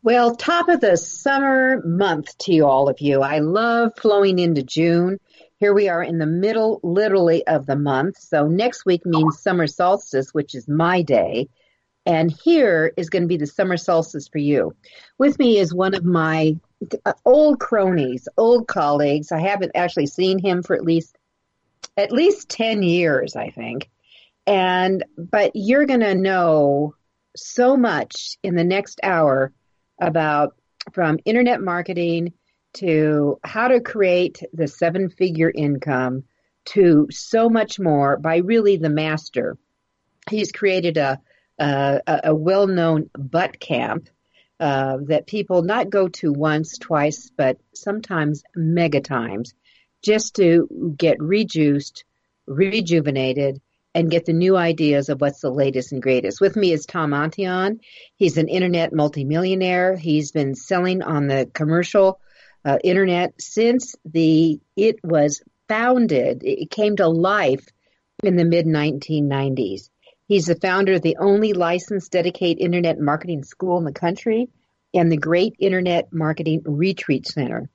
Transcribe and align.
Well, 0.00 0.36
top 0.36 0.68
of 0.68 0.80
the 0.80 0.96
summer 0.96 1.82
month 1.84 2.38
to 2.38 2.60
all 2.60 2.88
of 2.88 3.00
you. 3.00 3.20
I 3.20 3.40
love 3.40 3.92
flowing 3.96 4.38
into 4.38 4.62
June. 4.62 5.18
Here 5.56 5.74
we 5.74 5.88
are 5.88 6.02
in 6.02 6.18
the 6.18 6.26
middle, 6.26 6.78
literally, 6.84 7.44
of 7.44 7.66
the 7.66 7.74
month. 7.74 8.16
So 8.18 8.46
next 8.46 8.86
week 8.86 9.04
means 9.04 9.40
summer 9.40 9.66
solstice, 9.66 10.32
which 10.32 10.54
is 10.54 10.68
my 10.68 11.02
day. 11.02 11.48
And 12.06 12.30
here 12.30 12.92
is 12.96 13.10
going 13.10 13.24
to 13.24 13.28
be 13.28 13.38
the 13.38 13.46
summer 13.46 13.76
solstice 13.76 14.28
for 14.28 14.38
you. 14.38 14.76
With 15.18 15.36
me 15.36 15.58
is 15.58 15.74
one 15.74 15.94
of 15.94 16.04
my 16.04 16.56
uh, 17.04 17.14
old 17.24 17.58
cronies, 17.58 18.28
old 18.38 18.68
colleagues. 18.68 19.32
I 19.32 19.40
haven't 19.40 19.72
actually 19.74 20.06
seen 20.06 20.38
him 20.38 20.62
for 20.62 20.76
at 20.76 20.84
least 20.84 21.18
at 21.96 22.12
least 22.12 22.48
10 22.50 22.84
years, 22.84 23.34
I 23.34 23.50
think. 23.50 23.90
And 24.46 25.04
but 25.18 25.52
you're 25.54 25.86
going 25.86 26.00
to 26.00 26.14
know 26.14 26.94
so 27.36 27.76
much 27.76 28.38
in 28.44 28.54
the 28.54 28.64
next 28.64 29.00
hour 29.02 29.52
about 30.00 30.54
from 30.92 31.18
internet 31.24 31.60
marketing 31.60 32.32
to 32.74 33.38
how 33.42 33.68
to 33.68 33.80
create 33.80 34.42
the 34.52 34.68
seven 34.68 35.08
figure 35.08 35.50
income 35.54 36.24
to 36.64 37.08
so 37.10 37.48
much 37.48 37.80
more 37.80 38.16
by 38.18 38.36
really 38.36 38.76
the 38.76 38.90
master. 38.90 39.56
He's 40.30 40.52
created 40.52 40.96
a, 40.98 41.20
a, 41.58 42.00
a 42.24 42.34
well 42.34 42.66
known 42.66 43.10
butt 43.16 43.58
camp 43.58 44.08
uh, 44.60 44.98
that 45.06 45.26
people 45.26 45.62
not 45.62 45.90
go 45.90 46.08
to 46.08 46.32
once, 46.32 46.78
twice, 46.78 47.30
but 47.36 47.58
sometimes 47.74 48.42
mega 48.54 49.00
times 49.00 49.54
just 50.02 50.36
to 50.36 50.94
get 50.96 51.20
rejuiced, 51.20 52.04
rejuvenated, 52.46 53.60
and 53.94 54.10
get 54.10 54.26
the 54.26 54.32
new 54.32 54.56
ideas 54.56 55.08
of 55.08 55.20
what's 55.20 55.40
the 55.40 55.50
latest 55.50 55.92
and 55.92 56.02
greatest. 56.02 56.40
With 56.40 56.56
me 56.56 56.72
is 56.72 56.86
Tom 56.86 57.12
Antion. 57.12 57.80
He's 58.16 58.36
an 58.36 58.48
internet 58.48 58.92
multimillionaire. 58.92 59.96
He's 59.96 60.32
been 60.32 60.54
selling 60.54 61.02
on 61.02 61.26
the 61.26 61.50
commercial 61.52 62.20
uh, 62.64 62.78
internet 62.84 63.40
since 63.40 63.96
the 64.04 64.60
it 64.76 64.96
was 65.02 65.42
founded. 65.68 66.42
It 66.44 66.70
came 66.70 66.96
to 66.96 67.08
life 67.08 67.66
in 68.22 68.36
the 68.36 68.44
mid 68.44 68.66
1990s. 68.66 69.90
He's 70.26 70.46
the 70.46 70.56
founder 70.56 70.94
of 70.94 71.02
the 71.02 71.16
only 71.18 71.54
licensed 71.54 72.12
dedicated 72.12 72.62
internet 72.62 73.00
marketing 73.00 73.44
school 73.44 73.78
in 73.78 73.84
the 73.84 73.92
country 73.92 74.48
and 74.92 75.10
the 75.10 75.16
Great 75.16 75.54
Internet 75.58 76.12
Marketing 76.12 76.62
Retreat 76.64 77.26
Center, 77.26 77.70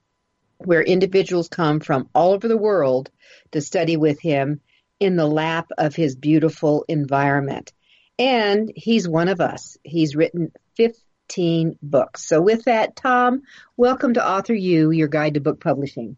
where 0.58 0.82
individuals 0.82 1.48
come 1.48 1.80
from 1.80 2.08
all 2.14 2.32
over 2.32 2.46
the 2.46 2.56
world 2.56 3.10
to 3.52 3.60
study 3.60 3.96
with 3.96 4.20
him 4.20 4.60
in 5.00 5.16
the 5.16 5.26
lap 5.26 5.70
of 5.78 5.94
his 5.94 6.16
beautiful 6.16 6.84
environment. 6.88 7.72
And 8.18 8.72
he's 8.74 9.08
one 9.08 9.28
of 9.28 9.40
us. 9.40 9.76
He's 9.82 10.14
written 10.14 10.52
15 10.76 11.78
books. 11.82 12.26
So 12.26 12.40
with 12.40 12.64
that, 12.64 12.96
Tom, 12.96 13.42
welcome 13.76 14.14
to 14.14 14.26
Author 14.26 14.54
U, 14.54 14.90
your 14.90 15.08
guide 15.08 15.34
to 15.34 15.40
book 15.40 15.60
publishing. 15.60 16.16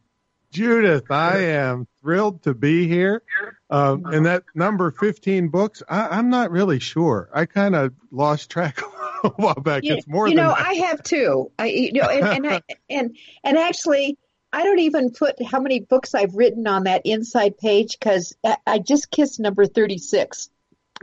Judith, 0.51 1.11
I 1.11 1.39
am 1.39 1.87
thrilled 2.01 2.43
to 2.45 2.55
be 2.55 2.87
here. 2.87 3.23
Um, 3.69 4.07
and 4.07 4.25
that 4.27 4.45
number 4.55 4.91
15 4.91 5.49
books, 5.49 5.83
I, 5.89 6.19
am 6.19 6.31
not 6.31 6.51
really 6.51 6.79
sure. 6.79 7.29
I 7.35 7.47
kind 7.47 7.75
of 7.75 7.93
lost 8.11 8.51
track 8.51 8.81
a 9.25 9.29
while 9.31 9.55
back. 9.55 9.85
You, 9.85 9.95
it's 9.95 10.07
more 10.07 10.29
you 10.29 10.35
know, 10.35 10.49
that. 10.49 10.67
I 10.67 10.73
have 10.75 11.03
too. 11.03 11.51
I, 11.59 11.67
you 11.67 11.93
know, 11.93 12.09
and, 12.09 12.25
and, 12.25 12.47
I, 12.47 12.63
and, 12.89 13.17
and 13.43 13.59
actually, 13.59 14.19
I 14.57 14.65
don't 14.65 14.79
even 14.79 15.11
put 15.11 15.43
how 15.45 15.61
many 15.61 15.81
books 15.81 16.15
I've 16.15 16.35
written 16.35 16.67
on 16.67 16.85
that 16.85 17.03
inside 17.05 17.59
page 17.59 17.99
because 17.99 18.35
I 18.67 18.79
just 18.79 19.11
kissed 19.11 19.39
number 19.39 19.67
36 19.67 20.49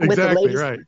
with 0.00 0.10
exactly, 0.10 0.34
the 0.34 0.40
latest, 0.40 0.60
right. 0.60 0.80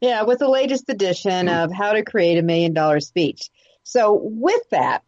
Yeah, 0.00 0.22
with 0.22 0.38
the 0.38 0.48
latest 0.48 0.84
edition 0.88 1.48
of 1.48 1.72
How 1.72 1.92
to 1.92 2.04
Create 2.04 2.38
a 2.38 2.42
Million 2.42 2.72
Dollar 2.72 3.00
Speech. 3.00 3.50
So 3.82 4.16
with 4.22 4.62
that, 4.70 5.02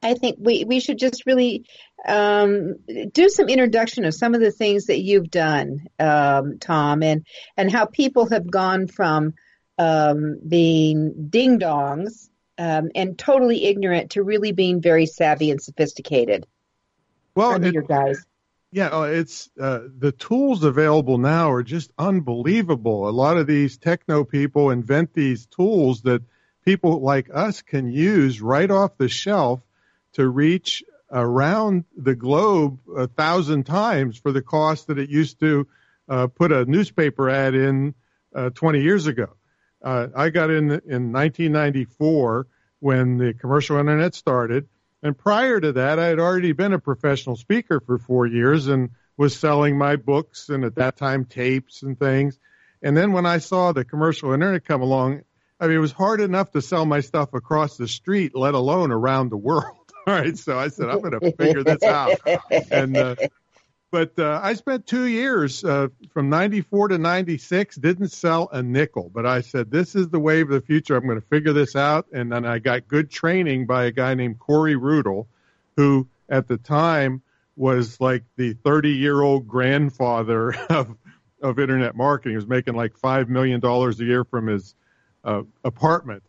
I 0.00 0.14
think 0.14 0.36
we, 0.38 0.64
we 0.64 0.78
should 0.78 0.96
just 0.96 1.26
really 1.26 1.64
um, 2.06 2.76
do 3.10 3.28
some 3.28 3.48
introduction 3.48 4.04
of 4.04 4.14
some 4.14 4.36
of 4.36 4.40
the 4.40 4.52
things 4.52 4.86
that 4.86 5.00
you've 5.00 5.28
done, 5.28 5.88
um, 5.98 6.58
Tom, 6.60 7.02
and, 7.02 7.26
and 7.56 7.68
how 7.68 7.86
people 7.86 8.28
have 8.28 8.48
gone 8.48 8.86
from 8.86 9.34
um, 9.76 10.38
being 10.46 11.26
ding 11.30 11.58
dongs 11.58 12.28
um, 12.58 12.90
and 12.94 13.18
totally 13.18 13.64
ignorant 13.64 14.12
to 14.12 14.22
really 14.22 14.52
being 14.52 14.80
very 14.80 15.06
savvy 15.06 15.50
and 15.50 15.60
sophisticated. 15.60 16.46
Well, 17.34 17.62
it, 17.62 17.72
your 17.72 17.82
guys. 17.82 18.24
Yeah, 18.70 18.88
uh, 18.88 19.02
it's 19.02 19.50
uh, 19.60 19.80
the 19.98 20.12
tools 20.12 20.64
available 20.64 21.18
now 21.18 21.50
are 21.52 21.62
just 21.62 21.92
unbelievable. 21.98 23.08
A 23.08 23.10
lot 23.10 23.36
of 23.36 23.46
these 23.46 23.76
techno 23.76 24.24
people 24.24 24.70
invent 24.70 25.12
these 25.12 25.46
tools 25.46 26.02
that 26.02 26.22
people 26.64 27.00
like 27.00 27.28
us 27.32 27.60
can 27.60 27.90
use 27.90 28.40
right 28.40 28.70
off 28.70 28.96
the 28.96 29.08
shelf 29.08 29.60
to 30.14 30.26
reach 30.26 30.82
around 31.10 31.84
the 31.96 32.14
globe 32.14 32.78
a 32.96 33.06
thousand 33.06 33.64
times 33.64 34.16
for 34.16 34.32
the 34.32 34.42
cost 34.42 34.86
that 34.86 34.98
it 34.98 35.10
used 35.10 35.38
to 35.40 35.66
uh, 36.08 36.26
put 36.26 36.50
a 36.50 36.64
newspaper 36.64 37.28
ad 37.28 37.54
in 37.54 37.94
uh, 38.34 38.50
20 38.50 38.80
years 38.80 39.06
ago. 39.06 39.34
Uh, 39.82 40.08
I 40.14 40.30
got 40.30 40.50
in 40.50 40.70
in 40.70 41.12
1994 41.12 42.46
when 42.80 43.18
the 43.18 43.34
commercial 43.34 43.78
internet 43.78 44.14
started, 44.14 44.68
and 45.02 45.16
prior 45.16 45.60
to 45.60 45.72
that, 45.72 45.98
I 45.98 46.06
had 46.06 46.20
already 46.20 46.52
been 46.52 46.72
a 46.72 46.78
professional 46.78 47.36
speaker 47.36 47.80
for 47.80 47.98
four 47.98 48.26
years 48.26 48.68
and 48.68 48.90
was 49.16 49.36
selling 49.36 49.76
my 49.76 49.96
books 49.96 50.48
and 50.48 50.64
at 50.64 50.76
that 50.76 50.96
time 50.96 51.24
tapes 51.24 51.82
and 51.82 51.98
things. 51.98 52.38
And 52.82 52.96
then 52.96 53.12
when 53.12 53.26
I 53.26 53.38
saw 53.38 53.72
the 53.72 53.84
commercial 53.84 54.32
internet 54.32 54.64
come 54.64 54.82
along, 54.82 55.22
I 55.60 55.66
mean, 55.68 55.76
it 55.76 55.80
was 55.80 55.92
hard 55.92 56.20
enough 56.20 56.50
to 56.52 56.62
sell 56.62 56.84
my 56.84 57.00
stuff 57.00 57.34
across 57.34 57.76
the 57.76 57.86
street, 57.86 58.34
let 58.34 58.54
alone 58.54 58.90
around 58.90 59.30
the 59.30 59.36
world. 59.36 59.76
All 60.06 60.14
right, 60.14 60.36
so 60.36 60.58
I 60.58 60.68
said 60.68 60.88
I'm 60.88 61.00
going 61.00 61.18
to 61.20 61.32
figure 61.36 61.62
this 61.62 61.84
out, 61.84 62.18
and 62.72 62.96
uh, 62.96 63.14
but 63.92 64.18
uh, 64.18 64.40
I 64.42 64.54
spent 64.54 64.86
two 64.86 65.04
years 65.04 65.62
uh, 65.62 65.88
from 66.14 66.30
94 66.30 66.88
to 66.88 66.98
96, 66.98 67.76
didn't 67.76 68.08
sell 68.08 68.48
a 68.50 68.62
nickel. 68.62 69.10
But 69.12 69.26
I 69.26 69.42
said, 69.42 69.70
this 69.70 69.94
is 69.94 70.08
the 70.08 70.18
wave 70.18 70.50
of 70.50 70.54
the 70.54 70.66
future. 70.66 70.96
I'm 70.96 71.04
going 71.04 71.20
to 71.20 71.26
figure 71.26 71.52
this 71.52 71.76
out. 71.76 72.06
And 72.10 72.32
then 72.32 72.46
I 72.46 72.58
got 72.58 72.88
good 72.88 73.10
training 73.10 73.66
by 73.66 73.84
a 73.84 73.90
guy 73.90 74.14
named 74.14 74.38
Corey 74.38 74.76
Rudl, 74.76 75.26
who 75.76 76.08
at 76.30 76.48
the 76.48 76.56
time 76.56 77.20
was 77.54 78.00
like 78.00 78.24
the 78.36 78.54
30 78.54 78.92
year 78.92 79.20
old 79.20 79.46
grandfather 79.46 80.54
of, 80.70 80.96
of 81.42 81.58
internet 81.58 81.94
marketing. 81.94 82.32
He 82.32 82.36
was 82.36 82.46
making 82.46 82.74
like 82.74 82.98
$5 82.98 83.28
million 83.28 83.62
a 83.62 83.92
year 83.98 84.24
from 84.24 84.46
his 84.46 84.74
uh, 85.22 85.42
apartment 85.64 86.22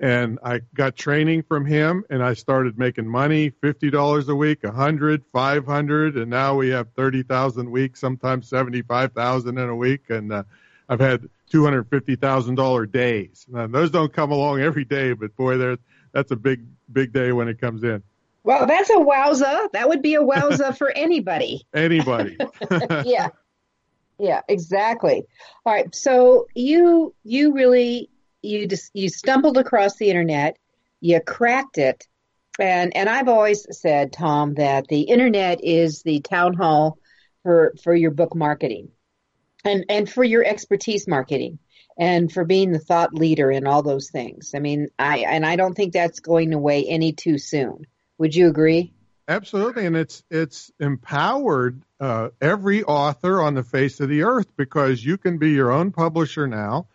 and 0.00 0.38
I 0.42 0.62
got 0.74 0.96
training 0.96 1.42
from 1.42 1.66
him 1.66 2.04
and 2.08 2.22
I 2.22 2.32
started 2.32 2.78
making 2.78 3.06
money, 3.06 3.50
$50 3.50 4.28
a 4.28 4.34
week, 4.34 4.62
100, 4.64 5.24
500 5.26 6.16
and 6.16 6.30
now 6.30 6.56
we 6.56 6.70
have 6.70 6.88
30,000 6.96 7.66
a 7.66 7.70
week, 7.70 7.96
sometimes 7.96 8.48
75,000 8.48 9.58
in 9.58 9.68
a 9.68 9.76
week 9.76 10.08
and 10.08 10.32
uh, 10.32 10.42
I've 10.88 11.00
had 11.00 11.28
$250,000 11.52 12.90
days. 12.90 13.46
Now, 13.48 13.66
those 13.66 13.90
don't 13.90 14.12
come 14.12 14.32
along 14.32 14.60
every 14.62 14.84
day, 14.84 15.12
but 15.12 15.36
boy, 15.36 15.58
there 15.58 15.76
that's 16.12 16.32
a 16.32 16.36
big 16.36 16.66
big 16.92 17.12
day 17.12 17.30
when 17.30 17.46
it 17.46 17.60
comes 17.60 17.84
in. 17.84 18.02
Well, 18.42 18.66
that's 18.66 18.90
a 18.90 18.94
wowza. 18.94 19.70
That 19.72 19.88
would 19.88 20.02
be 20.02 20.14
a 20.14 20.22
wowza 20.22 20.76
for 20.78 20.90
anybody. 20.90 21.64
Anybody. 21.74 22.36
yeah. 23.04 23.28
Yeah, 24.18 24.40
exactly. 24.48 25.24
All 25.64 25.72
right. 25.72 25.94
So 25.94 26.48
you 26.54 27.14
you 27.22 27.52
really 27.52 28.10
you 28.42 28.66
just 28.66 28.90
you 28.94 29.08
stumbled 29.08 29.58
across 29.58 29.96
the 29.96 30.08
internet, 30.10 30.56
you 31.00 31.20
cracked 31.20 31.78
it, 31.78 32.06
and 32.58 32.96
and 32.96 33.08
I've 33.08 33.28
always 33.28 33.66
said, 33.78 34.12
Tom, 34.12 34.54
that 34.54 34.88
the 34.88 35.02
internet 35.02 35.62
is 35.62 36.02
the 36.02 36.20
town 36.20 36.54
hall 36.54 36.98
for 37.42 37.74
for 37.82 37.94
your 37.94 38.10
book 38.10 38.34
marketing, 38.34 38.90
and 39.64 39.84
and 39.88 40.10
for 40.10 40.24
your 40.24 40.44
expertise 40.44 41.06
marketing. 41.08 41.58
and 41.98 42.32
for 42.32 42.44
being 42.44 42.72
the 42.72 42.78
thought 42.78 43.12
leader 43.14 43.50
in 43.50 43.66
all 43.66 43.82
those 43.82 44.10
things. 44.10 44.52
I 44.54 44.58
mean, 44.58 44.88
I 44.98 45.18
and 45.18 45.44
I 45.44 45.56
don't 45.56 45.74
think 45.74 45.92
that's 45.92 46.20
going 46.20 46.54
away 46.54 46.86
any 46.86 47.12
too 47.12 47.36
soon. 47.38 47.86
Would 48.18 48.34
you 48.34 48.48
agree? 48.48 48.94
Absolutely, 49.28 49.86
and 49.86 49.96
it's 49.96 50.24
it's 50.30 50.72
empowered 50.80 51.82
uh, 52.00 52.30
every 52.40 52.82
author 52.84 53.40
on 53.42 53.54
the 53.54 53.62
face 53.62 54.00
of 54.00 54.08
the 54.08 54.22
earth 54.22 54.48
because 54.56 55.04
you 55.04 55.18
can 55.18 55.38
be 55.38 55.50
your 55.50 55.70
own 55.70 55.92
publisher 55.92 56.46
now. 56.46 56.88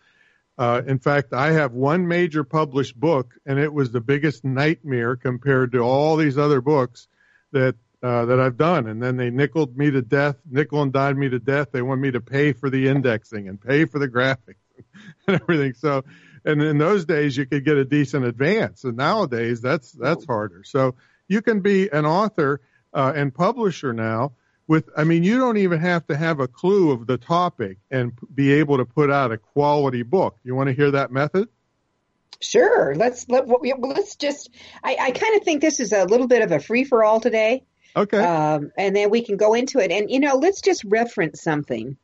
Uh, 0.58 0.82
in 0.86 0.98
fact, 0.98 1.32
I 1.32 1.52
have 1.52 1.72
one 1.72 2.08
major 2.08 2.42
published 2.42 2.98
book, 2.98 3.34
and 3.44 3.58
it 3.58 3.72
was 3.72 3.92
the 3.92 4.00
biggest 4.00 4.44
nightmare 4.44 5.16
compared 5.16 5.72
to 5.72 5.80
all 5.80 6.16
these 6.16 6.38
other 6.38 6.60
books 6.60 7.08
that 7.52 7.74
uh, 8.02 8.26
that 8.26 8.40
I've 8.40 8.56
done. 8.56 8.86
And 8.86 9.02
then 9.02 9.16
they 9.16 9.30
nickeled 9.30 9.76
me 9.76 9.90
to 9.90 10.02
death, 10.02 10.36
nickel 10.48 10.82
and 10.82 10.92
dimed 10.92 11.18
me 11.18 11.28
to 11.30 11.38
death. 11.38 11.72
They 11.72 11.82
want 11.82 12.00
me 12.00 12.10
to 12.12 12.20
pay 12.20 12.52
for 12.52 12.70
the 12.70 12.88
indexing 12.88 13.48
and 13.48 13.60
pay 13.60 13.84
for 13.84 13.98
the 13.98 14.08
graphics 14.08 14.56
and 15.26 15.40
everything. 15.40 15.74
So, 15.74 16.04
and 16.44 16.62
in 16.62 16.78
those 16.78 17.04
days, 17.04 17.36
you 17.36 17.46
could 17.46 17.64
get 17.64 17.76
a 17.76 17.84
decent 17.84 18.24
advance, 18.24 18.84
and 18.84 18.96
nowadays 18.96 19.60
that's 19.60 19.92
that's 19.92 20.24
harder. 20.24 20.62
So 20.64 20.94
you 21.28 21.42
can 21.42 21.60
be 21.60 21.90
an 21.90 22.06
author 22.06 22.60
uh, 22.94 23.12
and 23.14 23.34
publisher 23.34 23.92
now 23.92 24.32
with 24.68 24.88
i 24.96 25.04
mean 25.04 25.22
you 25.22 25.38
don't 25.38 25.56
even 25.56 25.80
have 25.80 26.06
to 26.06 26.16
have 26.16 26.40
a 26.40 26.48
clue 26.48 26.90
of 26.90 27.06
the 27.06 27.16
topic 27.16 27.78
and 27.90 28.12
be 28.34 28.52
able 28.54 28.78
to 28.78 28.84
put 28.84 29.10
out 29.10 29.32
a 29.32 29.38
quality 29.38 30.02
book. 30.02 30.36
You 30.44 30.54
want 30.54 30.68
to 30.68 30.74
hear 30.74 30.90
that 30.92 31.10
method? 31.10 31.48
Sure. 32.40 32.94
Let's 32.94 33.28
let, 33.28 33.48
let's 33.48 34.16
just 34.16 34.50
i, 34.84 34.96
I 35.00 35.10
kind 35.10 35.36
of 35.36 35.42
think 35.42 35.60
this 35.60 35.80
is 35.80 35.92
a 35.92 36.04
little 36.04 36.26
bit 36.26 36.42
of 36.42 36.52
a 36.52 36.60
free 36.60 36.84
for 36.84 37.04
all 37.04 37.20
today. 37.20 37.64
Okay. 37.94 38.18
Um, 38.18 38.72
and 38.76 38.94
then 38.94 39.10
we 39.10 39.22
can 39.22 39.36
go 39.36 39.54
into 39.54 39.78
it. 39.78 39.90
And 39.90 40.10
you 40.10 40.20
know 40.20 40.36
let's 40.36 40.60
just 40.60 40.84
reference 40.84 41.42
something 41.42 41.96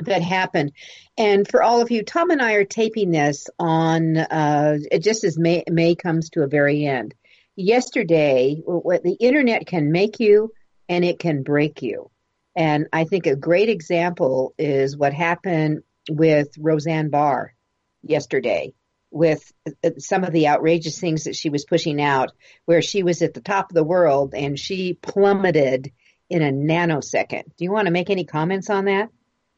that 0.00 0.22
happened. 0.22 0.72
And 1.18 1.46
for 1.46 1.62
all 1.62 1.80
of 1.80 1.90
you, 1.90 2.02
Tom 2.02 2.30
and 2.30 2.40
I 2.40 2.54
are 2.54 2.64
taping 2.64 3.10
this 3.10 3.48
on 3.58 4.16
uh, 4.16 4.78
just 5.00 5.24
as 5.24 5.38
May, 5.38 5.62
May 5.68 5.94
comes 5.94 6.30
to 6.30 6.42
a 6.42 6.48
very 6.48 6.86
end. 6.86 7.14
Yesterday, 7.56 8.62
what 8.64 9.02
the 9.02 9.12
internet 9.12 9.66
can 9.66 9.92
make 9.92 10.18
you 10.18 10.52
and 10.90 11.04
it 11.04 11.20
can 11.20 11.44
break 11.44 11.82
you. 11.82 12.10
And 12.56 12.88
I 12.92 13.04
think 13.04 13.26
a 13.26 13.36
great 13.36 13.68
example 13.68 14.54
is 14.58 14.96
what 14.96 15.14
happened 15.14 15.84
with 16.10 16.48
Roseanne 16.58 17.10
Barr 17.10 17.54
yesterday 18.02 18.74
with 19.12 19.52
uh, 19.84 19.90
some 19.98 20.24
of 20.24 20.32
the 20.32 20.48
outrageous 20.48 20.98
things 20.98 21.24
that 21.24 21.36
she 21.36 21.48
was 21.48 21.64
pushing 21.64 22.02
out, 22.02 22.32
where 22.64 22.82
she 22.82 23.02
was 23.02 23.22
at 23.22 23.34
the 23.34 23.40
top 23.40 23.70
of 23.70 23.74
the 23.74 23.84
world 23.84 24.34
and 24.34 24.58
she 24.58 24.94
plummeted 24.94 25.92
in 26.28 26.42
a 26.42 26.50
nanosecond. 26.50 27.44
Do 27.56 27.64
you 27.64 27.72
want 27.72 27.86
to 27.86 27.92
make 27.92 28.10
any 28.10 28.24
comments 28.24 28.68
on 28.68 28.86
that? 28.86 29.10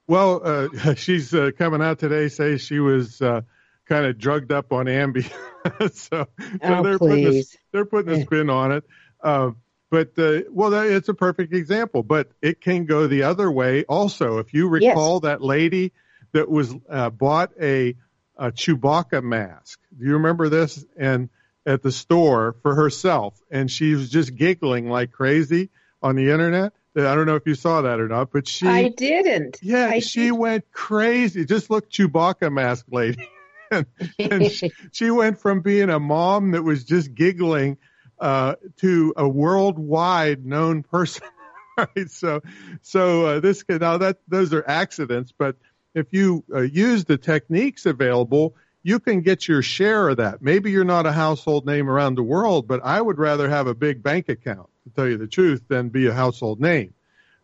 Well, 0.06 0.42
uh, 0.44 0.94
she's 0.96 1.34
uh, 1.34 1.50
coming 1.56 1.82
out 1.82 1.98
today, 1.98 2.28
says 2.28 2.60
she 2.60 2.78
was 2.78 3.22
uh, 3.22 3.40
kind 3.86 4.04
of 4.04 4.18
drugged 4.18 4.52
up 4.52 4.70
on 4.72 4.84
Ambien. 4.84 5.30
so, 5.92 6.26
so 6.26 6.26
oh, 6.62 6.82
they're, 6.82 6.98
please. 6.98 7.24
putting 7.24 7.38
a, 7.38 7.42
they're 7.72 7.86
putting 7.86 8.20
a 8.20 8.22
spin 8.22 8.50
on 8.50 8.72
it. 8.72 8.84
Uh, 9.92 10.04
but 10.04 10.22
uh, 10.22 10.40
well, 10.50 10.72
it's 10.74 11.08
a 11.08 11.14
perfect 11.14 11.52
example. 11.52 12.02
But 12.02 12.30
it 12.40 12.60
can 12.60 12.86
go 12.86 13.06
the 13.06 13.24
other 13.24 13.50
way 13.50 13.84
also. 13.84 14.38
If 14.38 14.54
you 14.54 14.68
recall 14.68 15.14
yes. 15.14 15.22
that 15.22 15.42
lady 15.42 15.92
that 16.32 16.48
was 16.48 16.74
uh, 16.88 17.10
bought 17.10 17.52
a, 17.60 17.96
a 18.36 18.50
Chewbacca 18.50 19.22
mask, 19.22 19.80
do 19.96 20.04
you 20.04 20.14
remember 20.14 20.48
this? 20.48 20.84
And 20.96 21.28
at 21.64 21.82
the 21.82 21.92
store 21.92 22.56
for 22.62 22.74
herself, 22.74 23.40
and 23.50 23.70
she 23.70 23.94
was 23.94 24.10
just 24.10 24.34
giggling 24.34 24.88
like 24.88 25.12
crazy 25.12 25.70
on 26.02 26.16
the 26.16 26.30
internet. 26.30 26.72
I 26.94 27.14
don't 27.14 27.26
know 27.26 27.36
if 27.36 27.46
you 27.46 27.54
saw 27.54 27.82
that 27.82 28.00
or 28.00 28.08
not, 28.08 28.32
but 28.32 28.46
she. 28.46 28.66
I 28.66 28.88
didn't. 28.88 29.58
Yeah, 29.62 29.88
I 29.88 30.00
she 30.00 30.24
didn't. 30.24 30.38
went 30.38 30.72
crazy. 30.72 31.44
Just 31.44 31.70
look, 31.70 31.90
Chewbacca 31.90 32.52
mask 32.52 32.86
lady. 32.90 33.28
and, 33.70 33.86
and 34.18 34.50
she, 34.50 34.72
she, 34.92 35.10
went 35.10 35.38
from 35.38 35.62
being 35.62 35.88
a 35.88 35.98
mom 35.98 36.50
that 36.50 36.62
was 36.62 36.84
just 36.84 37.14
giggling 37.14 37.78
uh, 38.22 38.54
to 38.76 39.12
a 39.16 39.28
worldwide 39.28 40.46
known 40.46 40.84
person. 40.84 41.26
right? 41.76 42.08
So, 42.08 42.40
so 42.80 43.26
uh, 43.26 43.40
this 43.40 43.64
can, 43.64 43.78
now 43.78 43.98
that 43.98 44.18
those 44.28 44.54
are 44.54 44.64
accidents, 44.66 45.32
but 45.36 45.56
if 45.94 46.12
you 46.12 46.44
uh, 46.54 46.60
use 46.60 47.04
the 47.04 47.18
techniques 47.18 47.84
available, 47.84 48.54
you 48.84 49.00
can 49.00 49.20
get 49.22 49.46
your 49.48 49.60
share 49.60 50.08
of 50.08 50.18
that. 50.18 50.40
Maybe 50.40 50.70
you're 50.70 50.84
not 50.84 51.04
a 51.04 51.12
household 51.12 51.66
name 51.66 51.90
around 51.90 52.14
the 52.14 52.22
world, 52.22 52.68
but 52.68 52.80
I 52.84 53.00
would 53.00 53.18
rather 53.18 53.48
have 53.48 53.66
a 53.66 53.74
big 53.74 54.02
bank 54.02 54.28
account, 54.28 54.68
to 54.84 54.90
tell 54.90 55.08
you 55.08 55.18
the 55.18 55.26
truth, 55.26 55.62
than 55.68 55.88
be 55.88 56.06
a 56.06 56.14
household 56.14 56.60
name. 56.60 56.94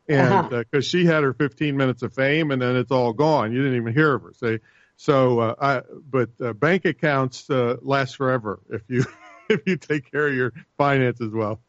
And 0.08 0.48
because 0.48 0.64
uh-huh. 0.72 0.78
uh, 0.78 0.80
she 0.80 1.04
had 1.04 1.24
her 1.24 1.34
15 1.34 1.76
minutes 1.76 2.02
of 2.02 2.14
fame, 2.14 2.50
and 2.52 2.62
then 2.62 2.76
it's 2.76 2.90
all 2.90 3.12
gone. 3.12 3.52
You 3.52 3.62
didn't 3.62 3.76
even 3.76 3.92
hear 3.92 4.14
of 4.14 4.22
her. 4.22 4.32
Say, 4.32 4.60
so, 4.96 5.40
uh, 5.40 5.54
I, 5.60 5.82
but 6.08 6.30
uh, 6.40 6.52
bank 6.54 6.84
accounts 6.84 7.50
uh, 7.50 7.76
last 7.82 8.16
forever 8.16 8.60
if 8.70 8.82
you 8.88 9.04
if 9.50 9.62
you 9.66 9.76
take 9.76 10.10
care 10.10 10.28
of 10.28 10.34
your 10.34 10.52
finances 10.76 11.28
as 11.28 11.32
well. 11.32 11.60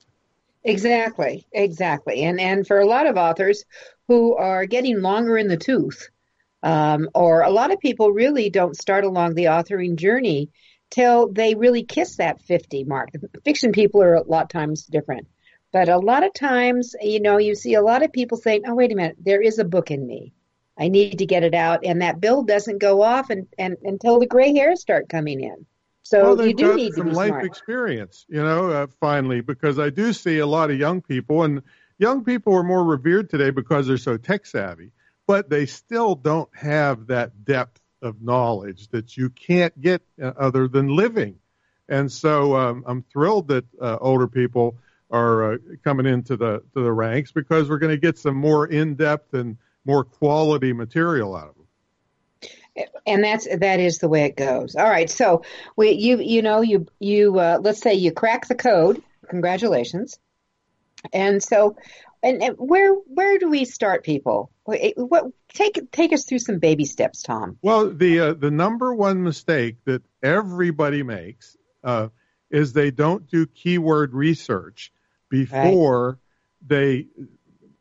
Exactly, 0.64 1.48
exactly, 1.54 2.24
and 2.24 2.40
and 2.40 2.68
for 2.68 2.80
a 2.80 2.86
lot 2.86 3.08
of 3.08 3.16
authors 3.16 3.64
who 4.08 4.36
are 4.36 4.66
getting 4.66 5.02
longer 5.02 5.38
in 5.38 5.48
the 5.48 5.58
tooth, 5.58 6.10
um, 6.64 7.10
or 7.16 7.42
a 7.42 7.50
lot 7.50 7.72
of 7.72 7.80
people 7.80 8.12
really 8.12 8.50
don't 8.50 8.76
start 8.76 9.06
along 9.06 9.36
the 9.36 9.46
authoring 9.46 9.96
journey 9.96 10.50
till 10.90 11.32
they 11.32 11.56
really 11.56 11.84
kiss 11.84 12.18
that 12.18 12.42
fifty 12.42 12.84
mark. 12.84 13.10
Fiction 13.46 13.72
people 13.72 14.04
are 14.04 14.16
a 14.16 14.24
lot 14.24 14.44
of 14.44 14.50
times 14.50 14.86
different. 14.86 15.28
But 15.72 15.88
a 15.88 15.98
lot 15.98 16.24
of 16.24 16.34
times, 16.34 16.96
you 17.00 17.22
know, 17.22 17.38
you 17.38 17.56
see 17.56 17.76
a 17.76 17.82
lot 17.82 18.04
of 18.04 18.12
people 18.12 18.38
saying, 18.38 18.64
"Oh, 18.68 18.76
wait 18.76 18.92
a 18.92 18.96
minute, 18.96 19.18
there 19.24 19.42
is 19.42 19.60
a 19.60 19.64
book 19.66 19.92
in 19.92 20.06
me." 20.06 20.34
I 20.78 20.88
need 20.88 21.20
to 21.20 21.26
get 21.26 21.44
it 21.44 21.54
out, 21.54 21.86
and 21.86 22.02
that 22.02 22.22
bill 22.22 22.44
doesn't 22.44 22.80
go 22.80 23.02
off 23.02 23.30
and, 23.30 23.48
and 23.58 23.76
until 23.84 24.20
the 24.20 24.26
gray 24.26 24.54
hairs 24.54 24.82
start 24.82 25.10
coming 25.10 25.42
in. 25.42 25.66
So 26.10 26.34
well, 26.34 26.48
you 26.48 26.56
do 26.56 26.76
need 26.76 26.96
some 26.96 27.06
to 27.06 27.12
be 27.12 27.16
life 27.16 27.28
smart. 27.28 27.46
experience, 27.46 28.26
you 28.28 28.42
know. 28.42 28.72
Uh, 28.72 28.88
finally, 29.00 29.42
because 29.42 29.78
I 29.78 29.92
do 29.92 30.12
see 30.12 30.40
a 30.40 30.48
lot 30.48 30.72
of 30.72 30.80
young 30.80 31.04
people, 31.04 31.44
and 31.44 31.62
young 32.00 32.24
people 32.24 32.56
are 32.56 32.64
more 32.64 32.84
revered 32.84 33.30
today 33.30 33.52
because 33.52 33.86
they're 33.86 33.98
so 33.98 34.18
tech 34.18 34.48
savvy, 34.48 34.90
but 35.28 35.52
they 35.52 35.68
still 35.68 36.16
don't 36.16 36.50
have 36.56 37.06
that 37.08 37.46
depth 37.46 37.80
of 38.02 38.24
knowledge 38.24 38.88
that 38.88 39.18
you 39.18 39.30
can't 39.30 39.80
get 39.80 40.02
uh, 40.20 40.32
other 40.36 40.68
than 40.68 40.88
living. 40.88 41.36
And 41.88 42.12
so 42.12 42.56
um, 42.56 42.84
I'm 42.88 43.04
thrilled 43.04 43.50
that 43.50 43.66
uh, 43.80 44.00
older 44.02 44.28
people 44.28 44.78
are 45.12 45.54
uh, 45.54 45.58
coming 45.84 46.08
into 46.08 46.38
the 46.38 46.64
to 46.74 46.82
the 46.82 46.92
ranks 46.92 47.32
because 47.32 47.70
we're 47.70 47.78
going 47.78 47.94
to 47.94 48.02
get 48.02 48.18
some 48.18 48.36
more 48.36 48.66
in 48.66 48.96
depth 48.96 49.36
and 49.36 49.58
more 49.86 50.04
quality 50.04 50.74
material 50.74 51.36
out 51.36 51.50
of 51.50 51.54
them. 51.54 51.59
And 53.06 53.24
that's 53.24 53.48
that 53.58 53.80
is 53.80 53.98
the 53.98 54.10
way 54.10 54.26
it 54.26 54.38
goes. 54.38 54.76
All 54.76 54.90
right, 54.90 55.10
so 55.10 55.44
we 55.76 55.92
you 55.92 56.20
you 56.20 56.42
know 56.42 56.62
you 56.62 56.88
you 57.00 57.38
uh, 57.38 57.60
let's 57.62 57.82
say 57.82 57.96
you 57.96 58.12
crack 58.12 58.48
the 58.48 58.56
code. 58.56 59.02
Congratulations. 59.30 60.20
And 61.14 61.42
so, 61.42 61.78
and, 62.22 62.44
and 62.44 62.56
where 62.58 62.94
where 62.94 63.38
do 63.38 63.50
we 63.50 63.66
start, 63.66 64.04
people? 64.04 64.52
What 64.66 65.26
take 65.54 65.92
take 65.92 66.14
us 66.14 66.26
through 66.26 66.40
some 66.40 66.60
baby 66.60 66.86
steps, 66.86 67.24
Tom? 67.24 67.58
Well, 67.62 67.90
the 67.90 68.20
uh, 68.20 68.34
the 68.34 68.52
number 68.52 68.94
one 68.94 69.24
mistake 69.24 69.78
that 69.86 70.04
everybody 70.22 71.04
makes 71.04 71.58
uh, 71.84 72.10
is 72.50 72.74
they 72.74 72.92
don't 72.92 73.28
do 73.28 73.46
keyword 73.46 74.14
research 74.14 74.92
before 75.30 76.10
right. 76.10 76.18
they 76.68 77.08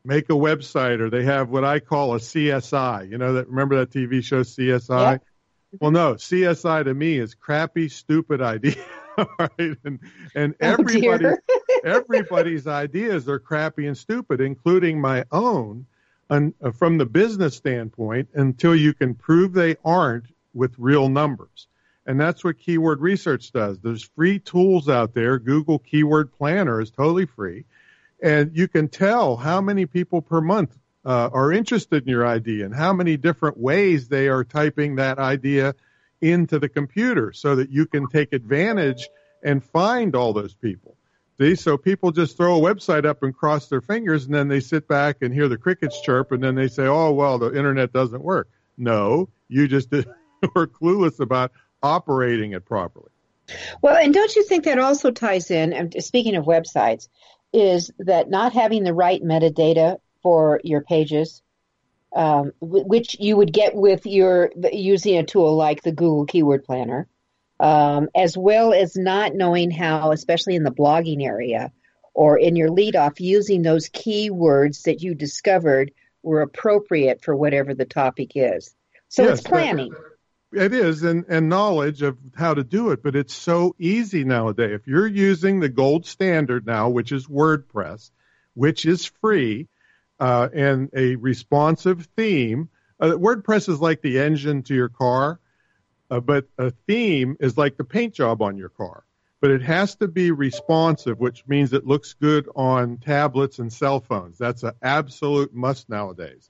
make 0.03 0.29
a 0.29 0.33
website 0.33 0.99
or 0.99 1.09
they 1.09 1.23
have 1.23 1.49
what 1.49 1.63
I 1.63 1.79
call 1.79 2.13
a 2.15 2.19
CSI. 2.19 3.09
You 3.09 3.17
know 3.17 3.33
that 3.33 3.47
remember 3.47 3.77
that 3.79 3.91
TV 3.91 4.23
show 4.23 4.41
CSI? 4.41 5.11
Yep. 5.13 5.23
Well, 5.79 5.91
no, 5.91 6.15
CSI 6.15 6.85
to 6.85 6.93
me 6.93 7.17
is 7.19 7.35
crappy, 7.35 7.89
stupid 7.89 8.41
idea. 8.41 8.83
right? 9.39 9.77
And 9.83 9.99
and 10.35 10.55
oh, 10.61 10.65
everybody 10.65 11.25
everybody's 11.83 12.67
ideas 12.67 13.27
are 13.27 13.39
crappy 13.39 13.87
and 13.87 13.97
stupid, 13.97 14.41
including 14.41 14.99
my 14.99 15.25
own. 15.31 15.85
And 16.29 16.53
uh, 16.63 16.71
from 16.71 16.97
the 16.97 17.05
business 17.05 17.55
standpoint, 17.55 18.29
until 18.33 18.75
you 18.75 18.93
can 18.93 19.15
prove 19.15 19.53
they 19.53 19.77
aren't 19.83 20.25
with 20.53 20.73
real 20.77 21.09
numbers. 21.09 21.67
And 22.05 22.19
that's 22.19 22.43
what 22.43 22.57
keyword 22.57 23.01
research 23.01 23.51
does. 23.51 23.79
There's 23.79 24.03
free 24.03 24.39
tools 24.39 24.89
out 24.89 25.13
there. 25.13 25.37
Google 25.37 25.77
Keyword 25.77 26.33
Planner 26.33 26.81
is 26.81 26.89
totally 26.89 27.27
free 27.27 27.65
and 28.21 28.55
you 28.55 28.67
can 28.67 28.87
tell 28.87 29.37
how 29.37 29.61
many 29.61 29.85
people 29.85 30.21
per 30.21 30.41
month 30.41 30.77
uh, 31.05 31.29
are 31.31 31.51
interested 31.51 32.03
in 32.03 32.09
your 32.09 32.27
idea 32.27 32.65
and 32.65 32.75
how 32.75 32.93
many 32.93 33.17
different 33.17 33.57
ways 33.57 34.07
they 34.07 34.27
are 34.27 34.43
typing 34.43 34.95
that 34.95 35.17
idea 35.17 35.73
into 36.21 36.59
the 36.59 36.69
computer 36.69 37.31
so 37.31 37.55
that 37.55 37.69
you 37.69 37.85
can 37.85 38.07
take 38.07 38.33
advantage 38.33 39.07
and 39.43 39.63
find 39.63 40.15
all 40.15 40.33
those 40.33 40.53
people. 40.53 40.95
See, 41.39 41.55
so 41.55 41.77
people 41.77 42.11
just 42.11 42.35
throw 42.35 42.57
a 42.57 42.61
website 42.61 43.05
up 43.05 43.23
and 43.23 43.33
cross 43.33 43.67
their 43.67 43.79
fingers 43.79 44.25
and 44.25 44.35
then 44.35 44.49
they 44.49 44.59
sit 44.59 44.89
back 44.89 45.17
and 45.21 45.33
hear 45.33 45.47
the 45.47 45.57
crickets 45.57 46.01
chirp 46.01 46.33
and 46.33 46.43
then 46.43 46.55
they 46.55 46.67
say, 46.67 46.85
oh, 46.85 47.11
well, 47.11 47.39
the 47.39 47.55
internet 47.55 47.93
doesn't 47.93 48.21
work. 48.21 48.49
No, 48.77 49.29
you 49.47 49.67
just 49.69 49.89
were 50.55 50.67
clueless 50.67 51.21
about 51.21 51.53
operating 51.81 52.51
it 52.51 52.65
properly. 52.65 53.09
Well, 53.81 53.95
and 53.95 54.13
don't 54.13 54.35
you 54.35 54.43
think 54.43 54.65
that 54.65 54.79
also 54.79 55.11
ties 55.11 55.49
in, 55.49 55.73
and 55.73 55.95
speaking 56.03 56.35
of 56.35 56.45
websites, 56.45 57.07
is 57.51 57.91
that 57.99 58.29
not 58.29 58.53
having 58.53 58.83
the 58.83 58.93
right 58.93 59.21
metadata 59.21 59.99
for 60.21 60.59
your 60.63 60.81
pages 60.81 61.41
um, 62.15 62.53
which 62.59 63.19
you 63.19 63.37
would 63.37 63.53
get 63.53 63.75
with 63.75 64.05
your 64.05 64.51
using 64.73 65.17
a 65.17 65.23
tool 65.23 65.55
like 65.55 65.83
the 65.83 65.91
Google 65.91 66.25
Keyword 66.25 66.63
Planner, 66.63 67.07
um, 67.59 68.09
as 68.15 68.37
well 68.37 68.73
as 68.73 68.95
not 68.95 69.35
knowing 69.35 69.69
how, 69.69 70.11
especially 70.11 70.55
in 70.55 70.63
the 70.63 70.71
blogging 70.71 71.23
area 71.23 71.71
or 72.13 72.37
in 72.37 72.55
your 72.55 72.71
lead 72.71 72.95
off, 72.95 73.19
using 73.21 73.61
those 73.61 73.89
keywords 73.89 74.83
that 74.83 75.01
you 75.01 75.13
discovered 75.13 75.91
were 76.23 76.41
appropriate 76.41 77.23
for 77.23 77.35
whatever 77.35 77.73
the 77.73 77.85
topic 77.85 78.31
is. 78.35 78.73
So 79.07 79.23
yes, 79.23 79.39
it's 79.39 79.47
planning. 79.47 79.93
It 80.51 80.73
is, 80.73 81.03
and, 81.03 81.25
and 81.29 81.47
knowledge 81.47 82.01
of 82.01 82.17
how 82.35 82.55
to 82.55 82.63
do 82.63 82.89
it, 82.89 83.03
but 83.03 83.15
it's 83.15 83.35
so 83.35 83.75
easy 83.77 84.23
nowadays. 84.23 84.71
If 84.73 84.87
you're 84.87 85.07
using 85.07 85.59
the 85.59 85.69
gold 85.69 86.05
standard 86.07 86.65
now, 86.65 86.89
which 86.89 87.11
is 87.11 87.27
WordPress, 87.27 88.09
which 88.55 88.85
is 88.85 89.05
free, 89.05 89.67
uh, 90.19 90.49
and 90.53 90.89
a 90.93 91.15
responsive 91.15 92.07
theme. 92.17 92.69
Uh, 92.99 93.11
WordPress 93.11 93.69
is 93.69 93.79
like 93.79 94.01
the 94.01 94.19
engine 94.19 94.63
to 94.63 94.75
your 94.75 94.89
car, 94.89 95.39
uh, 96.11 96.19
but 96.19 96.47
a 96.57 96.71
theme 96.87 97.37
is 97.39 97.57
like 97.57 97.77
the 97.77 97.83
paint 97.83 98.13
job 98.13 98.41
on 98.41 98.57
your 98.57 98.69
car. 98.69 99.03
But 99.41 99.51
it 99.51 99.61
has 99.61 99.95
to 99.95 100.09
be 100.09 100.31
responsive, 100.31 101.17
which 101.19 101.47
means 101.47 101.71
it 101.71 101.87
looks 101.87 102.13
good 102.13 102.49
on 102.55 102.97
tablets 102.97 103.59
and 103.59 103.71
cell 103.71 104.01
phones. 104.01 104.37
That's 104.37 104.63
an 104.63 104.73
absolute 104.81 105.53
must 105.53 105.87
nowadays. 105.87 106.49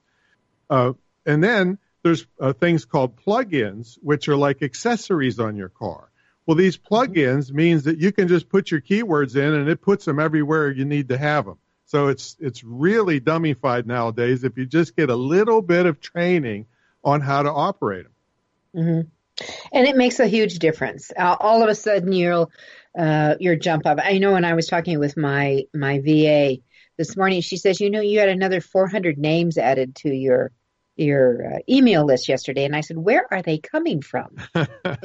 Uh, 0.68 0.94
and 1.24 1.44
then 1.44 1.78
there's 2.02 2.26
uh, 2.40 2.52
things 2.52 2.84
called 2.84 3.16
plugins, 3.16 3.98
which 4.02 4.28
are 4.28 4.36
like 4.36 4.62
accessories 4.62 5.38
on 5.38 5.56
your 5.56 5.68
car. 5.68 6.10
Well, 6.46 6.56
these 6.56 6.78
plugins 6.78 7.52
means 7.52 7.84
that 7.84 7.98
you 7.98 8.12
can 8.12 8.28
just 8.28 8.48
put 8.48 8.70
your 8.70 8.80
keywords 8.80 9.36
in 9.36 9.54
and 9.54 9.68
it 9.68 9.82
puts 9.82 10.04
them 10.04 10.18
everywhere 10.18 10.70
you 10.70 10.84
need 10.84 11.08
to 11.08 11.18
have 11.18 11.44
them. 11.44 11.58
So 11.86 12.08
it's 12.08 12.36
it's 12.38 12.62
really 12.62 13.20
dummified 13.20 13.84
nowadays. 13.86 14.44
If 14.44 14.56
you 14.56 14.64
just 14.64 14.96
get 14.96 15.10
a 15.10 15.16
little 15.16 15.60
bit 15.60 15.86
of 15.86 16.00
training 16.00 16.66
on 17.02 17.20
how 17.20 17.42
to 17.42 17.50
operate 17.50 18.04
them, 18.04 18.84
mm-hmm. 18.84 19.46
and 19.72 19.86
it 19.88 19.96
makes 19.96 20.20
a 20.20 20.26
huge 20.26 20.60
difference. 20.60 21.10
Uh, 21.16 21.36
all 21.38 21.62
of 21.62 21.68
a 21.68 21.74
sudden, 21.74 22.12
you'll 22.12 22.50
uh, 22.96 23.34
your 23.40 23.56
jump 23.56 23.86
up. 23.86 23.98
I 24.02 24.18
know 24.18 24.32
when 24.32 24.44
I 24.44 24.54
was 24.54 24.68
talking 24.68 25.00
with 25.00 25.16
my 25.16 25.64
my 25.74 25.98
VA 25.98 26.58
this 26.96 27.16
morning, 27.16 27.40
she 27.40 27.56
says, 27.56 27.80
you 27.80 27.90
know, 27.90 28.00
you 28.00 28.20
had 28.20 28.28
another 28.28 28.60
400 28.60 29.18
names 29.18 29.58
added 29.58 29.96
to 29.96 30.14
your 30.14 30.52
your 30.96 31.54
uh, 31.54 31.58
email 31.68 32.04
list 32.04 32.28
yesterday, 32.28 32.64
and 32.64 32.76
I 32.76 32.80
said, 32.80 32.98
where 32.98 33.26
are 33.30 33.42
they 33.42 33.58
coming 33.58 34.02
from? 34.02 34.36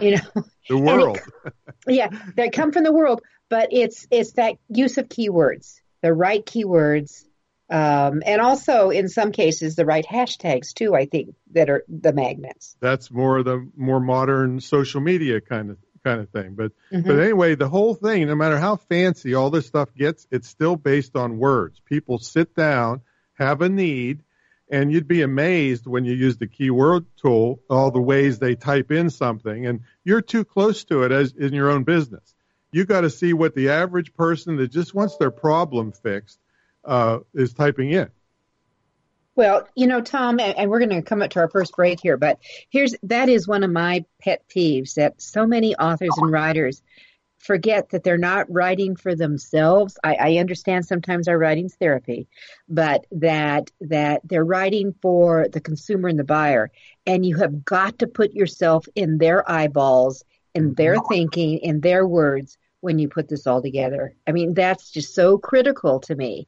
you 0.01 0.17
know, 0.17 0.43
the 0.69 0.77
world. 0.77 1.19
It, 1.45 1.53
yeah, 1.87 2.09
they 2.35 2.49
come 2.49 2.71
from 2.71 2.83
the 2.83 2.91
world, 2.91 3.21
but 3.49 3.69
it's 3.71 4.07
it's 4.11 4.33
that 4.33 4.55
use 4.69 4.97
of 4.97 5.07
keywords 5.07 5.79
the 6.05 6.13
right 6.13 6.45
keywords, 6.45 7.25
um, 7.67 8.21
and 8.23 8.39
also 8.39 8.91
in 8.91 9.09
some 9.09 9.31
cases 9.31 9.75
the 9.75 9.85
right 9.85 10.05
hashtags 10.05 10.71
too. 10.71 10.93
I 10.93 11.07
think 11.07 11.33
that 11.53 11.67
are 11.67 11.83
the 11.89 12.13
magnets. 12.13 12.75
That's 12.79 13.09
more 13.09 13.41
the 13.41 13.67
more 13.75 13.99
modern 13.99 14.59
social 14.59 15.01
media 15.01 15.41
kind 15.41 15.71
of 15.71 15.77
kind 16.03 16.21
of 16.21 16.29
thing. 16.29 16.53
But 16.53 16.73
mm-hmm. 16.93 17.07
but 17.07 17.19
anyway, 17.19 17.55
the 17.55 17.69
whole 17.69 17.95
thing, 17.95 18.27
no 18.27 18.35
matter 18.35 18.59
how 18.59 18.75
fancy 18.75 19.33
all 19.33 19.49
this 19.49 19.65
stuff 19.65 19.95
gets, 19.95 20.27
it's 20.29 20.47
still 20.47 20.75
based 20.75 21.15
on 21.15 21.39
words. 21.39 21.81
People 21.85 22.19
sit 22.19 22.53
down, 22.55 23.01
have 23.33 23.61
a 23.61 23.69
need, 23.69 24.21
and 24.69 24.91
you'd 24.91 25.07
be 25.07 25.21
amazed 25.21 25.87
when 25.87 26.05
you 26.05 26.13
use 26.13 26.37
the 26.37 26.47
keyword 26.47 27.05
tool, 27.17 27.59
all 27.69 27.91
the 27.91 28.01
ways 28.01 28.39
they 28.39 28.55
type 28.55 28.91
in 28.91 29.09
something, 29.09 29.65
and 29.65 29.81
you're 30.03 30.21
too 30.21 30.43
close 30.43 30.83
to 30.85 31.03
it 31.03 31.11
as 31.11 31.33
in 31.33 31.53
your 31.53 31.69
own 31.69 31.83
business 31.83 32.35
you 32.75 32.83
got 32.83 33.01
to 33.01 33.09
see 33.09 33.31
what 33.31 33.55
the 33.55 33.69
average 33.69 34.13
person 34.15 34.57
that 34.57 34.67
just 34.67 34.93
wants 34.93 35.15
their 35.15 35.31
problem 35.31 35.93
fixed 35.93 36.37
uh, 36.83 37.19
is 37.33 37.53
typing 37.53 37.91
in. 37.91 38.09
Well, 39.33 39.65
you 39.75 39.87
know, 39.87 40.01
Tom, 40.01 40.41
and 40.41 40.69
we're 40.69 40.79
going 40.79 40.89
to 40.89 41.01
come 41.01 41.21
up 41.21 41.29
to 41.31 41.39
our 41.39 41.49
first 41.49 41.73
break 41.73 42.01
here, 42.01 42.17
but 42.17 42.39
here's 42.69 42.93
that 43.03 43.29
is 43.29 43.47
one 43.47 43.63
of 43.63 43.71
my 43.71 44.03
pet 44.21 44.43
peeves 44.53 44.95
that 44.95 45.21
so 45.21 45.47
many 45.47 45.73
authors 45.73 46.11
and 46.17 46.29
writers 46.29 46.81
forget 47.45 47.89
that 47.89 48.03
they're 48.03 48.17
not 48.17 48.51
writing 48.51 48.95
for 48.95 49.15
themselves. 49.15 49.97
I, 50.03 50.15
I 50.15 50.37
understand 50.37 50.85
sometimes 50.85 51.27
our 51.27 51.37
writing's 51.37 51.75
therapy, 51.75 52.27
but 52.67 53.05
that 53.11 53.71
that 53.81 54.21
they're 54.23 54.43
writing 54.43 54.95
for 55.01 55.47
the 55.47 55.61
consumer 55.61 56.07
and 56.07 56.17
the 56.17 56.23
buyer, 56.23 56.71
and 57.05 57.25
you 57.25 57.37
have 57.37 57.63
got 57.63 57.99
to 57.99 58.07
put 58.07 58.33
yourself 58.33 58.87
in 58.95 59.19
their 59.19 59.49
eyeballs, 59.49 60.23
in 60.53 60.73
their 60.73 60.97
thinking, 61.09 61.59
in 61.59 61.81
their 61.81 62.07
words, 62.07 62.57
when 62.81 62.99
you 62.99 63.07
put 63.09 63.27
this 63.29 63.45
all 63.45 63.61
together. 63.61 64.15
I 64.27 64.31
mean, 64.31 64.53
that's 64.53 64.89
just 64.89 65.13
so 65.13 65.37
critical 65.37 65.99
to 66.01 66.15
me. 66.15 66.47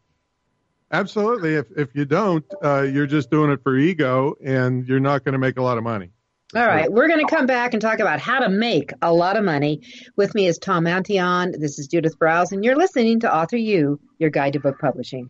Absolutely. 0.92 1.56
If 1.56 1.68
if 1.78 1.90
you 1.94 2.06
don't, 2.06 2.46
uh, 2.64 2.82
you're 2.82 3.08
just 3.08 3.30
doing 3.30 3.52
it 3.52 3.62
for 3.62 3.76
ego, 3.78 4.36
and 4.44 4.88
you're 4.88 5.00
not 5.00 5.24
going 5.24 5.34
to 5.34 5.40
make 5.40 5.58
a 5.58 5.62
lot 5.62 5.78
of 5.78 5.84
money. 5.84 6.12
All 6.56 6.66
right, 6.66 6.90
we're 6.90 7.10
going 7.10 7.20
to 7.20 7.36
come 7.36 7.46
back 7.46 7.74
and 7.74 7.82
talk 7.82 8.00
about 8.00 8.22
how 8.22 8.40
to 8.40 8.48
make 8.48 8.94
a 9.02 9.12
lot 9.12 9.36
of 9.36 9.44
money. 9.44 9.82
With 10.16 10.34
me 10.34 10.48
is 10.48 10.58
Tom 10.58 10.86
Antion. 10.86 11.52
This 11.60 11.78
is 11.78 11.88
Judith 11.88 12.18
Briles, 12.18 12.54
and 12.54 12.64
you're 12.64 12.78
listening 12.78 13.20
to 13.20 13.36
Author 13.36 13.58
U, 13.58 14.00
your 14.18 14.30
guide 14.30 14.54
to 14.54 14.62
book 14.62 14.80
publishing. 14.80 15.30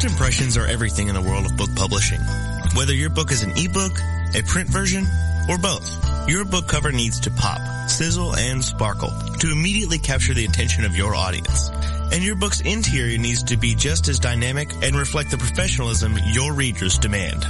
First 0.00 0.12
impressions 0.12 0.56
are 0.56 0.64
everything 0.64 1.08
in 1.08 1.14
the 1.14 1.20
world 1.20 1.44
of 1.44 1.58
book 1.58 1.68
publishing. 1.76 2.20
Whether 2.74 2.94
your 2.94 3.10
book 3.10 3.30
is 3.30 3.42
an 3.42 3.52
ebook, 3.54 3.92
a 4.34 4.40
print 4.46 4.70
version, 4.70 5.04
or 5.46 5.58
both, 5.58 5.86
your 6.26 6.46
book 6.46 6.66
cover 6.66 6.90
needs 6.90 7.20
to 7.20 7.30
pop, 7.30 7.60
sizzle, 7.90 8.34
and 8.34 8.64
sparkle 8.64 9.10
to 9.40 9.52
immediately 9.52 9.98
capture 9.98 10.32
the 10.32 10.46
attention 10.46 10.86
of 10.86 10.96
your 10.96 11.14
audience. 11.14 11.68
And 12.14 12.24
your 12.24 12.34
book's 12.34 12.62
interior 12.62 13.18
needs 13.18 13.42
to 13.42 13.58
be 13.58 13.74
just 13.74 14.08
as 14.08 14.18
dynamic 14.18 14.72
and 14.82 14.96
reflect 14.96 15.32
the 15.32 15.36
professionalism 15.36 16.16
your 16.32 16.54
readers 16.54 16.96
demand. 16.96 17.40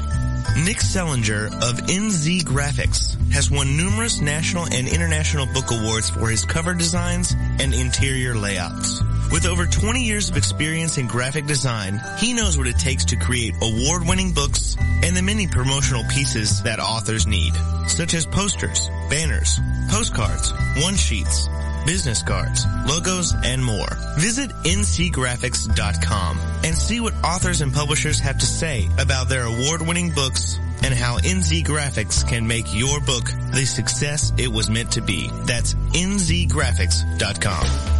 Nick 0.64 0.78
Zelinger 0.78 1.47
of 1.62 1.87
NZ 1.87 2.42
Graphics 2.42 3.16
has 3.30 3.49
won 3.49 3.76
numerous 3.76 4.21
national 4.21 4.64
and 4.64 4.88
international 4.88 5.47
book 5.54 5.71
awards 5.71 6.11
for 6.11 6.28
his 6.28 6.45
cover 6.45 6.75
designs 6.75 7.33
and 7.61 7.73
interior 7.73 8.35
layouts. 8.35 9.00
With 9.31 9.47
over 9.47 9.65
20 9.65 10.03
years 10.03 10.29
of 10.29 10.37
experience 10.37 10.99
in 10.99 11.07
graphic 11.07 11.47
design, 11.47 12.03
he 12.19 12.35
knows 12.35 12.59
what 12.59 12.67
it 12.67 12.79
takes 12.79 13.05
to 13.07 13.17
create 13.17 13.55
award-winning 13.63 14.33
books 14.33 14.77
and 14.81 15.17
the 15.17 15.23
many 15.23 15.47
promotional 15.47 16.03
pieces 16.11 16.65
that 16.65 16.81
authors 16.81 17.29
need, 17.29 17.53
such 17.87 18.15
as 18.15 18.27
posters, 18.27 18.91
banners, 19.09 19.61
postcards, 19.89 20.53
one-sheets, 20.83 21.49
business 21.87 22.25
cards, 22.25 22.67
logos, 22.87 23.33
and 23.45 23.65
more. 23.65 23.87
Visit 24.19 24.51
nzgraphics.com 24.65 26.39
and 26.65 26.77
see 26.77 26.99
what 26.99 27.15
authors 27.25 27.61
and 27.61 27.73
publishers 27.73 28.19
have 28.19 28.39
to 28.39 28.47
say 28.47 28.89
about 28.99 29.29
their 29.29 29.45
award-winning 29.45 30.11
books 30.11 30.59
and 30.83 30.93
how 30.93 31.19
NZ 31.19 31.63
Graphics 31.65 32.27
can 32.27 32.49
make 32.49 32.75
your 32.75 33.01
book 33.01 33.31
the 33.53 33.67
success 33.67 34.33
it 34.39 34.49
was 34.49 34.71
meant 34.71 34.93
to 34.93 35.03
be. 35.03 35.29
That's 35.45 35.75
nzgraphics.com. 35.75 38.00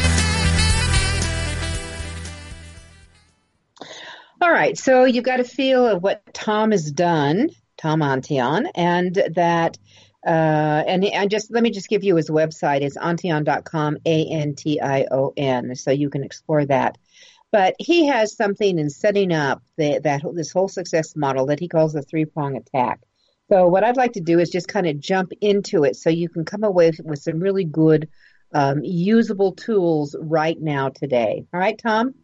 All 4.41 4.51
right, 4.51 4.75
so 4.75 5.05
you've 5.05 5.23
got 5.23 5.39
a 5.39 5.43
feel 5.43 5.85
of 5.85 6.01
what 6.01 6.23
Tom 6.33 6.71
has 6.71 6.91
done, 6.91 7.49
Tom 7.77 8.01
Antion, 8.01 8.65
and 8.73 9.13
that, 9.35 9.77
uh, 10.25 10.83
and, 10.87 11.05
and 11.05 11.29
just 11.29 11.51
let 11.51 11.61
me 11.61 11.69
just 11.69 11.87
give 11.87 12.03
you 12.03 12.15
his 12.15 12.31
website. 12.31 12.81
It's 12.81 12.97
antion.com, 12.97 13.97
A-N-T-I-O-N, 14.03 15.75
so 15.75 15.91
you 15.91 16.09
can 16.09 16.23
explore 16.23 16.65
that. 16.65 16.97
But 17.51 17.75
he 17.77 18.07
has 18.07 18.35
something 18.35 18.79
in 18.79 18.89
setting 18.89 19.31
up 19.31 19.61
the, 19.77 19.99
that 20.03 20.23
this 20.33 20.51
whole 20.51 20.67
success 20.67 21.15
model 21.15 21.45
that 21.45 21.59
he 21.59 21.67
calls 21.67 21.93
the 21.93 22.01
three 22.01 22.25
prong 22.25 22.57
attack. 22.57 22.99
So 23.47 23.67
what 23.67 23.83
I'd 23.83 23.97
like 23.97 24.13
to 24.13 24.21
do 24.21 24.39
is 24.39 24.49
just 24.49 24.67
kind 24.67 24.87
of 24.87 24.99
jump 24.99 25.33
into 25.39 25.83
it 25.83 25.97
so 25.97 26.09
you 26.09 26.29
can 26.29 26.45
come 26.45 26.63
away 26.63 26.91
with 27.03 27.19
some 27.19 27.39
really 27.39 27.65
good 27.65 28.09
um, 28.55 28.79
usable 28.83 29.51
tools 29.51 30.15
right 30.19 30.59
now 30.59 30.89
today. 30.89 31.45
All 31.53 31.59
right, 31.59 31.77
Tom? 31.77 32.15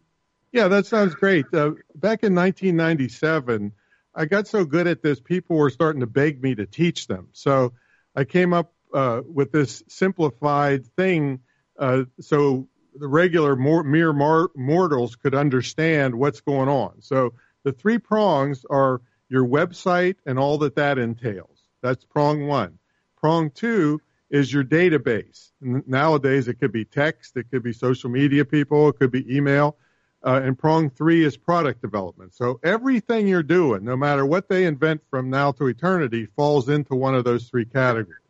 Yeah, 0.52 0.68
that 0.68 0.86
sounds 0.86 1.14
great. 1.14 1.46
Uh, 1.52 1.72
back 1.94 2.22
in 2.22 2.34
1997, 2.34 3.72
I 4.14 4.24
got 4.24 4.46
so 4.46 4.64
good 4.64 4.86
at 4.86 5.02
this, 5.02 5.20
people 5.20 5.56
were 5.56 5.70
starting 5.70 6.00
to 6.00 6.06
beg 6.06 6.42
me 6.42 6.54
to 6.54 6.66
teach 6.66 7.06
them. 7.06 7.28
So 7.32 7.74
I 8.16 8.24
came 8.24 8.52
up 8.52 8.72
uh, 8.92 9.20
with 9.26 9.52
this 9.52 9.82
simplified 9.88 10.86
thing 10.96 11.40
uh, 11.78 12.04
so 12.20 12.66
the 12.94 13.06
regular 13.06 13.54
more, 13.54 13.84
mere 13.84 14.12
mar- 14.12 14.50
mortals 14.56 15.14
could 15.16 15.34
understand 15.34 16.14
what's 16.14 16.40
going 16.40 16.68
on. 16.68 17.00
So 17.00 17.34
the 17.64 17.72
three 17.72 17.98
prongs 17.98 18.64
are 18.68 19.00
your 19.28 19.46
website 19.46 20.16
and 20.26 20.38
all 20.38 20.58
that 20.58 20.74
that 20.76 20.98
entails. 20.98 21.62
That's 21.82 22.04
prong 22.04 22.46
one. 22.46 22.78
Prong 23.16 23.50
two 23.50 24.00
is 24.30 24.52
your 24.52 24.64
database. 24.64 25.50
Nowadays, 25.60 26.48
it 26.48 26.54
could 26.54 26.72
be 26.72 26.84
text, 26.84 27.36
it 27.36 27.50
could 27.50 27.62
be 27.62 27.72
social 27.72 28.10
media 28.10 28.44
people, 28.44 28.88
it 28.88 28.98
could 28.98 29.12
be 29.12 29.24
email. 29.34 29.76
Uh, 30.24 30.40
and 30.42 30.58
prong 30.58 30.90
three 30.90 31.24
is 31.24 31.36
product 31.36 31.80
development. 31.80 32.34
So 32.34 32.58
everything 32.64 33.28
you're 33.28 33.42
doing, 33.42 33.84
no 33.84 33.96
matter 33.96 34.26
what 34.26 34.48
they 34.48 34.66
invent 34.66 35.00
from 35.10 35.30
now 35.30 35.52
to 35.52 35.66
eternity, 35.68 36.26
falls 36.34 36.68
into 36.68 36.96
one 36.96 37.14
of 37.14 37.24
those 37.24 37.48
three 37.48 37.64
categories. 37.64 38.22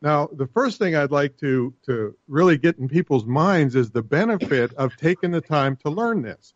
Now, 0.00 0.28
the 0.32 0.46
first 0.46 0.78
thing 0.78 0.94
I'd 0.94 1.10
like 1.10 1.36
to, 1.38 1.74
to 1.86 2.14
really 2.28 2.56
get 2.56 2.78
in 2.78 2.88
people's 2.88 3.24
minds 3.24 3.74
is 3.74 3.90
the 3.90 4.02
benefit 4.02 4.72
of 4.74 4.96
taking 4.96 5.32
the 5.32 5.40
time 5.40 5.74
to 5.84 5.90
learn 5.90 6.22
this. 6.22 6.54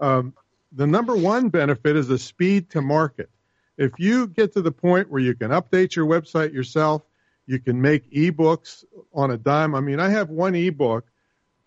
Um, 0.00 0.32
the 0.72 0.86
number 0.86 1.14
one 1.14 1.50
benefit 1.50 1.96
is 1.96 2.08
the 2.08 2.18
speed 2.18 2.70
to 2.70 2.80
market. 2.80 3.28
If 3.76 3.92
you 3.98 4.26
get 4.26 4.54
to 4.54 4.62
the 4.62 4.72
point 4.72 5.10
where 5.10 5.20
you 5.20 5.34
can 5.34 5.50
update 5.50 5.94
your 5.94 6.06
website 6.06 6.52
yourself, 6.52 7.02
you 7.46 7.58
can 7.58 7.80
make 7.80 8.10
ebooks 8.10 8.84
on 9.12 9.30
a 9.30 9.36
dime. 9.36 9.74
I 9.74 9.80
mean, 9.80 10.00
I 10.00 10.08
have 10.08 10.30
one 10.30 10.54
ebook 10.54 11.06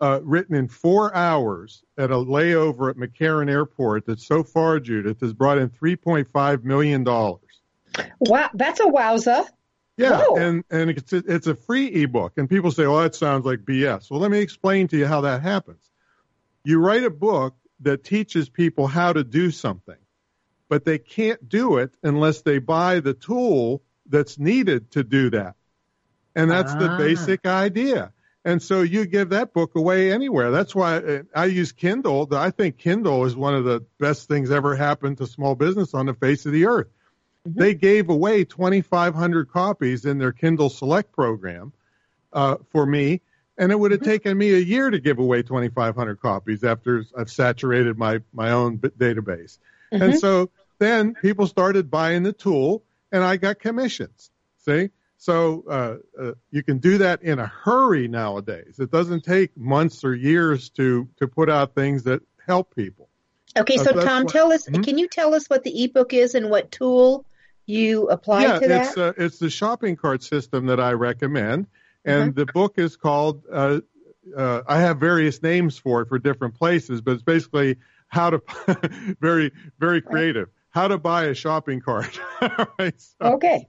uh, 0.02 0.20
written 0.24 0.56
in 0.56 0.66
four 0.66 1.14
hours 1.14 1.84
at 1.96 2.10
a 2.10 2.16
layover 2.16 2.90
at 2.90 2.96
McCarran 2.96 3.48
Airport 3.48 4.04
that 4.06 4.20
so 4.20 4.42
far, 4.42 4.80
Judith, 4.80 5.20
has 5.20 5.32
brought 5.32 5.58
in 5.58 5.70
$3.5 5.70 6.64
million. 6.64 7.04
Wow, 7.04 8.50
that's 8.52 8.80
a 8.80 8.84
wowza. 8.84 9.46
Yeah, 9.96 10.20
Whoa. 10.20 10.36
and, 10.36 10.64
and 10.70 10.90
it's, 10.90 11.12
a, 11.12 11.22
it's 11.24 11.46
a 11.46 11.54
free 11.54 11.86
ebook. 11.86 12.32
And 12.36 12.50
people 12.50 12.72
say, 12.72 12.84
well, 12.84 12.98
that 12.98 13.14
sounds 13.14 13.46
like 13.46 13.60
BS. 13.60 14.10
Well, 14.10 14.18
let 14.18 14.32
me 14.32 14.40
explain 14.40 14.88
to 14.88 14.96
you 14.96 15.06
how 15.06 15.20
that 15.20 15.40
happens. 15.40 15.88
You 16.64 16.80
write 16.80 17.04
a 17.04 17.10
book 17.10 17.54
that 17.80 18.02
teaches 18.02 18.48
people 18.48 18.88
how 18.88 19.12
to 19.12 19.22
do 19.22 19.52
something, 19.52 19.98
but 20.68 20.84
they 20.84 20.98
can't 20.98 21.48
do 21.48 21.76
it 21.76 21.94
unless 22.02 22.40
they 22.42 22.58
buy 22.58 22.98
the 22.98 23.14
tool 23.14 23.82
that's 24.08 24.36
needed 24.36 24.90
to 24.92 25.04
do 25.04 25.30
that. 25.30 25.54
And 26.34 26.50
that's 26.50 26.72
ah. 26.72 26.78
the 26.78 26.96
basic 26.98 27.46
idea. 27.46 28.12
And 28.44 28.60
so 28.60 28.82
you 28.82 29.06
give 29.06 29.30
that 29.30 29.52
book 29.52 29.76
away 29.76 30.10
anywhere. 30.12 30.50
That's 30.50 30.74
why 30.74 30.96
uh, 30.96 31.22
I 31.34 31.44
use 31.44 31.70
Kindle. 31.70 32.28
I 32.32 32.50
think 32.50 32.78
Kindle 32.78 33.24
is 33.24 33.36
one 33.36 33.54
of 33.54 33.64
the 33.64 33.84
best 34.00 34.26
things 34.26 34.50
ever 34.50 34.74
happened 34.74 35.18
to 35.18 35.26
small 35.26 35.54
business 35.54 35.94
on 35.94 36.06
the 36.06 36.14
face 36.14 36.44
of 36.44 36.52
the 36.52 36.66
earth. 36.66 36.88
Mm-hmm. 37.46 37.60
They 37.60 37.74
gave 37.74 38.08
away 38.08 38.44
2,500 38.44 39.50
copies 39.50 40.04
in 40.04 40.18
their 40.18 40.32
Kindle 40.32 40.70
Select 40.70 41.12
program 41.12 41.72
uh, 42.32 42.56
for 42.70 42.84
me, 42.84 43.20
and 43.56 43.70
it 43.70 43.78
would 43.78 43.92
have 43.92 44.00
mm-hmm. 44.00 44.10
taken 44.10 44.38
me 44.38 44.54
a 44.54 44.58
year 44.58 44.90
to 44.90 44.98
give 44.98 45.20
away 45.20 45.42
2,500 45.42 46.20
copies 46.20 46.64
after 46.64 47.04
I've 47.16 47.30
saturated 47.30 47.96
my 47.96 48.22
my 48.32 48.50
own 48.50 48.78
database. 48.78 49.58
Mm-hmm. 49.92 50.02
And 50.02 50.18
so 50.18 50.50
then 50.78 51.14
people 51.14 51.46
started 51.46 51.90
buying 51.90 52.24
the 52.24 52.32
tool, 52.32 52.82
and 53.12 53.22
I 53.22 53.36
got 53.36 53.60
commissions. 53.60 54.30
See, 54.64 54.90
so 55.22 55.62
uh, 55.70 56.20
uh, 56.20 56.32
you 56.50 56.64
can 56.64 56.78
do 56.78 56.98
that 56.98 57.22
in 57.22 57.38
a 57.38 57.46
hurry 57.46 58.08
nowadays. 58.08 58.80
It 58.80 58.90
doesn't 58.90 59.22
take 59.22 59.56
months 59.56 60.02
or 60.02 60.16
years 60.16 60.68
to 60.70 61.08
to 61.18 61.28
put 61.28 61.48
out 61.48 61.76
things 61.76 62.02
that 62.02 62.22
help 62.44 62.74
people. 62.74 63.08
Okay, 63.56 63.76
so, 63.76 63.90
uh, 63.90 64.02
Tom, 64.02 64.24
what, 64.24 64.32
tell 64.32 64.52
us. 64.52 64.66
Hmm? 64.66 64.82
Can 64.82 64.98
you 64.98 65.06
tell 65.06 65.32
us 65.36 65.46
what 65.46 65.62
the 65.62 65.84
ebook 65.84 66.12
is 66.12 66.34
and 66.34 66.50
what 66.50 66.72
tool 66.72 67.24
you 67.66 68.08
apply 68.08 68.42
yeah, 68.42 68.58
to 68.58 68.66
that? 68.66 68.86
it's 68.88 68.98
uh, 68.98 69.12
it's 69.16 69.38
the 69.38 69.48
shopping 69.48 69.94
cart 69.94 70.24
system 70.24 70.66
that 70.66 70.80
I 70.80 70.94
recommend, 70.94 71.68
and 72.04 72.32
mm-hmm. 72.32 72.40
the 72.40 72.46
book 72.46 72.74
is 72.78 72.96
called. 72.96 73.44
Uh, 73.50 73.78
uh, 74.36 74.62
I 74.66 74.80
have 74.80 74.98
various 74.98 75.40
names 75.40 75.78
for 75.78 76.02
it 76.02 76.08
for 76.08 76.18
different 76.18 76.56
places, 76.56 77.00
but 77.00 77.12
it's 77.12 77.22
basically 77.22 77.76
how 78.08 78.30
to 78.30 78.42
very 79.20 79.52
very 79.78 80.02
creative 80.02 80.48
how 80.72 80.88
to 80.88 80.98
buy 80.98 81.24
a 81.24 81.34
shopping 81.34 81.80
cart. 81.80 82.18
right, 82.78 82.98
so 82.98 83.14
okay. 83.20 83.66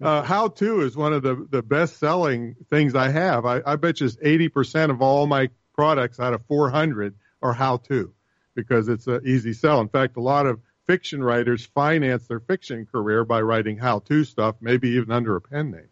Uh, 0.00 0.22
how 0.22 0.48
to 0.48 0.80
is 0.80 0.96
one 0.96 1.12
of 1.12 1.22
the, 1.22 1.46
the 1.50 1.62
best 1.62 1.98
selling 1.98 2.56
things 2.70 2.94
I 2.94 3.10
have. 3.10 3.44
I, 3.44 3.60
I 3.64 3.76
bet 3.76 4.00
you 4.00 4.06
80% 4.06 4.90
of 4.90 5.02
all 5.02 5.26
my 5.26 5.50
products 5.74 6.18
out 6.18 6.32
of 6.32 6.44
400 6.46 7.14
are 7.42 7.52
how 7.52 7.76
to 7.88 8.12
because 8.54 8.88
it's 8.88 9.06
an 9.06 9.20
easy 9.26 9.52
sell. 9.52 9.80
In 9.80 9.88
fact, 9.88 10.16
a 10.16 10.22
lot 10.22 10.46
of 10.46 10.58
fiction 10.86 11.22
writers 11.22 11.66
finance 11.66 12.26
their 12.26 12.40
fiction 12.40 12.86
career 12.86 13.24
by 13.24 13.42
writing 13.42 13.76
how 13.76 13.98
to 14.00 14.24
stuff, 14.24 14.56
maybe 14.62 14.88
even 14.88 15.10
under 15.10 15.36
a 15.36 15.40
pen 15.40 15.70
name. 15.70 15.88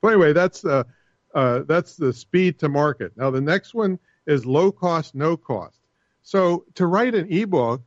So 0.00 0.08
anyway, 0.08 0.32
that's, 0.32 0.64
uh, 0.64 0.84
uh, 1.34 1.60
that's 1.66 1.96
the 1.96 2.14
speed 2.14 2.58
to 2.60 2.70
market. 2.70 3.12
Now 3.16 3.30
the 3.30 3.42
next 3.42 3.74
one 3.74 3.98
is 4.26 4.46
low 4.46 4.72
cost, 4.72 5.14
no 5.14 5.36
cost. 5.36 5.78
So 6.22 6.64
to 6.76 6.86
write 6.86 7.14
an 7.14 7.30
ebook, 7.30 7.82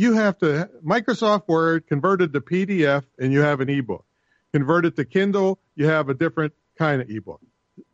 you 0.00 0.14
have 0.14 0.38
to 0.38 0.70
Microsoft 0.82 1.46
Word 1.46 1.86
converted 1.86 2.32
to 2.32 2.40
PDF 2.40 3.04
and 3.18 3.34
you 3.34 3.40
have 3.40 3.60
an 3.60 3.68
ebook. 3.68 4.06
Converted 4.50 4.96
to 4.96 5.04
Kindle, 5.04 5.60
you 5.76 5.86
have 5.86 6.08
a 6.08 6.14
different 6.14 6.54
kind 6.78 7.02
of 7.02 7.10
ebook. 7.10 7.42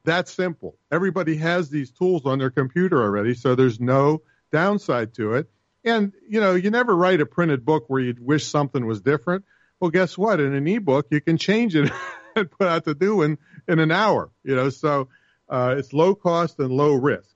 That's 0.04 0.30
simple. 0.32 0.78
Everybody 0.92 1.36
has 1.38 1.68
these 1.68 1.90
tools 1.90 2.24
on 2.24 2.38
their 2.38 2.50
computer 2.50 3.02
already, 3.02 3.34
so 3.34 3.56
there's 3.56 3.80
no 3.80 4.22
downside 4.52 5.14
to 5.14 5.34
it. 5.34 5.50
And 5.84 6.12
you 6.28 6.40
know, 6.40 6.54
you 6.54 6.70
never 6.70 6.94
write 6.94 7.20
a 7.20 7.26
printed 7.26 7.64
book 7.64 7.86
where 7.88 8.00
you 8.00 8.14
wish 8.20 8.46
something 8.46 8.86
was 8.86 9.00
different. 9.00 9.44
Well, 9.80 9.90
guess 9.90 10.16
what? 10.16 10.38
In 10.38 10.54
an 10.54 10.66
ebook, 10.68 11.08
you 11.10 11.20
can 11.20 11.38
change 11.38 11.74
it 11.74 11.90
and 12.36 12.48
put 12.48 12.68
out 12.68 12.84
the 12.84 12.94
new 12.94 13.16
one 13.16 13.38
in 13.66 13.80
an 13.80 13.90
hour. 13.90 14.30
You 14.44 14.54
know, 14.54 14.70
so 14.70 15.08
uh, 15.48 15.74
it's 15.76 15.92
low 15.92 16.14
cost 16.14 16.60
and 16.60 16.70
low 16.70 16.94
risk. 16.94 17.35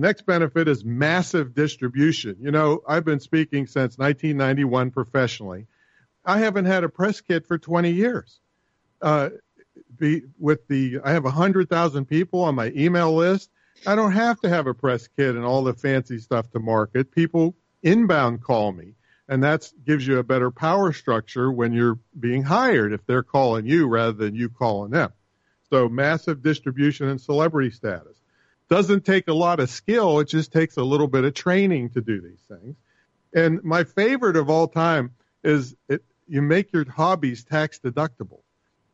Next 0.00 0.24
benefit 0.24 0.66
is 0.66 0.82
massive 0.82 1.54
distribution. 1.54 2.36
You 2.40 2.50
know, 2.50 2.80
I've 2.88 3.04
been 3.04 3.20
speaking 3.20 3.66
since 3.66 3.98
1991 3.98 4.92
professionally. 4.92 5.66
I 6.24 6.38
haven't 6.38 6.64
had 6.64 6.84
a 6.84 6.88
press 6.88 7.20
kit 7.20 7.46
for 7.46 7.58
20 7.58 7.90
years. 7.90 8.40
Uh, 9.02 9.28
be, 9.98 10.22
with 10.38 10.66
the, 10.68 11.00
I 11.04 11.12
have 11.12 11.24
100,000 11.24 12.06
people 12.06 12.40
on 12.40 12.54
my 12.54 12.72
email 12.74 13.14
list. 13.14 13.50
I 13.86 13.94
don't 13.94 14.12
have 14.12 14.40
to 14.40 14.48
have 14.48 14.66
a 14.66 14.72
press 14.72 15.06
kit 15.06 15.36
and 15.36 15.44
all 15.44 15.64
the 15.64 15.74
fancy 15.74 16.16
stuff 16.16 16.50
to 16.52 16.60
market. 16.60 17.12
People 17.12 17.54
inbound 17.82 18.42
call 18.42 18.72
me. 18.72 18.94
And 19.28 19.44
that 19.44 19.70
gives 19.84 20.06
you 20.06 20.16
a 20.16 20.24
better 20.24 20.50
power 20.50 20.94
structure 20.94 21.52
when 21.52 21.74
you're 21.74 21.98
being 22.18 22.42
hired 22.42 22.94
if 22.94 23.04
they're 23.04 23.22
calling 23.22 23.66
you 23.66 23.86
rather 23.86 24.12
than 24.12 24.34
you 24.34 24.48
calling 24.48 24.92
them. 24.92 25.12
So 25.68 25.90
massive 25.90 26.42
distribution 26.42 27.08
and 27.08 27.20
celebrity 27.20 27.70
status. 27.70 28.19
Doesn't 28.70 29.04
take 29.04 29.28
a 29.28 29.34
lot 29.34 29.60
of 29.60 29.68
skill. 29.68 30.20
It 30.20 30.28
just 30.28 30.52
takes 30.52 30.76
a 30.76 30.82
little 30.82 31.08
bit 31.08 31.24
of 31.24 31.34
training 31.34 31.90
to 31.90 32.00
do 32.00 32.20
these 32.20 32.40
things. 32.48 32.76
And 33.34 33.62
my 33.62 33.84
favorite 33.84 34.36
of 34.36 34.48
all 34.48 34.68
time 34.68 35.12
is 35.42 35.74
it, 35.88 36.02
you 36.28 36.40
make 36.40 36.72
your 36.72 36.88
hobbies 36.88 37.44
tax 37.44 37.80
deductible. 37.80 38.40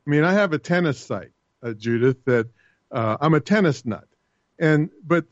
I 0.07 0.11
mean, 0.11 0.25
I 0.25 0.33
have 0.33 0.53
a 0.53 0.59
tennis 0.59 0.99
site, 0.99 1.33
uh, 1.63 1.73
Judith, 1.73 2.25
that 2.25 2.49
uh, 2.91 3.19
I'm 3.21 3.35
a 3.35 3.41
tennis 3.41 3.85
nut. 3.85 4.09
And, 4.59 4.89
but 5.05 5.27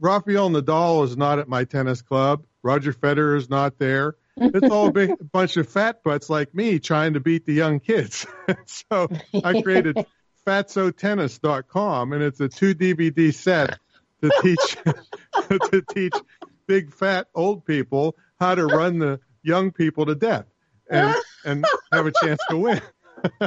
Rafael 0.00 0.50
Nadal 0.50 1.04
is 1.04 1.16
not 1.16 1.38
at 1.38 1.48
my 1.48 1.64
tennis 1.64 2.02
club. 2.02 2.44
Roger 2.62 2.92
Federer 2.92 3.36
is 3.36 3.50
not 3.50 3.78
there. 3.78 4.14
It's 4.36 4.70
all 4.70 4.88
a 4.88 4.92
big 4.92 5.10
bunch 5.32 5.56
of 5.56 5.68
fat 5.68 6.04
butts 6.04 6.30
like 6.30 6.54
me 6.54 6.78
trying 6.78 7.14
to 7.14 7.20
beat 7.20 7.46
the 7.46 7.54
young 7.54 7.80
kids. 7.80 8.26
so 8.66 9.08
I 9.42 9.60
created 9.62 9.96
fatsotennis.com 10.46 12.12
and 12.12 12.22
it's 12.22 12.40
a 12.40 12.48
two 12.48 12.74
DVD 12.74 13.34
set 13.34 13.78
to 14.22 14.30
teach 14.42 14.76
to 15.70 15.82
teach 15.92 16.14
big 16.66 16.92
fat 16.92 17.28
old 17.34 17.64
people 17.64 18.16
how 18.38 18.54
to 18.54 18.66
run 18.66 18.98
the 18.98 19.20
young 19.42 19.70
people 19.72 20.06
to 20.06 20.14
death 20.14 20.46
and 20.90 21.14
and 21.44 21.64
have 21.92 22.06
a 22.06 22.12
chance 22.22 22.40
to 22.50 22.56
win. 22.56 22.80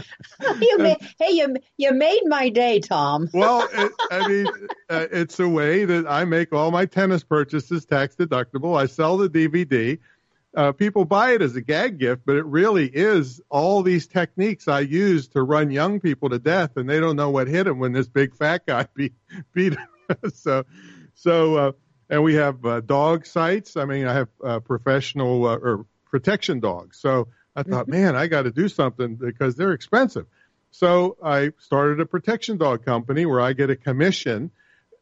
you 0.62 0.78
made, 0.78 0.98
hey, 1.20 1.32
you 1.32 1.56
you 1.78 1.94
made 1.94 2.24
my 2.26 2.50
day, 2.50 2.80
Tom. 2.80 3.30
well, 3.34 3.68
it, 3.72 3.92
I 4.12 4.28
mean, 4.28 4.48
uh, 4.90 5.08
it's 5.12 5.40
a 5.40 5.48
way 5.48 5.86
that 5.86 6.08
I 6.08 6.26
make 6.26 6.54
all 6.54 6.72
my 6.72 6.86
tennis 6.86 7.24
purchases 7.24 7.86
tax 7.86 8.16
deductible. 8.16 8.78
I 8.78 8.88
sell 8.88 9.18
the 9.18 9.30
DVD. 9.30 10.00
Uh, 10.54 10.74
people 10.74 11.06
buy 11.06 11.32
it 11.32 11.42
as 11.42 11.56
a 11.56 11.62
gag 11.62 11.98
gift, 11.98 12.24
but 12.26 12.36
it 12.36 12.46
really 12.46 12.86
is 12.86 13.40
all 13.50 13.84
these 13.84 14.08
techniques 14.08 14.68
I 14.68 14.82
use 14.82 15.30
to 15.30 15.42
run 15.42 15.72
young 15.72 16.02
people 16.02 16.30
to 16.30 16.40
death, 16.40 16.76
and 16.76 16.90
they 16.90 17.00
don't 17.00 17.16
know 17.16 17.30
what 17.30 17.48
hit 17.48 17.64
them 17.64 17.80
when 17.80 17.94
this 17.94 18.10
big 18.10 18.36
fat 18.36 18.66
guy 18.66 18.88
beat 18.94 19.14
beat 19.54 19.70
them. 19.70 19.88
so, 20.34 20.64
so, 21.16 21.56
uh, 21.56 21.72
and 22.10 22.24
we 22.24 22.36
have 22.36 22.66
uh, 22.66 22.82
dog 22.82 23.26
sites. 23.26 23.78
I 23.78 23.86
mean, 23.86 24.06
I 24.06 24.14
have 24.14 24.28
uh, 24.44 24.60
professional 24.60 25.46
uh, 25.46 25.56
or 25.56 25.86
protection 26.10 26.60
dogs. 26.60 27.00
So 27.00 27.30
I 27.56 27.64
thought, 27.64 27.88
mm-hmm. 27.88 28.04
man, 28.04 28.16
I 28.16 28.28
got 28.28 28.44
to 28.44 28.52
do 28.52 28.68
something 28.68 29.16
because 29.16 29.56
they're 29.56 29.74
expensive. 29.74 30.26
So 30.72 31.18
I 31.24 31.52
started 31.60 32.00
a 32.00 32.06
protection 32.06 32.58
dog 32.58 32.86
company 32.86 33.26
where 33.26 33.42
I 33.42 33.54
get 33.54 33.70
a 33.70 33.76
commission. 33.76 34.52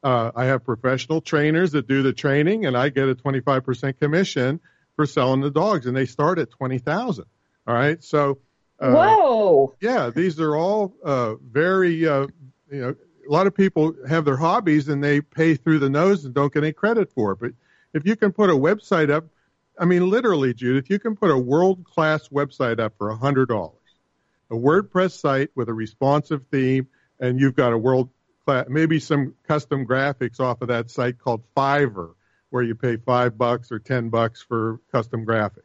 Uh, 0.03 0.31
I 0.35 0.45
have 0.45 0.63
professional 0.63 1.21
trainers 1.21 1.71
that 1.73 1.87
do 1.87 2.01
the 2.01 2.13
training, 2.13 2.65
and 2.65 2.75
I 2.77 2.89
get 2.89 3.07
a 3.09 3.15
25% 3.15 3.99
commission 3.99 4.59
for 4.95 5.05
selling 5.05 5.41
the 5.41 5.51
dogs, 5.51 5.85
and 5.85 5.95
they 5.95 6.05
start 6.05 6.39
at 6.39 6.49
20,000. 6.51 7.25
All 7.67 7.73
right, 7.73 8.03
so 8.03 8.39
uh, 8.79 8.91
whoa, 8.91 9.75
yeah, 9.79 10.09
these 10.09 10.39
are 10.39 10.55
all 10.55 10.95
uh, 11.03 11.35
very, 11.35 12.07
uh, 12.07 12.27
you 12.71 12.81
know, 12.81 12.95
a 13.29 13.31
lot 13.31 13.45
of 13.45 13.55
people 13.55 13.93
have 14.07 14.25
their 14.25 14.37
hobbies 14.37 14.89
and 14.89 15.03
they 15.03 15.21
pay 15.21 15.55
through 15.55 15.79
the 15.79 15.89
nose 15.89 16.25
and 16.25 16.33
don't 16.33 16.51
get 16.51 16.63
any 16.63 16.73
credit 16.73 17.11
for 17.11 17.33
it. 17.33 17.39
But 17.39 17.51
if 17.93 18.05
you 18.05 18.15
can 18.15 18.33
put 18.33 18.49
a 18.49 18.53
website 18.53 19.11
up 19.11 19.25
I 19.79 19.85
mean, 19.85 20.09
literally, 20.09 20.53
Judith, 20.53 20.89
you 20.89 20.99
can 20.99 21.15
put 21.15 21.31
a 21.31 21.37
world 21.37 21.85
class 21.85 22.27
website 22.27 22.81
up 22.81 22.95
for 22.97 23.09
a 23.09 23.15
hundred 23.15 23.47
dollars, 23.47 23.77
a 24.51 24.55
WordPress 24.55 25.17
site 25.17 25.51
with 25.55 25.69
a 25.69 25.73
responsive 25.73 26.45
theme, 26.51 26.89
and 27.17 27.39
you've 27.39 27.55
got 27.55 27.71
a 27.71 27.77
world 27.77 28.09
class, 28.43 28.65
maybe 28.67 28.99
some 28.99 29.35
custom 29.47 29.87
graphics 29.87 30.41
off 30.41 30.61
of 30.61 30.67
that 30.67 30.91
site 30.91 31.17
called 31.17 31.43
Fiverr, 31.55 32.13
where 32.49 32.61
you 32.61 32.75
pay 32.75 32.97
five 32.97 33.37
bucks 33.37 33.71
or 33.71 33.79
ten 33.79 34.09
bucks 34.09 34.41
for 34.41 34.81
custom 34.91 35.25
graphics. 35.25 35.63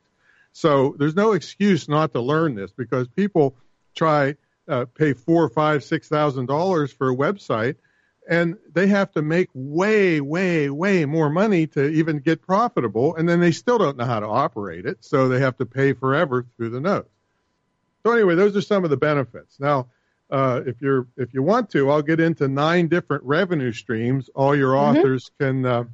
So 0.53 0.95
there's 0.97 1.17
no 1.17 1.33
excuse 1.33 1.89
not 1.89 2.13
to 2.13 2.21
learn 2.21 2.55
this 2.55 2.71
because 2.71 3.09
people 3.09 3.57
try 3.97 4.37
uh, 4.69 4.87
pay 4.95 5.13
four, 5.13 5.49
five, 5.49 5.85
six 5.85 6.09
thousand 6.09 6.47
dollars 6.47 6.93
for 6.93 7.11
a 7.11 7.17
website 7.17 7.77
and 8.29 8.57
they 8.73 8.87
have 8.87 9.13
to 9.13 9.23
make 9.23 9.49
way, 9.53 10.21
way, 10.21 10.71
way 10.71 11.05
more 11.05 11.29
money 11.29 11.67
to 11.69 11.89
even 11.89 12.19
get 12.19 12.43
profitable, 12.43 13.15
and 13.17 13.29
then 13.29 13.41
they 13.41 13.53
still 13.53 13.79
don't 13.79 13.97
know 13.97 14.05
how 14.05 14.21
to 14.21 14.27
operate 14.27 14.87
it, 14.87 15.05
so 15.05 15.29
they 15.29 15.41
have 15.41 15.57
to 15.59 15.67
pay 15.67 15.93
forever 15.93 16.47
through 16.57 16.71
the 16.71 16.81
nose. 16.81 17.05
So 18.05 18.13
anyway, 18.13 18.35
those 18.35 18.57
are 18.57 18.63
some 18.63 18.85
of 18.85 18.91
the 18.91 18.97
benefits. 18.97 19.59
Now, 19.61 19.89
uh, 20.31 20.63
if 20.67 20.81
you're 20.81 21.07
if 21.17 21.35
you 21.35 21.43
want 21.43 21.71
to, 21.71 21.91
I'll 21.91 22.03
get 22.03 22.19
into 22.19 22.49
nine 22.49 22.89
different 22.89 23.25
revenue 23.25 23.73
streams 23.73 24.31
all 24.35 24.57
your 24.57 24.73
mm-hmm. 24.73 24.99
authors 24.99 25.31
can 25.39 25.65
uh, 25.67 25.85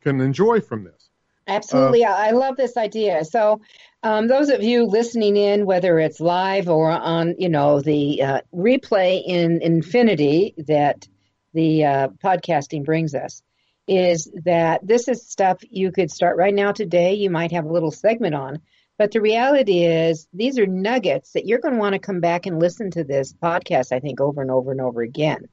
can 0.00 0.20
enjoy 0.20 0.60
from 0.60 0.84
this. 0.84 1.05
Absolutely, 1.46 2.04
uh, 2.04 2.12
I 2.12 2.32
love 2.32 2.56
this 2.56 2.76
idea. 2.76 3.24
So, 3.24 3.60
um, 4.02 4.26
those 4.28 4.50
of 4.50 4.62
you 4.62 4.84
listening 4.84 5.36
in, 5.36 5.64
whether 5.66 5.98
it's 5.98 6.20
live 6.20 6.68
or 6.68 6.90
on, 6.90 7.34
you 7.38 7.48
know, 7.48 7.80
the 7.80 8.22
uh, 8.22 8.40
replay 8.54 9.22
in 9.24 9.60
Infinity 9.62 10.54
that 10.66 11.06
the 11.54 11.84
uh, 11.84 12.08
podcasting 12.22 12.84
brings 12.84 13.14
us 13.14 13.42
is 13.88 14.30
that 14.44 14.86
this 14.86 15.08
is 15.08 15.28
stuff 15.28 15.58
you 15.70 15.92
could 15.92 16.10
start 16.10 16.36
right 16.36 16.54
now 16.54 16.72
today. 16.72 17.14
You 17.14 17.30
might 17.30 17.52
have 17.52 17.64
a 17.64 17.72
little 17.72 17.92
segment 17.92 18.34
on, 18.34 18.60
but 18.98 19.12
the 19.12 19.20
reality 19.20 19.84
is 19.84 20.26
these 20.32 20.58
are 20.58 20.66
nuggets 20.66 21.32
that 21.32 21.46
you're 21.46 21.60
going 21.60 21.74
to 21.74 21.80
want 21.80 21.92
to 21.92 22.00
come 22.00 22.20
back 22.20 22.46
and 22.46 22.60
listen 22.60 22.90
to 22.92 23.04
this 23.04 23.32
podcast. 23.32 23.92
I 23.92 24.00
think 24.00 24.20
over 24.20 24.42
and 24.42 24.50
over 24.50 24.72
and 24.72 24.80
over 24.80 25.02
again 25.02 25.46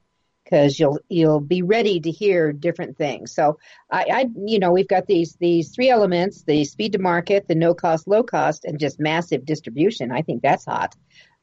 because 0.44 0.78
you'll 0.78 0.98
you'll 1.08 1.40
be 1.40 1.62
ready 1.62 2.00
to 2.00 2.10
hear 2.10 2.52
different 2.52 2.96
things. 2.96 3.34
So 3.34 3.58
I, 3.90 4.04
I, 4.12 4.26
you 4.44 4.58
know 4.58 4.72
we've 4.72 4.88
got 4.88 5.06
these 5.06 5.36
these 5.40 5.70
three 5.70 5.90
elements: 5.90 6.42
the 6.42 6.64
speed 6.64 6.92
to 6.92 6.98
market, 6.98 7.48
the 7.48 7.54
no 7.54 7.74
cost, 7.74 8.06
low 8.06 8.22
cost, 8.22 8.64
and 8.64 8.78
just 8.78 9.00
massive 9.00 9.44
distribution. 9.44 10.12
I 10.12 10.22
think 10.22 10.42
that's 10.42 10.64
hot 10.64 10.94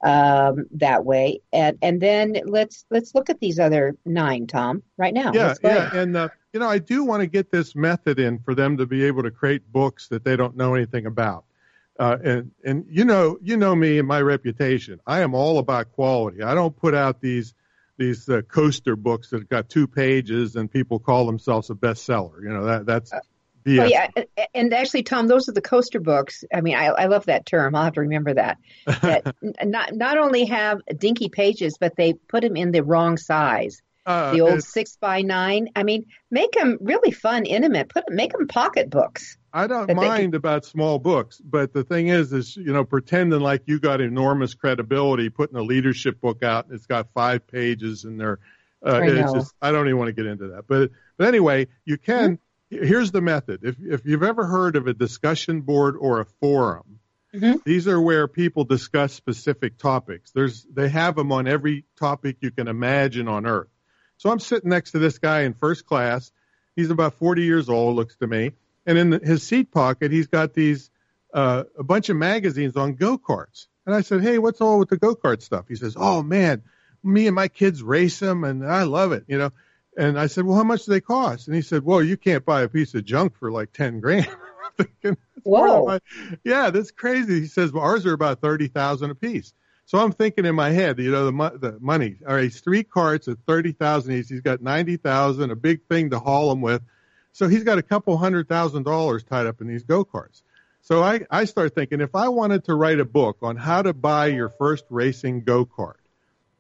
um, 0.04 0.66
that 0.76 1.06
way. 1.06 1.42
And 1.52 1.78
and 1.82 2.02
then 2.02 2.38
let's 2.46 2.86
let's 2.90 3.14
look 3.16 3.30
at 3.30 3.40
these 3.40 3.60
other 3.60 3.96
nine, 4.06 4.48
Tom, 4.48 4.84
right 4.98 5.14
now. 5.14 5.32
Yeah, 5.34 5.56
yeah, 5.64 5.94
and 5.94 6.16
uh, 6.16 6.30
you 6.54 6.60
know 6.60 6.70
I 6.70 6.80
do 6.80 7.04
want 7.04 7.22
to 7.22 7.28
get 7.28 7.52
this 7.52 7.76
method 7.76 8.20
in 8.20 8.40
for 8.40 8.56
them 8.56 8.78
to 8.78 8.86
be 8.86 9.04
able 9.06 9.24
to 9.24 9.32
create 9.32 9.72
books 9.72 10.08
that 10.10 10.24
they 10.24 10.36
don't 10.36 10.56
know 10.56 10.76
anything 10.76 11.06
about. 11.06 11.46
Uh, 12.00 12.18
and 12.24 12.52
and 12.64 12.86
you 12.90 13.06
know 13.06 13.38
you 13.42 13.58
know 13.58 13.76
me 13.76 14.00
and 14.00 14.08
my 14.08 14.22
reputation. 14.22 15.00
I 15.06 15.22
am 15.22 15.36
all 15.36 15.60
about 15.60 15.92
quality. 15.92 16.42
I 16.42 16.56
don't 16.56 16.76
put 16.76 16.96
out 16.96 17.22
these 17.22 17.54
these 18.02 18.28
uh, 18.28 18.42
coaster 18.42 18.96
books 18.96 19.30
that 19.30 19.48
got 19.48 19.70
two 19.70 19.88
pages 19.88 20.56
and 20.56 20.72
people 20.72 21.00
call 21.00 21.26
themselves 21.26 21.70
a 21.70 21.76
bestseller. 21.76 22.42
You 22.42 22.50
know 22.50 22.66
that 22.66 22.86
that's 22.86 23.14
Oh, 23.64 23.86
yeah, 23.86 24.08
and 24.56 24.74
actually, 24.74 25.04
Tom, 25.04 25.28
those 25.28 25.48
are 25.48 25.52
the 25.52 25.62
coaster 25.62 26.00
books. 26.00 26.44
I 26.52 26.62
mean, 26.62 26.76
I, 26.76 26.88
I 26.88 27.06
love 27.06 27.28
that 27.28 27.46
term. 27.46 27.76
I'll 27.76 27.84
have 27.84 27.94
to 27.94 28.02
remember 28.02 28.34
that. 28.34 28.58
That 29.02 29.36
not 29.64 29.94
not 29.94 30.18
only 30.18 30.46
have 30.46 30.82
dinky 30.98 31.30
pages, 31.30 31.78
but 31.80 31.96
they 31.96 32.14
put 32.14 32.42
them 32.42 32.56
in 32.56 32.72
the 32.72 32.84
wrong 32.84 33.18
size. 33.18 33.84
Uh, 34.06 34.32
the 34.32 34.42
old 34.42 34.64
six 34.64 34.98
by 34.98 35.22
nine. 35.22 35.70
I 35.76 35.84
mean, 35.84 36.06
make 36.30 36.54
them 36.54 36.78
really 36.82 37.12
fun, 37.12 37.46
intimate. 37.46 37.90
Put 37.90 38.10
make 38.10 38.32
them 38.32 38.48
pocket 38.48 38.90
books. 38.90 39.38
I 39.54 39.68
don't 39.68 39.94
mind 39.94 40.32
can... 40.32 40.36
about 40.36 40.66
small 40.66 40.98
books, 40.98 41.40
but 41.44 41.74
the 41.74 41.84
thing 41.84 42.08
is, 42.08 42.34
is 42.34 42.56
you 42.56 42.74
know, 42.74 42.84
pretending 42.84 43.40
like 43.40 43.64
you 43.66 43.80
got 43.80 44.02
enormous 44.02 44.54
credibility, 44.54 45.30
putting 45.30 45.58
a 45.58 45.62
leadership 45.62 46.20
book 46.20 46.42
out. 46.42 46.68
It's 46.72 46.88
got 46.88 47.10
five 47.14 47.46
pages 47.46 48.06
in 48.06 48.18
there. 48.18 48.40
Uh, 48.84 48.94
I 48.94 49.08
it's 49.08 49.34
just 49.34 49.54
I 49.62 49.72
don't 49.72 49.88
even 49.88 50.00
want 50.00 50.08
to 50.08 50.14
get 50.14 50.26
into 50.26 50.48
that. 50.50 50.68
But 50.68 50.92
but 51.18 51.28
anyway, 51.28 51.68
you 51.86 51.98
can. 51.98 52.32
Mm-hmm 52.32 52.44
here's 52.72 53.12
the 53.12 53.22
method. 53.22 53.60
If, 53.64 53.76
if 53.80 54.06
you've 54.06 54.24
ever 54.24 54.46
heard 54.46 54.76
of 54.76 54.88
a 54.88 54.94
discussion 54.94 55.62
board 55.62 55.96
or 56.00 56.22
a 56.22 56.26
forum, 56.26 57.00
mm-hmm. 57.34 57.58
these 57.66 57.88
are 57.88 58.02
where 58.02 58.28
people 58.28 58.64
discuss 58.64 59.14
specific 59.14 59.78
topics. 59.78 60.32
There's, 60.32 60.66
they 60.74 60.90
have 60.90 61.16
them 61.16 61.32
on 61.32 61.48
every 61.48 61.86
topic 62.00 62.38
you 62.40 62.52
can 62.52 62.68
imagine 62.68 63.28
on 63.28 63.46
earth. 63.46 63.68
So 64.22 64.30
I'm 64.30 64.40
sitting 64.40 64.70
next 64.70 64.92
to 64.92 65.00
this 65.00 65.18
guy 65.18 65.42
in 65.42 65.56
first 65.56 65.88
class. 65.88 66.32
He's 66.76 66.92
about 66.92 67.16
40 67.16 67.42
years 67.42 67.70
old, 67.70 67.96
looks 67.96 68.16
to 68.18 68.28
me. 68.28 68.52
And 68.86 68.96
in 68.96 69.12
his 69.14 69.42
seat 69.42 69.72
pocket, 69.72 70.12
he's 70.12 70.28
got 70.28 70.54
these, 70.54 70.92
uh, 71.34 71.64
a 71.76 71.82
bunch 71.82 72.10
of 72.10 72.18
magazines 72.18 72.78
on 72.78 72.94
go-karts. 72.94 73.66
And 73.88 73.96
I 73.96 74.02
said, 74.02 74.22
Hey, 74.22 74.38
what's 74.38 74.62
all 74.62 74.78
with 74.78 74.90
the 74.90 74.98
go-kart 74.98 75.42
stuff? 75.42 75.66
He 75.68 75.76
says, 75.76 75.96
Oh 75.98 76.22
man, 76.22 76.62
me 77.04 77.26
and 77.26 77.36
my 77.36 77.48
kids 77.48 77.82
race 77.82 78.20
them 78.20 78.44
and 78.44 78.64
I 78.64 78.84
love 78.84 79.12
it, 79.12 79.24
you 79.28 79.40
know. 79.40 79.50
And 79.98 80.20
I 80.20 80.28
said, 80.28 80.46
well, 80.46 80.56
how 80.56 80.64
much 80.64 80.86
do 80.86 80.92
they 80.92 81.02
cost? 81.02 81.48
And 81.48 81.56
he 81.56 81.64
said, 81.64 81.84
well, 81.84 82.04
you 82.04 82.16
can't 82.16 82.46
buy 82.46 82.62
a 82.62 82.70
piece 82.70 82.94
of 82.94 83.04
junk 83.04 83.36
for 83.38 83.52
like 83.52 83.74
10 83.74 84.02
grand. 84.02 84.30
thinking, 84.78 85.18
Whoa. 85.44 85.86
My, 85.86 86.00
yeah, 86.44 86.70
that's 86.70 86.92
crazy. 86.92 87.42
He 87.42 87.48
says, 87.48 87.72
well, 87.72 87.84
ours 87.84 88.06
are 88.06 88.14
about 88.14 88.40
30,000 88.40 89.10
a 89.10 89.16
piece. 89.16 89.54
So 89.92 89.98
I'm 89.98 90.14
thinking 90.14 90.46
in 90.46 90.56
my 90.56 90.70
head, 90.70 91.00
you 91.00 91.12
know, 91.12 91.26
the, 91.26 91.58
the 91.58 91.78
money, 91.82 92.16
all 92.26 92.36
right, 92.36 92.46
he's 92.46 92.62
three 92.62 92.82
carts 92.82 93.28
at 93.28 93.40
30,000 93.46 94.14
each. 94.14 94.30
He's 94.30 94.40
got 94.40 94.62
90,000, 94.62 95.52
a 95.52 95.56
big 95.58 95.86
thing 95.90 96.12
to 96.12 96.20
haul 96.20 96.48
them 96.48 96.62
with. 96.62 96.82
So 97.34 97.50
he's 97.50 97.66
got 97.66 97.78
a 97.78 97.82
couple 97.82 98.18
hundred 98.18 98.48
thousand 98.48 98.84
dollars 98.84 99.26
tied 99.26 99.48
up 99.48 99.60
in 99.60 99.68
these 99.68 99.84
go-karts. 99.84 100.44
So 100.80 101.04
I, 101.04 101.26
I 101.30 101.44
start 101.44 101.76
thinking 101.76 102.00
if 102.00 102.16
I 102.16 102.30
wanted 102.30 102.64
to 102.66 102.74
write 102.74 103.02
a 103.02 103.06
book 103.06 103.40
on 103.42 103.58
how 103.58 103.82
to 103.82 103.94
buy 103.94 104.28
your 104.28 104.48
first 104.48 104.86
racing 104.90 105.42
go-kart, 105.42 106.00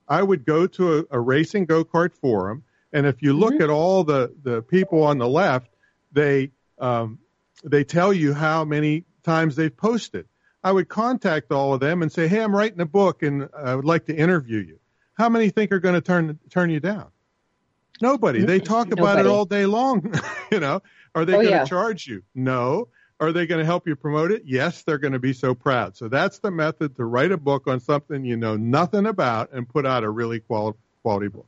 I 0.09 0.21
would 0.21 0.43
go 0.43 0.67
to 0.67 0.97
a, 0.97 1.03
a 1.11 1.19
racing 1.21 1.67
go-kart 1.67 2.13
forum 2.13 2.65
and 2.91 3.05
if 3.05 3.21
you 3.21 3.31
look 3.31 3.53
mm-hmm. 3.53 3.63
at 3.63 3.69
all 3.69 4.03
the, 4.03 4.35
the 4.43 4.61
people 4.61 5.03
on 5.03 5.19
the 5.19 5.27
left, 5.29 5.71
they 6.11 6.51
um, 6.79 7.19
they 7.63 7.85
tell 7.85 8.11
you 8.11 8.33
how 8.33 8.65
many 8.65 9.05
times 9.23 9.55
they've 9.55 9.75
posted. 9.75 10.27
I 10.63 10.71
would 10.71 10.89
contact 10.89 11.51
all 11.51 11.73
of 11.73 11.79
them 11.79 12.01
and 12.01 12.11
say, 12.11 12.27
"Hey, 12.27 12.41
I'm 12.41 12.55
writing 12.55 12.79
a 12.81 12.85
book 12.85 13.23
and 13.23 13.49
I 13.57 13.75
would 13.75 13.85
like 13.85 14.05
to 14.05 14.15
interview 14.15 14.59
you." 14.59 14.79
How 15.15 15.29
many 15.29 15.49
think 15.49 15.71
are 15.71 15.79
going 15.79 15.95
to 15.95 16.01
turn 16.01 16.39
turn 16.49 16.69
you 16.69 16.79
down? 16.79 17.07
Nobody. 18.01 18.41
They 18.43 18.59
talk 18.59 18.91
about 18.91 19.19
it 19.19 19.27
all 19.27 19.45
day 19.45 19.65
long. 19.65 20.13
you 20.51 20.59
know, 20.59 20.81
are 21.13 21.25
they 21.25 21.33
Oh, 21.33 21.35
going 21.37 21.45
to 21.47 21.51
yeah. 21.51 21.65
charge 21.65 22.07
you? 22.07 22.23
No. 22.33 22.87
Are 23.19 23.31
they 23.31 23.45
going 23.45 23.59
to 23.59 23.65
help 23.65 23.87
you 23.87 23.95
promote 23.95 24.31
it? 24.31 24.41
Yes, 24.45 24.81
they're 24.81 24.97
going 24.97 25.13
to 25.13 25.19
be 25.19 25.33
so 25.33 25.53
proud. 25.53 25.95
So 25.95 26.07
that's 26.07 26.39
the 26.39 26.49
method 26.49 26.95
to 26.95 27.05
write 27.05 27.31
a 27.31 27.37
book 27.37 27.67
on 27.67 27.79
something 27.79 28.25
you 28.25 28.35
know 28.35 28.57
nothing 28.57 29.05
about 29.05 29.51
and 29.53 29.69
put 29.69 29.85
out 29.85 30.03
a 30.03 30.09
really 30.09 30.39
quality 30.39 30.79
quality 31.03 31.27
book. 31.27 31.45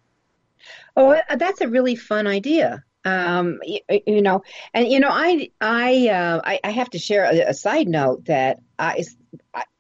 Oh, 0.96 1.12
uh, 1.12 1.36
that's 1.36 1.62
a 1.62 1.68
really 1.68 1.96
fun 1.96 2.28
idea. 2.28 2.84
Um, 3.06 3.60
you, 3.64 3.80
you 4.08 4.22
know, 4.22 4.44
and 4.74 4.88
you 4.88 5.00
know, 5.00 5.10
I 5.12 5.50
I 5.62 6.08
uh, 6.10 6.42
I, 6.44 6.60
I 6.64 6.72
have 6.72 6.90
to 6.92 7.00
share 7.00 7.26
a, 7.26 7.50
a 7.50 7.54
side 7.54 7.88
note 7.88 8.26
that 8.26 8.60
I 8.80 9.04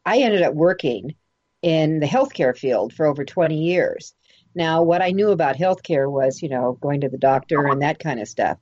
I 0.05 0.19
ended 0.19 0.41
up 0.41 0.53
working 0.53 1.15
in 1.61 1.99
the 1.99 2.05
healthcare 2.07 2.57
field 2.57 2.93
for 2.93 3.05
over 3.05 3.23
20 3.25 3.57
years. 3.63 4.13
Now, 4.55 4.83
what 4.83 5.01
I 5.01 5.11
knew 5.11 5.31
about 5.31 5.55
healthcare 5.55 6.11
was, 6.11 6.41
you 6.41 6.49
know, 6.49 6.77
going 6.81 7.01
to 7.01 7.09
the 7.09 7.17
doctor 7.17 7.67
and 7.67 7.81
that 7.81 7.99
kind 7.99 8.19
of 8.19 8.27
stuff. 8.27 8.57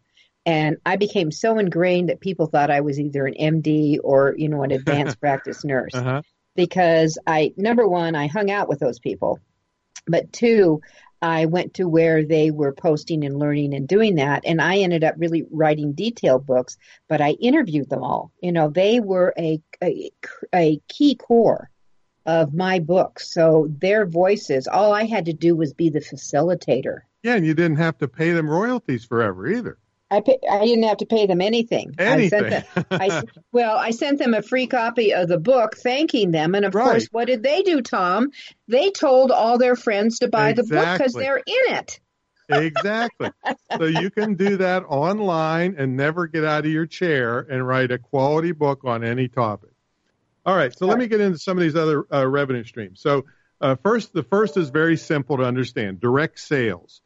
And 0.45 0.78
I 0.86 0.95
became 0.97 1.32
so 1.32 1.58
ingrained 1.60 2.10
that 2.10 2.19
people 2.21 2.47
thought 2.47 2.71
I 2.71 2.82
was 2.82 3.00
either 3.00 3.26
an 3.28 3.36
MD 3.39 4.00
or, 4.04 4.36
you 4.38 4.50
know, 4.50 4.63
an 4.63 4.71
advanced 4.71 5.19
practice 5.19 5.63
nurse 5.65 5.93
Uh-huh. 5.93 6.21
because 6.56 7.17
I 7.28 7.54
number 7.58 7.88
one, 7.88 8.15
I 8.15 8.28
hung 8.28 8.52
out 8.52 8.69
with 8.69 8.80
those 8.80 9.00
people, 9.00 9.39
but 10.08 10.32
two, 10.34 10.82
I 11.22 11.46
went 11.46 11.76
to 11.76 11.88
where 11.88 12.26
they 12.26 12.52
were 12.52 12.74
posting 12.74 13.24
and 13.24 13.38
learning 13.38 13.74
and 13.74 13.88
doing 13.88 14.16
that, 14.16 14.44
and 14.46 14.62
I 14.62 14.78
ended 14.78 15.04
up 15.04 15.16
really 15.18 15.46
writing 15.52 15.94
detailed 15.94 16.46
books. 16.46 16.78
But 17.08 17.22
I 17.22 17.32
interviewed 17.32 17.90
them 17.90 18.04
all. 18.04 18.32
You 18.42 18.52
know, 18.52 18.70
they 18.70 19.00
were 19.00 19.34
a 19.38 19.62
a, 19.84 20.12
a 20.54 20.82
key 20.88 21.16
core 21.16 21.70
of 22.26 22.54
my 22.54 22.80
book. 22.80 23.20
So 23.20 23.68
their 23.70 24.06
voices, 24.06 24.68
all 24.68 24.94
I 24.94 25.06
had 25.06 25.26
to 25.26 25.34
do 25.34 25.56
was 25.56 25.74
be 25.74 25.90
the 25.90 26.00
facilitator. 26.00 27.02
Yeah, 27.24 27.36
and 27.36 27.46
you 27.46 27.54
didn't 27.54 27.78
have 27.78 27.98
to 28.00 28.08
pay 28.08 28.32
them 28.32 28.50
royalties 28.50 29.06
forever 29.06 29.48
either. 29.48 29.78
I 30.12 30.21
pay, 30.21 30.38
I 30.50 30.65
didn't 30.65 30.84
have 30.84 30.97
to 30.97 31.06
pay 31.08 31.26
them 31.26 31.41
anything. 31.41 31.95
I 32.06 32.21
sent 32.21 32.50
Anything. 32.50 32.50
them, 32.50 32.63
I, 33.00 33.10
well, 33.54 33.78
I 33.78 33.91
sent 33.91 34.19
them 34.19 34.34
a 34.34 34.41
free 34.41 34.67
copy 34.67 35.13
of 35.13 35.28
the 35.30 35.39
book, 35.39 35.78
thanking 35.78 36.32
them, 36.32 36.54
and 36.56 36.65
of 36.65 36.74
Right. 36.74 36.84
course, 36.84 37.08
what 37.12 37.28
did 37.28 37.43
they 37.43 37.63
do, 37.63 37.82
Tom? 37.82 38.32
They 38.67 38.91
told 38.91 39.32
all 39.32 39.58
their 39.58 39.76
friends 39.76 40.19
to 40.19 40.28
buy 40.28 40.54
the 40.54 40.63
book 40.63 40.93
because 40.93 41.15
they're 41.15 41.38
in 41.38 41.76
it. 41.76 42.00
exactly. 42.50 43.32
So 43.80 43.86
you 43.86 44.12
can 44.12 44.36
do 44.36 44.58
that 44.58 44.84
online 44.88 45.76
and 45.78 45.95
never 45.97 46.28
get 46.28 46.43
out 46.43 46.65
of 46.65 46.71
your 46.71 46.86
chair 46.86 47.39
and 47.39 47.65
write 47.65 47.91
a 47.91 47.97
quality 47.97 48.52
book 48.52 48.82
on 48.84 49.04
any 49.04 49.28
topic. 49.28 49.71
All 50.45 50.56
right. 50.56 50.76
So 50.78 50.88
let 50.88 50.97
me 50.97 51.08
get 51.08 51.21
into 51.21 51.39
some 51.39 51.58
of 51.58 51.62
these 51.63 51.76
other 51.76 52.06
uh, 52.13 52.28
revenue 52.28 52.63
streams. 52.63 53.02
So 53.02 53.26
uh, 53.62 53.76
first, 53.84 54.13
the 54.13 54.24
first 54.24 54.58
is 54.58 54.69
very 54.69 54.97
simple 54.97 55.38
to 55.38 55.43
understand: 55.43 56.00
direct 56.00 56.39
sales. 56.39 57.02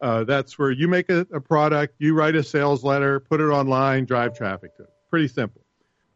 Uh, 0.00 0.24
that's 0.24 0.58
where 0.58 0.70
you 0.70 0.88
make 0.88 1.10
a, 1.10 1.26
a 1.32 1.40
product, 1.40 1.94
you 1.98 2.14
write 2.14 2.34
a 2.34 2.42
sales 2.42 2.82
letter, 2.82 3.20
put 3.20 3.40
it 3.40 3.44
online, 3.44 4.06
drive 4.06 4.36
traffic 4.36 4.74
to 4.76 4.84
it. 4.84 4.90
Pretty 5.10 5.28
simple. 5.28 5.60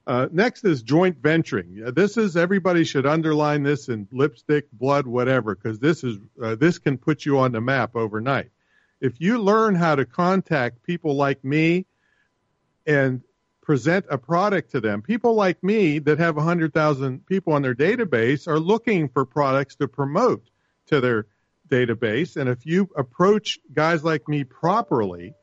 Uh, 0.07 0.29
next 0.33 0.64
is 0.64 0.83
joint 0.83 1.18
venturing. 1.18 1.83
This 1.94 2.16
is 2.16 2.37
everybody 2.37 2.85
should 2.85 3.07
underline 3.07 3.62
this 3.62 3.88
in 3.88 4.07
lipstick, 4.12 4.70
blood, 4.70 5.07
whatever, 5.07 5.55
because 5.55 5.79
this 5.79 6.05
is 6.05 6.18
uh, 6.42 6.55
this 6.57 6.79
can 6.79 6.99
put 6.99 7.25
you 7.25 7.38
on 7.38 7.53
the 7.53 7.61
map 7.61 7.97
overnight. 7.97 8.51
If 9.01 9.20
you 9.20 9.38
learn 9.38 9.75
how 9.75 9.94
to 9.94 10.05
contact 10.05 10.83
people 10.83 11.14
like 11.14 11.42
me 11.42 11.87
and 12.87 13.23
present 13.62 14.05
a 14.11 14.18
product 14.18 14.73
to 14.73 14.81
them, 14.81 15.01
people 15.01 15.35
like 15.35 15.62
me 15.64 15.99
that 16.01 16.18
have 16.18 16.37
100,000 16.37 17.27
people 17.27 17.55
on 17.55 17.62
their 17.62 17.75
database 17.75 18.47
are 18.47 18.61
looking 18.61 19.09
for 19.09 19.25
products 19.25 19.77
to 19.77 19.88
promote 19.88 20.47
to 20.87 21.01
their 21.01 21.27
database. 21.68 22.37
And 22.37 22.48
if 22.48 22.66
you 22.66 22.88
approach 22.96 23.59
guys 23.72 24.05
like 24.05 24.29
me 24.29 24.44
properly, 24.44 25.35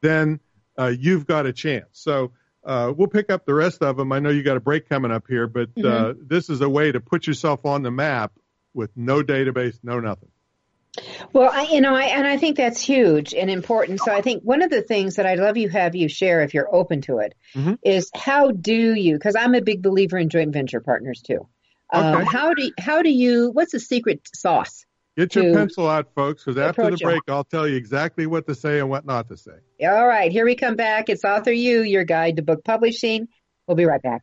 then 0.00 0.40
uh, 0.78 0.92
you've 0.98 1.26
got 1.26 1.46
a 1.46 1.52
chance. 1.52 1.86
So 1.92 2.32
uh, 2.64 2.92
we'll 2.96 3.08
pick 3.08 3.30
up 3.30 3.44
the 3.46 3.54
rest 3.54 3.82
of 3.82 3.96
them. 3.96 4.12
I 4.12 4.18
know 4.20 4.30
you 4.30 4.42
got 4.42 4.56
a 4.56 4.60
break 4.60 4.88
coming 4.88 5.10
up 5.10 5.24
here, 5.28 5.46
but 5.46 5.70
uh, 5.84 6.14
this 6.20 6.48
is 6.48 6.60
a 6.60 6.68
way 6.68 6.92
to 6.92 7.00
put 7.00 7.26
yourself 7.26 7.64
on 7.66 7.82
the 7.82 7.90
map 7.90 8.32
with 8.74 8.90
no 8.96 9.22
database, 9.22 9.78
no 9.82 10.00
nothing. 10.00 10.28
Well, 11.32 11.50
I, 11.50 11.62
you 11.72 11.80
know, 11.80 11.94
I, 11.94 12.04
and 12.04 12.26
I 12.26 12.36
think 12.36 12.58
that's 12.58 12.80
huge 12.80 13.32
and 13.32 13.50
important. 13.50 14.00
So 14.00 14.12
I 14.12 14.20
think 14.20 14.42
one 14.42 14.60
of 14.62 14.68
the 14.70 14.82
things 14.82 15.16
that 15.16 15.24
I'd 15.24 15.38
love 15.38 15.56
you 15.56 15.70
have 15.70 15.94
you 15.94 16.08
share 16.08 16.42
if 16.42 16.52
you're 16.52 16.72
open 16.74 17.00
to 17.02 17.18
it 17.18 17.34
is 17.82 18.10
Mhm. 18.10 18.18
how 18.20 18.50
do 18.50 18.94
you? 18.94 19.14
Because 19.14 19.34
I'm 19.34 19.54
a 19.54 19.62
big 19.62 19.80
believer 19.82 20.18
in 20.18 20.28
joint 20.28 20.52
venture 20.52 20.80
partners 20.80 21.22
too. 21.22 21.48
Um, 21.94 22.24
How 22.24 22.54
do 22.54 22.70
how 22.78 23.02
do 23.02 23.10
you? 23.10 23.50
What's 23.50 23.72
the 23.72 23.80
secret 23.80 24.22
sauce? 24.34 24.86
Get 25.16 25.34
your 25.34 25.52
pencil 25.52 25.88
out, 25.88 26.08
folks, 26.14 26.42
because 26.42 26.58
after 26.58 26.90
the 26.90 26.96
break, 26.96 27.20
I'll 27.28 27.44
tell 27.44 27.68
you 27.68 27.76
exactly 27.76 28.26
what 28.26 28.46
to 28.46 28.54
say 28.54 28.78
and 28.78 28.88
what 28.88 29.04
not 29.04 29.28
to 29.28 29.36
say. 29.36 29.52
All 29.82 30.06
right, 30.06 30.32
here 30.32 30.46
we 30.46 30.56
come 30.56 30.74
back. 30.74 31.10
It's 31.10 31.24
Author 31.24 31.52
U, 31.52 31.82
your 31.82 32.04
guide 32.04 32.36
to 32.36 32.42
book 32.42 32.64
publishing. 32.64 33.28
We'll 33.66 33.76
be 33.76 33.84
right 33.84 34.00
back. 34.00 34.22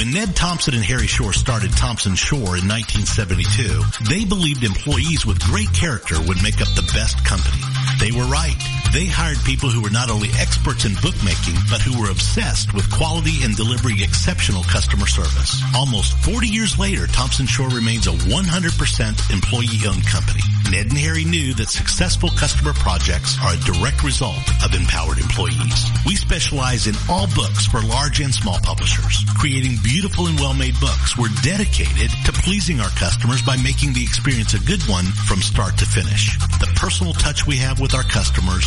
When 0.00 0.12
Ned 0.12 0.34
Thomson 0.34 0.74
and 0.74 0.84
Harry 0.84 1.06
Shore 1.06 1.34
started 1.34 1.72
Thomson 1.72 2.14
Shore 2.14 2.56
in 2.56 2.66
1972, 2.66 3.82
they 4.08 4.24
believed 4.24 4.64
employees 4.64 5.26
with 5.26 5.38
great 5.44 5.70
character 5.74 6.14
would 6.26 6.42
make 6.42 6.62
up 6.62 6.68
the 6.74 6.90
best 6.94 7.22
company. 7.22 7.60
They 8.00 8.10
were 8.10 8.24
right. 8.24 8.79
They 8.92 9.06
hired 9.06 9.38
people 9.46 9.70
who 9.70 9.82
were 9.82 9.94
not 9.94 10.10
only 10.10 10.34
experts 10.34 10.84
in 10.84 10.98
bookmaking, 10.98 11.54
but 11.70 11.78
who 11.78 11.94
were 11.94 12.10
obsessed 12.10 12.74
with 12.74 12.90
quality 12.90 13.46
and 13.46 13.54
delivering 13.54 14.02
exceptional 14.02 14.64
customer 14.66 15.06
service. 15.06 15.62
Almost 15.78 16.18
40 16.26 16.48
years 16.50 16.74
later, 16.76 17.06
Thomson 17.06 17.46
Shore 17.46 17.70
remains 17.70 18.08
a 18.10 18.18
100% 18.26 18.34
employee-owned 19.30 20.06
company. 20.10 20.42
Ned 20.74 20.90
and 20.90 20.98
Harry 20.98 21.22
knew 21.22 21.54
that 21.54 21.70
successful 21.70 22.30
customer 22.34 22.74
projects 22.74 23.38
are 23.38 23.54
a 23.54 23.62
direct 23.62 24.02
result 24.02 24.42
of 24.66 24.74
empowered 24.74 25.18
employees. 25.18 25.86
We 26.02 26.18
specialize 26.18 26.90
in 26.90 26.98
all 27.08 27.30
books 27.38 27.66
for 27.70 27.82
large 27.82 28.18
and 28.18 28.34
small 28.34 28.58
publishers. 28.58 29.22
Creating 29.38 29.78
beautiful 29.82 30.26
and 30.26 30.38
well-made 30.38 30.78
books, 30.82 31.14
we're 31.14 31.34
dedicated 31.46 32.10
to 32.26 32.34
pleasing 32.42 32.82
our 32.82 32.90
customers 32.98 33.42
by 33.42 33.54
making 33.62 33.94
the 33.94 34.02
experience 34.02 34.54
a 34.54 34.66
good 34.66 34.82
one 34.90 35.06
from 35.30 35.38
start 35.42 35.78
to 35.78 35.86
finish. 35.86 36.34
The 36.58 36.70
personal 36.74 37.14
touch 37.14 37.46
we 37.46 37.56
have 37.62 37.78
with 37.78 37.94
our 37.94 38.06
customers 38.06 38.66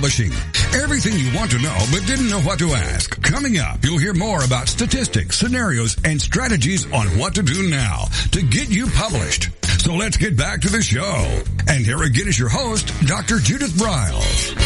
Publishing. 0.00 0.32
Everything 0.80 1.12
you 1.18 1.30
want 1.36 1.50
to 1.50 1.58
know 1.58 1.76
but 1.92 2.06
didn't 2.06 2.30
know 2.30 2.40
what 2.40 2.58
to 2.58 2.72
ask. 2.72 3.22
Coming 3.22 3.58
up, 3.58 3.84
you'll 3.84 3.98
hear 3.98 4.14
more 4.14 4.42
about 4.42 4.66
statistics, 4.66 5.38
scenarios, 5.38 5.94
and 6.06 6.18
strategies 6.18 6.90
on 6.90 7.06
what 7.18 7.34
to 7.34 7.42
do 7.42 7.68
now 7.68 8.06
to 8.32 8.40
get 8.40 8.70
you 8.70 8.86
published. 8.86 9.50
So 9.78 9.94
let's 9.94 10.16
get 10.16 10.38
back 10.38 10.62
to 10.62 10.70
the 10.70 10.80
show. 10.80 11.42
And 11.68 11.84
here 11.84 12.02
again 12.02 12.28
is 12.28 12.38
your 12.38 12.48
host, 12.48 12.94
Dr. 13.06 13.40
Judith 13.40 13.72
Briles. 13.72 14.56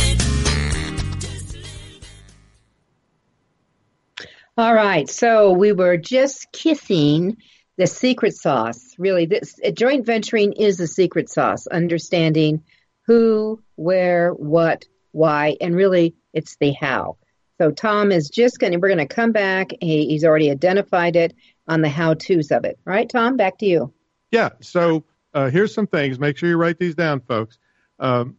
All 4.57 4.73
right, 4.73 5.11
so 5.11 5.51
we 5.51 5.73
were 5.73 5.97
just 5.97 6.53
kissing 6.53 7.39
the 7.77 7.89
secret 7.89 8.37
sauce. 8.37 8.95
Really, 8.99 9.27
this 9.27 9.59
joint 9.73 10.07
venturing 10.07 10.53
is 10.53 10.77
the 10.77 10.87
secret 10.87 11.29
sauce. 11.29 11.67
Understanding 11.67 12.63
who, 13.07 13.61
where, 13.75 14.31
what, 14.31 14.85
why, 15.15 15.57
and 15.61 15.75
really 15.75 16.15
it's 16.33 16.57
the 16.57 16.73
how. 16.73 17.17
So 17.59 17.71
Tom 17.71 18.11
is 18.13 18.29
just 18.29 18.59
going 18.59 18.73
to, 18.73 18.79
we're 18.79 18.89
going 18.89 19.07
to 19.07 19.15
come 19.15 19.33
back. 19.33 19.71
He, 19.81 20.07
he's 20.07 20.25
already 20.25 20.51
identified 20.51 21.17
it 21.17 21.35
on 21.69 21.83
the 21.83 21.89
how 21.89 22.15
to's 22.15 22.51
of 22.51 22.65
it. 22.65 22.79
Right, 22.85 23.09
Tom? 23.09 23.37
Back 23.37 23.59
to 23.59 23.67
you. 23.67 23.93
Yeah. 24.31 24.51
So 24.61 25.05
uh, 25.33 25.51
here's 25.51 25.73
some 25.73 25.87
things. 25.87 26.19
Make 26.19 26.37
sure 26.37 26.49
you 26.49 26.57
write 26.57 26.79
these 26.79 26.95
down, 26.95 27.21
folks. 27.21 27.59
Um, 28.01 28.37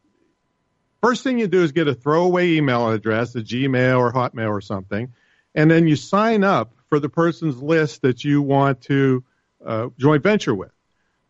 first 1.01 1.23
thing 1.23 1.39
you 1.39 1.47
do 1.47 1.63
is 1.63 1.71
get 1.71 1.88
a 1.88 1.93
throwaway 1.93 2.53
email 2.53 2.89
address, 2.89 3.35
a 3.35 3.41
Gmail 3.41 3.97
or 3.97 4.11
Hotmail 4.11 4.49
or 4.49 4.61
something, 4.61 5.13
and 5.53 5.71
then 5.71 5.88
you 5.88 5.95
sign 5.95 6.43
up 6.43 6.73
for 6.89 6.99
the 6.99 7.09
person's 7.09 7.61
list 7.61 8.01
that 8.01 8.23
you 8.23 8.41
want 8.41 8.81
to 8.81 9.23
uh, 9.65 9.88
joint 9.97 10.23
venture 10.23 10.53
with 10.53 10.71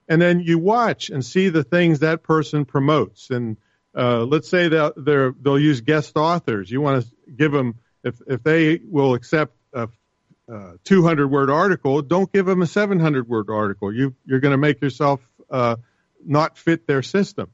and 0.07 0.21
then 0.21 0.39
you 0.39 0.59
watch 0.59 1.09
and 1.09 1.25
see 1.25 1.49
the 1.49 1.63
things 1.63 1.99
that 1.99 2.23
person 2.23 2.65
promotes. 2.65 3.29
And 3.29 3.57
uh, 3.95 4.23
let's 4.25 4.49
say 4.49 4.67
that 4.67 4.93
they're, 4.97 5.33
they'll 5.39 5.59
use 5.59 5.81
guest 5.81 6.17
authors. 6.17 6.69
You 6.69 6.81
want 6.81 7.03
to 7.03 7.11
give 7.31 7.51
them 7.51 7.75
if 8.05 8.21
if 8.27 8.43
they 8.43 8.79
will 8.87 9.15
accept 9.15 9.55
a, 9.73 9.89
a 10.47 10.73
200 10.83 11.27
word 11.27 11.49
article, 11.49 12.01
don't 12.01 12.31
give 12.31 12.45
them 12.45 12.61
a 12.61 12.67
700 12.67 13.27
word 13.27 13.49
article. 13.49 13.91
You 13.91 14.15
you're 14.25 14.39
going 14.39 14.53
to 14.53 14.57
make 14.57 14.81
yourself 14.81 15.27
uh, 15.49 15.77
not 16.23 16.57
fit 16.57 16.87
their 16.87 17.01
system. 17.01 17.49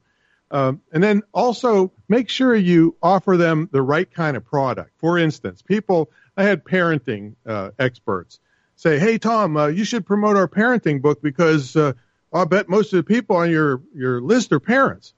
Um, 0.50 0.82
and 0.92 1.02
then 1.02 1.22
also 1.32 1.92
make 2.08 2.28
sure 2.28 2.54
you 2.54 2.94
offer 3.02 3.38
them 3.38 3.70
the 3.72 3.80
right 3.80 4.12
kind 4.12 4.36
of 4.36 4.44
product. 4.44 4.90
For 4.98 5.16
instance, 5.16 5.62
people 5.62 6.10
I 6.36 6.44
had 6.44 6.64
parenting 6.64 7.36
uh, 7.46 7.70
experts 7.78 8.38
say, 8.76 8.98
"Hey 8.98 9.16
Tom, 9.16 9.56
uh, 9.56 9.68
you 9.68 9.84
should 9.84 10.04
promote 10.04 10.36
our 10.36 10.48
parenting 10.48 11.02
book 11.02 11.22
because." 11.22 11.74
Uh, 11.74 11.94
I 12.34 12.46
bet 12.46 12.66
most 12.66 12.94
of 12.94 12.96
the 12.96 13.02
people 13.02 13.36
on 13.36 13.50
your, 13.50 13.82
your 13.94 14.22
list 14.22 14.52
are 14.52 14.58
parents. 14.58 15.12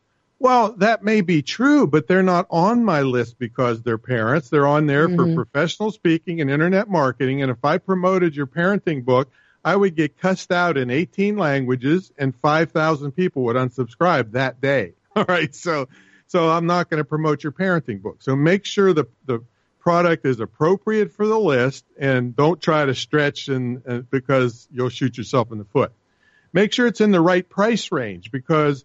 Well, 0.44 0.72
that 0.72 1.02
may 1.02 1.22
be 1.22 1.40
true, 1.40 1.86
but 1.86 2.06
they're 2.06 2.22
not 2.22 2.46
on 2.50 2.84
my 2.84 3.00
list 3.00 3.38
because 3.38 3.80
they're 3.80 3.96
parents. 3.96 4.50
They're 4.50 4.66
on 4.66 4.84
there 4.84 5.08
mm-hmm. 5.08 5.34
for 5.34 5.34
professional 5.34 5.90
speaking 5.90 6.42
and 6.42 6.50
internet 6.50 6.86
marketing. 6.86 7.40
And 7.40 7.50
if 7.50 7.64
I 7.64 7.78
promoted 7.78 8.36
your 8.36 8.46
parenting 8.46 9.06
book, 9.06 9.30
I 9.64 9.74
would 9.74 9.96
get 9.96 10.18
cussed 10.18 10.52
out 10.52 10.76
in 10.76 10.90
18 10.90 11.38
languages 11.38 12.12
and 12.18 12.36
5,000 12.36 13.12
people 13.12 13.44
would 13.44 13.56
unsubscribe 13.56 14.32
that 14.32 14.60
day. 14.60 14.92
All 15.16 15.24
right. 15.26 15.54
So, 15.54 15.88
so 16.26 16.50
I'm 16.50 16.66
not 16.66 16.90
going 16.90 16.98
to 16.98 17.06
promote 17.06 17.42
your 17.42 17.52
parenting 17.52 18.02
book. 18.02 18.18
So 18.20 18.36
make 18.36 18.66
sure 18.66 18.92
the, 18.92 19.06
the 19.24 19.42
product 19.80 20.26
is 20.26 20.40
appropriate 20.40 21.12
for 21.12 21.26
the 21.26 21.38
list 21.38 21.86
and 21.98 22.36
don't 22.36 22.60
try 22.60 22.84
to 22.84 22.94
stretch 22.94 23.48
and, 23.48 23.80
and 23.86 24.10
because 24.10 24.68
you'll 24.70 24.90
shoot 24.90 25.16
yourself 25.16 25.52
in 25.52 25.56
the 25.56 25.64
foot. 25.64 25.92
Make 26.52 26.74
sure 26.74 26.86
it's 26.86 27.00
in 27.00 27.12
the 27.12 27.20
right 27.22 27.48
price 27.48 27.90
range 27.90 28.30
because 28.30 28.84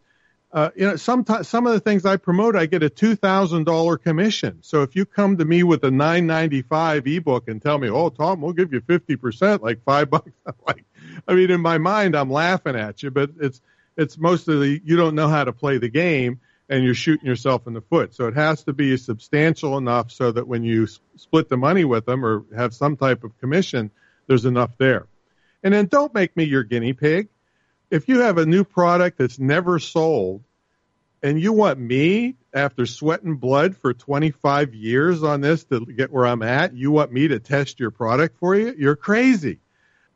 uh, 0.52 0.72
you 0.76 0.88
know, 0.88 0.96
sometimes 0.96 1.48
some 1.48 1.68
of 1.68 1.74
the 1.74 1.80
things 1.80 2.06
I 2.06 2.18
promote, 2.18 2.56
I 2.56 2.66
get 2.66 2.82
a 2.82 2.90
two 2.90 3.16
thousand 3.16 3.66
dollar 3.66 3.98
commission. 3.98 4.60
So 4.62 4.82
if 4.82 4.96
you 4.96 5.06
come 5.06 5.38
to 5.38 5.46
me 5.46 5.64
with 5.64 5.84
a 5.84 5.92
nine 5.92 6.26
ninety 6.26 6.64
five 6.64 7.06
ebook 7.06 7.48
and 7.48 7.62
tell 7.62 7.78
me, 7.78 7.90
"Oh, 7.90 8.10
Tom, 8.10 8.42
we'll 8.42 8.54
give 8.54 8.74
you 8.74 8.82
fifty 8.82 9.16
percent, 9.16 9.62
like 9.62 9.84
five 9.84 10.10
bucks," 10.12 10.32
I'm 10.48 10.54
like, 10.66 10.86
I 11.28 11.36
mean, 11.36 11.52
in 11.52 11.62
my 11.62 11.78
mind, 11.78 12.16
I'm 12.16 12.32
laughing 12.32 12.76
at 12.76 13.04
you, 13.04 13.12
but 13.12 13.30
it's 13.40 13.62
it's 13.96 14.18
mostly 14.18 14.82
you 14.84 14.96
don't 14.96 15.14
know 15.14 15.28
how 15.28 15.44
to 15.44 15.54
play 15.54 15.78
the 15.78 15.90
game 15.90 16.40
and 16.70 16.84
you're 16.84 16.94
shooting 16.94 17.26
yourself 17.26 17.68
in 17.68 17.74
the 17.74 17.82
foot. 17.82 18.14
So 18.14 18.28
it 18.28 18.36
has 18.36 18.64
to 18.64 18.74
be 18.74 18.96
substantial 18.98 19.78
enough 19.78 20.12
so 20.12 20.32
that 20.32 20.48
when 20.48 20.64
you 20.64 20.88
split 21.16 21.50
the 21.50 21.58
money 21.58 21.84
with 21.84 22.06
them 22.06 22.24
or 22.24 22.46
have 22.56 22.76
some 22.76 22.96
type 22.96 23.24
of 23.24 23.38
commission, 23.40 23.90
there's 24.28 24.46
enough 24.46 24.72
there. 24.78 25.08
And 25.64 25.74
then 25.74 25.88
don't 25.88 26.14
make 26.14 26.38
me 26.38 26.44
your 26.44 26.64
guinea 26.64 26.94
pig 26.94 27.28
if 27.92 28.08
you 28.08 28.22
have 28.22 28.38
a 28.38 28.46
new 28.46 28.64
product 28.64 29.18
that's 29.18 29.40
never 29.40 29.80
sold 29.80 30.44
and 31.22 31.40
you 31.40 31.54
want 31.54 31.80
me 31.80 32.36
after 32.54 32.86
sweating 32.86 33.36
blood 33.36 33.76
for 33.76 33.94
25 33.94 34.74
years 34.74 35.24
on 35.24 35.42
this 35.42 35.64
to 35.66 35.86
get 35.86 36.12
where 36.12 36.26
I'm 36.26 36.44
at, 36.44 36.74
you 36.74 36.92
want 36.92 37.12
me 37.12 37.28
to 37.28 37.40
test 37.40 37.80
your 37.80 37.92
product 37.92 38.38
for 38.38 38.56
you? 38.56 38.74
You're 38.78 38.96
crazy. 38.96 39.60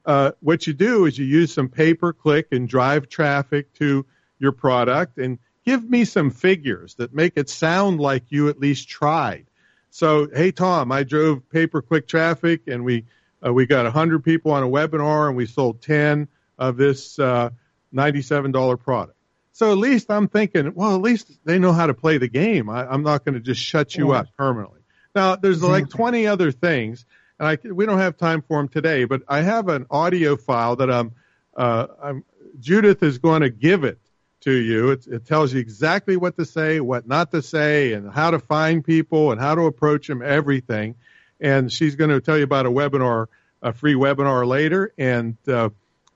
Uh, 0.05 0.31
what 0.41 0.67
you 0.67 0.73
do 0.73 1.05
is 1.05 1.17
you 1.17 1.25
use 1.25 1.53
some 1.53 1.69
pay 1.69 1.93
per 1.93 2.13
click 2.13 2.47
and 2.51 2.67
drive 2.67 3.09
traffic 3.09 3.73
to 3.73 4.05
your 4.39 4.51
product 4.51 5.17
and 5.17 5.39
give 5.65 5.89
me 5.89 6.05
some 6.05 6.29
figures 6.29 6.95
that 6.95 7.13
make 7.13 7.33
it 7.37 7.49
sound 7.49 7.99
like 7.99 8.23
you 8.29 8.49
at 8.49 8.59
least 8.59 8.89
tried. 8.89 9.45
So, 9.89 10.27
hey 10.33 10.51
Tom, 10.51 10.91
I 10.91 11.03
drove 11.03 11.49
pay 11.49 11.67
per 11.67 11.81
click 11.81 12.07
traffic 12.07 12.61
and 12.67 12.83
we 12.83 13.05
uh, 13.45 13.53
we 13.53 13.65
got 13.65 13.83
100 13.83 14.23
people 14.23 14.51
on 14.51 14.63
a 14.63 14.67
webinar 14.67 15.27
and 15.27 15.37
we 15.37 15.45
sold 15.45 15.81
10 15.81 16.27
of 16.57 16.77
this 16.77 17.19
uh, 17.19 17.49
$97 17.93 18.79
product. 18.79 19.17
So 19.53 19.71
at 19.71 19.77
least 19.77 20.09
I'm 20.09 20.27
thinking, 20.27 20.73
well, 20.73 20.95
at 20.95 21.01
least 21.01 21.31
they 21.45 21.59
know 21.59 21.73
how 21.73 21.85
to 21.85 21.93
play 21.93 22.17
the 22.17 22.27
game. 22.27 22.69
I, 22.69 22.91
am 22.91 23.03
not 23.03 23.23
going 23.23 23.35
to 23.35 23.39
just 23.39 23.61
shut 23.61 23.95
you 23.95 24.11
yeah. 24.11 24.19
up 24.19 24.27
permanently. 24.35 24.81
Now, 25.15 25.35
there's 25.35 25.61
like 25.61 25.89
20 25.89 26.25
other 26.25 26.51
things, 26.51 27.05
and 27.39 27.47
I, 27.47 27.57
we 27.71 27.85
don't 27.85 27.99
have 27.99 28.17
time 28.17 28.41
for 28.41 28.57
them 28.57 28.67
today, 28.67 29.05
but 29.05 29.21
I 29.27 29.41
have 29.41 29.69
an 29.69 29.85
audio 29.91 30.37
file 30.37 30.77
that 30.77 30.89
I'm, 30.89 31.11
uh, 31.55 31.85
I'm 32.01 32.23
Judith 32.59 33.03
is 33.03 33.19
going 33.19 33.41
to 33.41 33.51
give 33.51 33.83
it 33.83 33.99
to 34.41 34.51
you. 34.51 34.89
It, 34.89 35.05
it 35.05 35.25
tells 35.25 35.53
you 35.53 35.59
exactly 35.59 36.17
what 36.17 36.35
to 36.37 36.45
say, 36.45 36.79
what 36.79 37.07
not 37.07 37.29
to 37.31 37.43
say, 37.43 37.93
and 37.93 38.11
how 38.11 38.31
to 38.31 38.39
find 38.39 38.83
people 38.83 39.31
and 39.31 39.39
how 39.39 39.53
to 39.53 39.61
approach 39.61 40.07
them, 40.07 40.23
everything. 40.23 40.95
and 41.39 41.71
she's 41.71 41.95
going 41.95 42.09
to 42.09 42.21
tell 42.21 42.37
you 42.37 42.43
about 42.43 42.65
a 42.65 42.71
webinar, 42.71 43.27
a 43.61 43.71
free 43.71 43.93
webinar 43.93 44.47
later, 44.47 44.93
and 44.97 45.37
uh, 45.47 45.69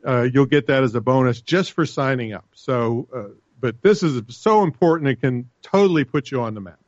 uh, 0.06 0.24
you'll 0.24 0.46
get 0.46 0.68
that 0.68 0.84
as 0.84 0.96
a 0.96 1.02
bonus 1.02 1.42
just 1.42 1.72
for 1.72 1.86
signing 1.86 2.34
up. 2.34 2.46
So, 2.54 3.08
uh, 3.14 3.24
but 3.60 3.82
this 3.82 4.04
is 4.04 4.22
so 4.36 4.64
important; 4.64 5.10
it 5.10 5.22
can 5.22 5.50
totally 5.62 6.04
put 6.04 6.32
you 6.32 6.42
on 6.42 6.54
the 6.54 6.62
map. 6.62 6.80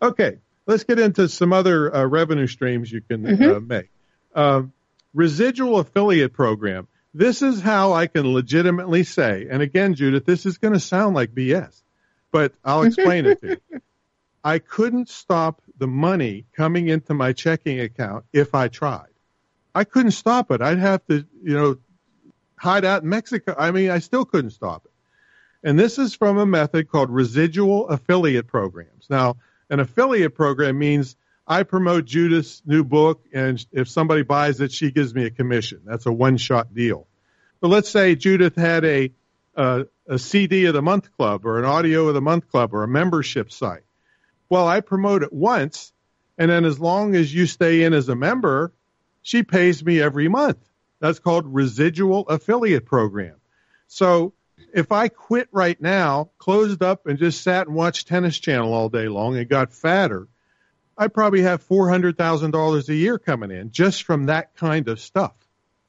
Okay, 0.00 0.38
let's 0.66 0.84
get 0.84 0.98
into 0.98 1.28
some 1.28 1.52
other 1.52 1.94
uh, 1.94 2.04
revenue 2.06 2.46
streams 2.46 2.90
you 2.90 3.00
can 3.00 3.26
uh, 3.26 3.30
mm-hmm. 3.30 3.66
make. 3.66 3.90
Uh, 4.34 4.62
residual 5.12 5.78
affiliate 5.78 6.32
program. 6.32 6.86
This 7.14 7.42
is 7.42 7.60
how 7.60 7.94
I 7.94 8.06
can 8.06 8.32
legitimately 8.32 9.02
say, 9.02 9.48
and 9.50 9.62
again, 9.62 9.94
Judith, 9.94 10.24
this 10.24 10.46
is 10.46 10.58
going 10.58 10.74
to 10.74 10.80
sound 10.80 11.14
like 11.14 11.34
BS, 11.34 11.82
but 12.30 12.52
I'll 12.64 12.82
explain 12.84 13.26
it 13.26 13.40
to 13.40 13.48
you. 13.48 13.80
I 14.44 14.58
couldn't 14.58 15.08
stop 15.08 15.62
the 15.78 15.86
money 15.86 16.46
coming 16.52 16.88
into 16.88 17.14
my 17.14 17.32
checking 17.32 17.80
account 17.80 18.24
if 18.32 18.54
I 18.54 18.68
tried. 18.68 19.08
I 19.74 19.84
couldn't 19.84 20.12
stop 20.12 20.50
it. 20.50 20.60
I'd 20.60 20.78
have 20.78 21.04
to, 21.06 21.24
you 21.42 21.54
know, 21.54 21.76
hide 22.58 22.84
out 22.84 23.02
in 23.02 23.08
Mexico. 23.08 23.54
I 23.56 23.70
mean, 23.70 23.90
I 23.90 23.98
still 23.98 24.24
couldn't 24.24 24.50
stop 24.50 24.84
it. 24.84 24.92
And 25.62 25.78
this 25.78 25.98
is 25.98 26.14
from 26.14 26.38
a 26.38 26.46
method 26.46 26.88
called 26.88 27.10
residual 27.10 27.88
affiliate 27.88 28.46
programs. 28.46 29.06
Now, 29.10 29.36
an 29.70 29.80
affiliate 29.80 30.34
program 30.34 30.78
means 30.78 31.16
I 31.46 31.62
promote 31.62 32.04
Judith's 32.04 32.62
new 32.64 32.84
book, 32.84 33.24
and 33.32 33.64
if 33.72 33.88
somebody 33.88 34.22
buys 34.22 34.60
it, 34.60 34.70
she 34.70 34.90
gives 34.90 35.14
me 35.14 35.24
a 35.24 35.30
commission. 35.30 35.80
That's 35.84 36.06
a 36.06 36.12
one-shot 36.12 36.74
deal. 36.74 37.06
But 37.60 37.68
let's 37.68 37.88
say 37.88 38.14
Judith 38.14 38.54
had 38.54 38.84
a, 38.84 39.12
a, 39.56 39.86
a 40.06 40.18
CD 40.18 40.66
of 40.66 40.74
the 40.74 40.82
month 40.82 41.10
club, 41.16 41.46
or 41.46 41.58
an 41.58 41.64
audio 41.64 42.08
of 42.08 42.14
the 42.14 42.20
month 42.20 42.50
club, 42.50 42.74
or 42.74 42.84
a 42.84 42.88
membership 42.88 43.50
site. 43.50 43.82
Well, 44.48 44.68
I 44.68 44.80
promote 44.80 45.22
it 45.22 45.32
once, 45.32 45.92
and 46.36 46.50
then 46.50 46.64
as 46.64 46.78
long 46.78 47.14
as 47.14 47.34
you 47.34 47.46
stay 47.46 47.82
in 47.82 47.94
as 47.94 48.08
a 48.08 48.14
member, 48.14 48.72
she 49.22 49.42
pays 49.42 49.84
me 49.84 50.00
every 50.00 50.28
month. 50.28 50.58
That's 51.00 51.18
called 51.18 51.46
residual 51.46 52.26
affiliate 52.28 52.86
program. 52.86 53.36
So 53.86 54.32
if 54.74 54.90
I 54.92 55.08
quit 55.08 55.48
right 55.52 55.80
now, 55.80 56.30
closed 56.38 56.82
up, 56.82 57.06
and 57.06 57.18
just 57.18 57.42
sat 57.42 57.68
and 57.68 57.76
watched 57.76 58.08
Tennis 58.08 58.38
Channel 58.38 58.72
all 58.72 58.88
day 58.88 59.08
long 59.08 59.36
and 59.36 59.48
got 59.48 59.72
fatter, 59.72 60.26
I 60.96 61.06
probably 61.06 61.42
have 61.42 61.62
four 61.62 61.88
hundred 61.88 62.18
thousand 62.18 62.50
dollars 62.50 62.88
a 62.88 62.94
year 62.94 63.18
coming 63.18 63.52
in 63.52 63.70
just 63.70 64.02
from 64.02 64.26
that 64.26 64.56
kind 64.56 64.88
of 64.88 65.00
stuff. 65.00 65.34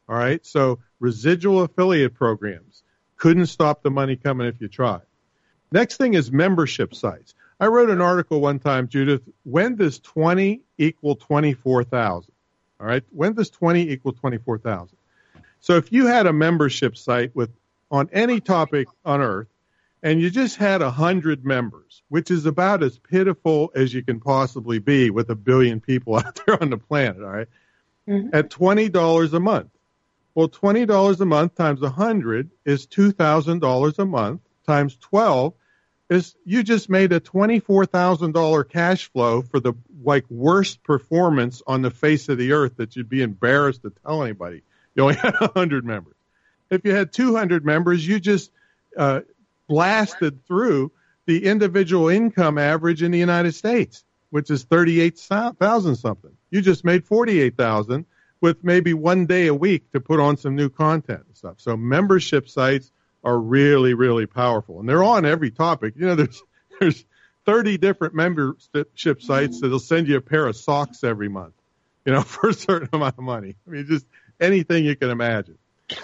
All 0.07 0.15
right, 0.15 0.45
so 0.45 0.79
residual 0.99 1.63
affiliate 1.63 2.13
programs 2.13 2.83
couldn't 3.17 3.47
stop 3.47 3.81
the 3.81 3.91
money 3.91 4.15
coming 4.15 4.47
if 4.47 4.61
you 4.61 4.67
tried. 4.67 5.01
Next 5.71 5.97
thing 5.97 6.13
is 6.13 6.31
membership 6.31 6.93
sites. 6.93 7.33
I 7.59 7.67
wrote 7.67 7.89
an 7.89 8.01
article 8.01 8.39
one 8.39 8.59
time, 8.59 8.87
Judith. 8.87 9.21
When 9.43 9.75
does 9.75 9.99
twenty 9.99 10.61
equal 10.77 11.15
twenty 11.15 11.53
four 11.53 11.83
thousand? 11.83 12.33
All 12.79 12.87
right, 12.87 13.03
when 13.09 13.33
does 13.33 13.49
twenty 13.49 13.89
equal 13.89 14.13
twenty 14.13 14.37
four 14.37 14.59
thousand? 14.59 14.98
So 15.59 15.75
if 15.75 15.91
you 15.91 16.07
had 16.07 16.25
a 16.25 16.33
membership 16.33 16.97
site 16.97 17.35
with 17.35 17.51
on 17.91 18.09
any 18.13 18.39
topic 18.39 18.87
on 19.03 19.21
earth, 19.21 19.47
and 20.01 20.21
you 20.21 20.29
just 20.29 20.55
had 20.55 20.81
a 20.81 20.91
hundred 20.91 21.45
members, 21.45 22.03
which 22.07 22.31
is 22.31 22.45
about 22.45 22.83
as 22.83 22.97
pitiful 22.97 23.71
as 23.75 23.93
you 23.93 24.01
can 24.01 24.19
possibly 24.19 24.79
be 24.79 25.09
with 25.09 25.29
a 25.29 25.35
billion 25.35 25.81
people 25.81 26.15
out 26.17 26.39
there 26.45 26.61
on 26.61 26.69
the 26.69 26.77
planet, 26.77 27.21
all 27.21 27.29
right? 27.29 27.47
mm-hmm. 28.07 28.29
At 28.33 28.49
twenty 28.49 28.89
dollars 28.89 29.33
a 29.33 29.39
month. 29.39 29.69
Well, 30.35 30.47
twenty 30.47 30.85
dollars 30.85 31.19
a 31.21 31.25
month 31.25 31.55
times 31.55 31.81
a 31.81 31.89
hundred 31.89 32.49
is 32.65 32.85
two 32.85 33.11
thousand 33.11 33.59
dollars 33.59 33.99
a 33.99 34.05
month 34.05 34.41
times 34.65 34.97
twelve 34.97 35.53
is 36.09 36.35
you 36.45 36.63
just 36.63 36.89
made 36.89 37.11
a 37.11 37.19
twenty 37.19 37.59
four 37.59 37.85
thousand 37.85 38.33
dollar 38.33 38.63
cash 38.63 39.11
flow 39.11 39.41
for 39.41 39.59
the 39.59 39.73
like 40.03 40.25
worst 40.29 40.81
performance 40.83 41.61
on 41.67 41.81
the 41.81 41.91
face 41.91 42.29
of 42.29 42.37
the 42.37 42.53
earth 42.53 42.77
that 42.77 42.95
you'd 42.95 43.09
be 43.09 43.21
embarrassed 43.21 43.81
to 43.81 43.91
tell 44.05 44.23
anybody. 44.23 44.63
You 44.99 45.03
only 45.03 45.15
had 45.21 45.35
a 45.39 45.47
hundred 45.55 45.85
members. 45.85 46.15
If 46.69 46.83
you 46.83 46.93
had 46.93 47.13
200 47.13 47.65
members, 47.65 48.05
you 48.05 48.19
just 48.19 48.51
uh, 48.97 49.21
blasted 49.69 50.45
through 50.45 50.91
the 51.25 51.45
individual 51.45 52.09
income 52.09 52.57
average 52.57 53.01
in 53.01 53.11
the 53.11 53.17
United 53.17 53.53
States, 53.53 54.03
which 54.29 54.51
is 54.51 54.63
38,000 54.63 55.95
something. 55.95 56.31
You 56.51 56.61
just 56.61 56.83
made 56.83 57.05
48,000 57.05 58.05
with 58.41 58.61
maybe 58.61 58.93
one 58.93 59.25
day 59.25 59.47
a 59.47 59.53
week 59.53 59.89
to 59.93 60.01
put 60.01 60.19
on 60.19 60.35
some 60.35 60.57
new 60.57 60.69
content 60.69 61.23
and 61.27 61.37
stuff. 61.37 61.55
So 61.59 61.77
membership 61.77 62.49
sites 62.49 62.91
are 63.23 63.39
really, 63.39 63.93
really 63.93 64.25
powerful, 64.25 64.81
and 64.81 64.89
they're 64.89 65.03
on 65.03 65.25
every 65.25 65.51
topic. 65.51 65.93
You 65.95 66.07
know, 66.07 66.15
there's 66.15 66.43
there's 66.81 67.05
30 67.45 67.77
different 67.77 68.15
membership 68.15 69.21
sites 69.21 69.61
that'll 69.61 69.79
send 69.79 70.09
you 70.09 70.17
a 70.17 70.21
pair 70.21 70.45
of 70.45 70.57
socks 70.57 71.05
every 71.05 71.29
month. 71.29 71.53
You 72.05 72.13
know, 72.13 72.21
for 72.33 72.49
a 72.49 72.53
certain 72.53 72.89
amount 72.91 73.17
of 73.17 73.23
money. 73.23 73.55
I 73.65 73.69
mean, 73.69 73.85
just 73.85 74.05
anything 74.39 74.85
you 74.85 74.95
can 74.95 75.09
imagine. 75.09 75.57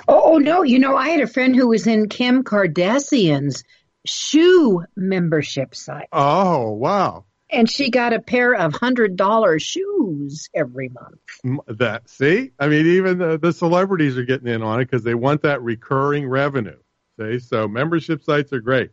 Oh, 0.08 0.34
oh, 0.34 0.38
no, 0.38 0.64
you 0.64 0.80
know, 0.80 0.96
I 0.96 1.10
had 1.10 1.22
a 1.22 1.28
friend 1.28 1.56
who 1.56 1.68
was 1.68 1.86
in 1.88 2.10
Kim 2.10 2.44
Kardashian's 2.44 3.64
shoe 4.06 4.84
membership 4.96 5.76
site. 5.76 6.08
Oh, 6.12 6.72
wow. 6.72 7.26
And 7.50 7.70
she 7.70 7.92
got 7.92 8.14
a 8.14 8.20
pair 8.20 8.54
of 8.56 8.74
hundred 8.74 9.16
dollar 9.16 9.60
shoes 9.60 10.50
every 10.54 10.90
month. 10.90 11.60
That 11.68 12.10
see, 12.10 12.52
I 12.60 12.68
mean, 12.68 12.88
even 12.88 13.20
the, 13.20 13.38
the 13.38 13.54
celebrities 13.54 14.18
are 14.18 14.26
getting 14.26 14.48
in 14.48 14.64
on 14.64 14.82
it 14.82 14.86
because 14.86 15.04
they 15.04 15.14
want 15.14 15.44
that 15.44 15.62
recurring 15.62 16.28
revenue. 16.28 16.78
See, 17.20 17.40
so 17.40 17.68
membership 17.68 18.24
sites 18.24 18.52
are 18.52 18.60
great. 18.60 18.92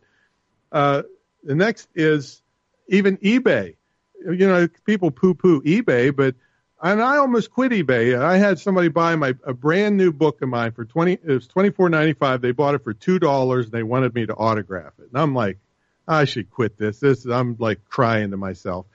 Uh, 0.71 1.01
the 1.43 1.55
next 1.55 1.89
is 1.95 2.41
even 2.87 3.17
eBay. 3.17 3.75
You 4.23 4.47
know, 4.47 4.67
people 4.85 5.11
poo 5.11 5.33
poo 5.33 5.61
eBay, 5.63 6.15
but 6.15 6.35
and 6.83 7.01
I 7.01 7.17
almost 7.17 7.49
quit 7.49 7.71
eBay. 7.71 8.19
I 8.21 8.37
had 8.37 8.59
somebody 8.59 8.89
buy 8.89 9.15
my 9.15 9.33
a 9.45 9.53
brand 9.53 9.95
new 9.95 10.11
book 10.11 10.41
of 10.41 10.49
mine 10.49 10.73
for 10.73 10.85
twenty. 10.85 11.13
It 11.13 11.25
was 11.25 11.47
twenty 11.47 11.69
four 11.69 11.89
ninety 11.89 12.13
five. 12.13 12.41
They 12.41 12.51
bought 12.51 12.75
it 12.75 12.83
for 12.83 12.93
two 12.93 13.19
dollars. 13.19 13.65
and 13.65 13.73
They 13.73 13.83
wanted 13.83 14.13
me 14.13 14.25
to 14.25 14.35
autograph 14.35 14.93
it, 14.99 15.07
and 15.11 15.19
I'm 15.21 15.33
like, 15.33 15.57
I 16.07 16.25
should 16.25 16.51
quit 16.51 16.77
this. 16.77 16.99
This 16.99 17.25
I'm 17.25 17.55
like 17.57 17.85
crying 17.89 18.31
to 18.31 18.37
myself. 18.37 18.85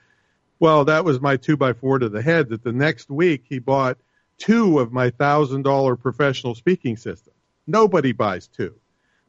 Well, 0.59 0.85
that 0.85 1.03
was 1.03 1.19
my 1.19 1.37
two 1.37 1.57
by 1.57 1.73
four 1.73 1.99
to 1.99 2.09
the 2.09 2.21
head. 2.21 2.49
That 2.49 2.63
the 2.63 2.71
next 2.71 3.09
week 3.09 3.45
he 3.49 3.59
bought 3.59 3.97
two 4.37 4.79
of 4.79 4.93
my 4.93 5.09
thousand 5.09 5.63
dollar 5.63 5.95
professional 5.95 6.53
speaking 6.53 6.95
systems. 6.95 7.35
Nobody 7.65 8.11
buys 8.11 8.47
two. 8.47 8.75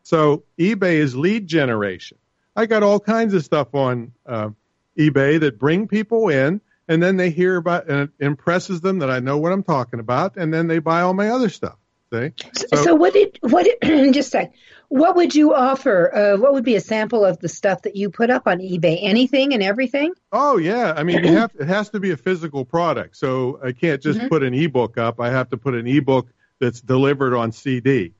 So 0.02 0.44
eBay 0.58 0.94
is 0.94 1.16
lead 1.16 1.46
generation. 1.46 2.18
I 2.56 2.66
got 2.66 2.82
all 2.82 3.00
kinds 3.00 3.32
of 3.32 3.44
stuff 3.44 3.74
on 3.74 4.12
uh, 4.26 4.50
eBay 4.98 5.40
that 5.40 5.58
bring 5.58 5.88
people 5.88 6.28
in 6.28 6.60
and 6.90 7.00
then 7.00 7.16
they 7.16 7.30
hear 7.30 7.56
about 7.56 7.88
and 7.88 8.00
it 8.00 8.10
impresses 8.18 8.80
them 8.80 8.98
that 8.98 9.10
I 9.10 9.20
know 9.20 9.38
what 9.38 9.52
I'm 9.52 9.62
talking 9.62 10.00
about, 10.00 10.36
and 10.36 10.52
then 10.52 10.66
they 10.66 10.80
buy 10.80 11.02
all 11.02 11.14
my 11.14 11.28
other 11.28 11.48
stuff. 11.48 11.76
See? 12.12 12.32
So, 12.56 12.76
so 12.76 12.94
what 12.96 13.14
did 13.14 13.38
what 13.42 13.64
did, 13.64 14.12
just 14.14 14.32
say? 14.32 14.50
What 14.88 15.14
would 15.14 15.32
you 15.32 15.54
offer? 15.54 16.12
Uh, 16.12 16.36
what 16.36 16.52
would 16.52 16.64
be 16.64 16.74
a 16.74 16.80
sample 16.80 17.24
of 17.24 17.38
the 17.38 17.48
stuff 17.48 17.82
that 17.82 17.94
you 17.94 18.10
put 18.10 18.28
up 18.28 18.48
on 18.48 18.58
eBay? 18.58 18.98
Anything 19.00 19.54
and 19.54 19.62
everything? 19.62 20.14
Oh 20.32 20.56
yeah, 20.56 20.92
I 20.96 21.04
mean, 21.04 21.22
have, 21.24 21.52
it 21.60 21.68
has 21.68 21.90
to 21.90 22.00
be 22.00 22.10
a 22.10 22.16
physical 22.16 22.64
product, 22.64 23.16
so 23.16 23.60
I 23.64 23.70
can't 23.70 24.02
just 24.02 24.18
mm-hmm. 24.18 24.28
put 24.28 24.42
an 24.42 24.52
ebook 24.52 24.98
up. 24.98 25.20
I 25.20 25.30
have 25.30 25.48
to 25.50 25.56
put 25.56 25.74
an 25.74 25.86
ebook 25.86 26.26
that's 26.58 26.80
delivered 26.80 27.36
on 27.36 27.52
CD 27.52 28.14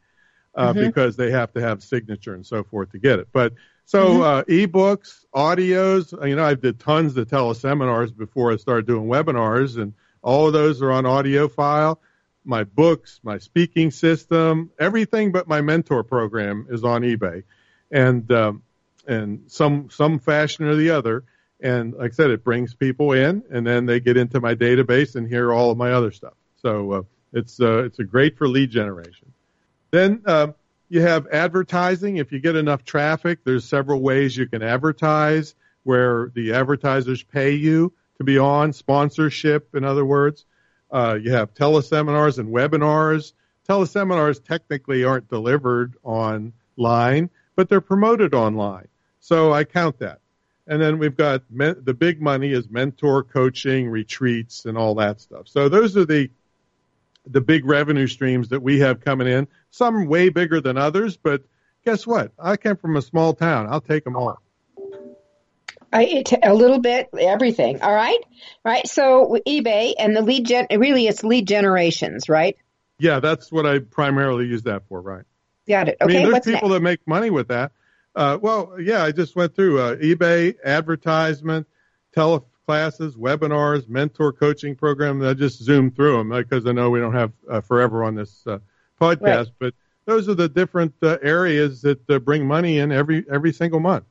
uh, 0.55 0.73
mm-hmm. 0.73 0.87
because 0.87 1.17
they 1.17 1.33
have 1.33 1.53
to 1.55 1.61
have 1.61 1.83
signature 1.83 2.35
and 2.35 2.47
so 2.47 2.63
forth 2.63 2.93
to 2.93 3.01
get 3.01 3.19
it. 3.19 3.27
But 3.33 3.55
so 3.91 4.07
mm-hmm. 4.07 4.23
uh, 4.23 4.43
ebooks, 4.45 5.25
audios. 5.35 6.13
You 6.25 6.37
know, 6.37 6.45
I 6.45 6.55
did 6.55 6.79
tons 6.79 7.17
of 7.17 7.27
teleseminars 7.27 8.17
before 8.17 8.53
I 8.53 8.57
started 8.57 8.87
doing 8.87 9.09
webinars, 9.09 9.83
and 9.83 9.95
all 10.23 10.47
of 10.47 10.53
those 10.53 10.81
are 10.81 10.93
on 10.93 11.07
audio 11.07 11.49
file. 11.49 12.01
My 12.45 12.63
books, 12.63 13.19
my 13.25 13.39
speaking 13.39 13.91
system, 13.91 14.71
everything 14.79 15.33
but 15.33 15.49
my 15.49 15.61
mentor 15.61 16.05
program 16.05 16.69
is 16.71 16.85
on 16.85 17.03
eBay, 17.03 17.43
and 17.91 18.31
um, 18.31 18.63
and 19.09 19.43
some 19.49 19.91
some 19.91 20.21
fashion 20.21 20.67
or 20.67 20.77
the 20.77 20.91
other. 20.91 21.25
And 21.61 21.93
like 21.95 22.13
I 22.13 22.15
said, 22.15 22.31
it 22.31 22.45
brings 22.45 22.75
people 22.75 23.11
in, 23.11 23.43
and 23.51 23.67
then 23.67 23.87
they 23.87 23.99
get 23.99 24.17
into 24.17 24.39
my 24.41 24.55
database 24.55 25.17
and 25.17 25.27
hear 25.27 25.53
all 25.53 25.73
of 25.73 25.77
my 25.77 25.91
other 25.91 26.13
stuff. 26.13 26.35
So 26.63 26.93
uh, 26.93 27.03
it's 27.33 27.61
uh, 27.61 27.83
it's 27.87 27.99
a 27.99 28.05
great 28.05 28.39
for 28.39 28.47
lead 28.47 28.71
generation. 28.71 29.33
Then 29.91 30.23
uh, 30.27 30.53
you 30.91 31.01
have 31.01 31.29
advertising. 31.29 32.17
If 32.17 32.33
you 32.33 32.41
get 32.41 32.57
enough 32.57 32.85
traffic, 32.85 33.39
there's 33.45 33.65
several 33.65 34.03
ways 34.03 34.37
you 34.37 34.47
can 34.47 34.63
advertise 34.63 35.55
where 35.85 36.31
the 36.35 36.53
advertisers 36.53 37.23
pay 37.23 37.53
you 37.53 37.93
to 38.19 38.25
be 38.25 38.37
on 38.37 38.73
sponsorship. 38.73 39.75
In 39.75 39.85
other 39.85 40.05
words, 40.05 40.45
uh, 40.91 41.17
you 41.23 41.31
have 41.31 41.55
teleseminars 41.55 42.39
and 42.39 42.49
webinars. 42.49 43.33
Teleseminars 43.69 44.45
technically 44.45 45.05
aren't 45.05 45.29
delivered 45.29 45.95
online, 46.03 47.31
but 47.55 47.69
they're 47.69 47.81
promoted 47.81 48.35
online. 48.35 48.89
So 49.21 49.53
I 49.53 49.65
count 49.65 50.01
that. 50.01 50.21
And 50.67 50.83
then 50.83 50.99
we've 50.99 51.17
got 51.17 51.43
the 51.51 51.97
big 51.99 52.21
money 52.21 52.53
is 52.53 52.69
mentor 52.69 53.23
coaching, 53.23 53.89
retreats, 53.89 54.67
and 54.67 54.77
all 54.77 54.97
that 54.97 55.21
stuff. 55.21 55.47
So 55.49 55.69
those 55.69 55.97
are 55.97 56.05
the 56.05 56.31
the 57.27 57.41
big 57.41 57.65
revenue 57.65 58.07
streams 58.07 58.49
that 58.49 58.63
we 58.63 58.81
have 58.81 59.01
coming 59.01 59.29
in. 59.29 59.49
Some 59.71 60.07
way 60.07 60.29
bigger 60.29 60.61
than 60.61 60.77
others, 60.77 61.17
but 61.17 61.43
guess 61.85 62.07
what? 62.07 62.33
I 62.39 62.57
came 62.57 62.77
from 62.77 62.97
a 62.97 63.03
small 63.03 63.35
town. 63.35 63.69
I'll 63.71 63.81
take 63.81 64.05
them 64.05 64.17
all. 64.17 64.39
I, 65.93 66.05
it, 66.05 66.33
a 66.43 66.55
little 66.55 66.79
bit, 66.79 67.09
everything. 67.19 67.83
All 67.83 67.93
right, 67.93 68.19
right. 68.65 68.87
So 68.87 69.39
eBay 69.47 69.95
and 69.99 70.15
the 70.15 70.23
lead 70.23 70.47
gen, 70.47 70.67
really, 70.71 71.09
it's 71.09 71.25
lead 71.25 71.49
generations, 71.49 72.29
right? 72.29 72.57
Yeah, 72.99 73.19
that's 73.21 73.51
what 73.51 73.67
I 73.67 73.81
primarily 73.81 74.47
use 74.47 74.63
that 74.65 74.87
for, 74.89 75.01
right? 75.01 75.25
Got 75.67 75.89
it. 75.89 75.97
Okay. 76.01 76.17
I 76.17 76.21
mean, 76.21 76.31
there's 76.31 76.45
people 76.45 76.69
next? 76.69 76.73
that 76.75 76.81
make 76.83 77.09
money 77.09 77.31
with 77.31 77.49
that. 77.49 77.73
Uh, 78.15 78.39
well, 78.41 78.77
yeah, 78.79 79.03
I 79.03 79.13
just 79.13 79.35
went 79.35 79.55
through 79.55 79.81
uh, 79.81 79.97
eBay 79.97 80.57
advertisement, 80.65 81.67
teleclasses, 82.71 83.17
webinars, 83.17 83.89
mentor 83.89 84.33
coaching 84.33 84.75
program. 84.75 85.23
I 85.23 85.35
just 85.35 85.63
zoomed 85.63 85.97
through 85.97 86.17
them 86.19 86.31
because 86.31 86.67
I 86.67 86.73
know 86.73 86.91
we 86.91 87.01
don't 87.01 87.15
have 87.15 87.33
uh, 87.51 87.61
forever 87.61 88.05
on 88.05 88.15
this 88.15 88.43
uh, 88.47 88.59
podcast, 89.01 89.21
Right. 89.21 89.47
but 89.59 89.75
those 90.07 90.29
are 90.29 90.35
the 90.35 90.49
different 90.49 90.95
uh, 91.03 91.19
areas 91.23 91.83
that 91.83 92.09
uh, 92.11 92.19
bring 92.19 92.47
money 92.47 92.79
in 92.79 92.93
every 92.93 93.25
every 93.31 93.53
single 93.53 93.81
month. 93.81 94.05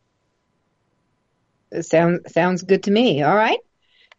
Sounds 1.82 2.32
sounds 2.34 2.64
good 2.64 2.84
to 2.84 2.92
me. 2.92 3.22
All 3.22 3.36
right, 3.36 3.60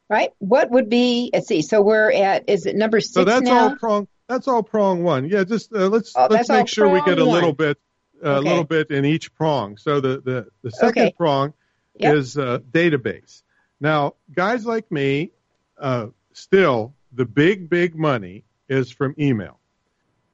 right. 0.09 0.31
What 0.39 0.71
would 0.71 0.89
be? 0.89 1.31
Let's 1.33 1.49
see. 1.49 1.63
So 1.63 1.83
we're 1.83 2.13
at 2.13 2.49
is 2.49 2.67
it 2.67 2.77
number 2.77 3.01
six 3.01 3.15
So 3.15 3.25
that's 3.25 3.49
now? 3.49 3.71
all 3.71 3.77
prong. 3.77 4.09
That's 4.29 4.47
all 4.47 4.63
prong 4.63 5.03
one. 5.03 5.29
Yeah, 5.29 5.43
just 5.45 5.73
uh, 5.75 5.89
let's 5.89 6.13
Oh, 6.17 6.29
let's 6.31 6.49
make 6.49 6.69
sure 6.69 6.89
we 6.89 7.01
get 7.01 7.19
a 7.19 7.25
little 7.25 7.49
one. 7.49 7.57
bit 7.57 7.79
a 8.23 8.37
Okay. 8.37 8.49
little 8.49 8.65
bit 8.65 8.91
in 8.91 9.05
each 9.05 9.35
prong. 9.35 9.77
So 9.79 10.01
the 10.01 10.21
the 10.21 10.47
the 10.63 10.71
second 10.71 11.03
Okay. 11.03 11.15
prong 11.17 11.55
Yep. 11.99 12.15
is 12.15 12.39
uh, 12.39 12.61
database. 12.71 13.43
Now, 13.81 14.15
guys 14.35 14.67
like 14.67 14.91
me, 14.93 15.33
uh, 15.79 16.09
still 16.33 16.95
the 17.13 17.25
big 17.25 17.69
big 17.71 17.97
money 17.97 18.45
is 18.69 18.91
from 18.91 19.15
email. 19.19 19.59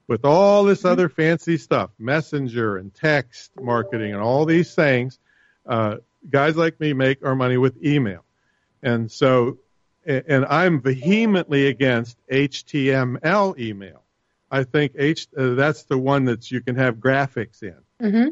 With 0.07 0.23
all 0.25 0.63
this 0.63 0.79
Mm-hmm. 0.79 0.87
other 0.87 1.09
fancy 1.09 1.57
stuff, 1.57 1.89
messenger 1.99 2.77
and 2.77 2.93
text 2.93 3.51
marketing 3.59 4.13
and 4.13 4.21
all 4.21 4.45
these 4.45 4.73
things, 4.73 5.19
uh, 5.65 5.97
guys 6.29 6.55
like 6.55 6.79
me 6.79 6.93
make 6.93 7.25
our 7.25 7.35
money 7.35 7.57
with 7.57 7.83
email. 7.83 8.23
And 8.83 9.11
so, 9.11 9.57
and 10.05 10.45
I'm 10.45 10.81
vehemently 10.81 11.67
against 11.67 12.17
HTML 12.31 13.57
email. 13.59 14.03
I 14.49 14.63
think 14.63 14.93
H, 14.97 15.27
uh, 15.37 15.55
that's 15.55 15.83
the 15.83 15.97
one 15.97 16.23
that 16.25 16.49
you 16.51 16.61
can 16.61 16.75
have 16.75 16.95
graphics 16.97 17.61
in. 17.63 17.75
hmm 17.99 18.29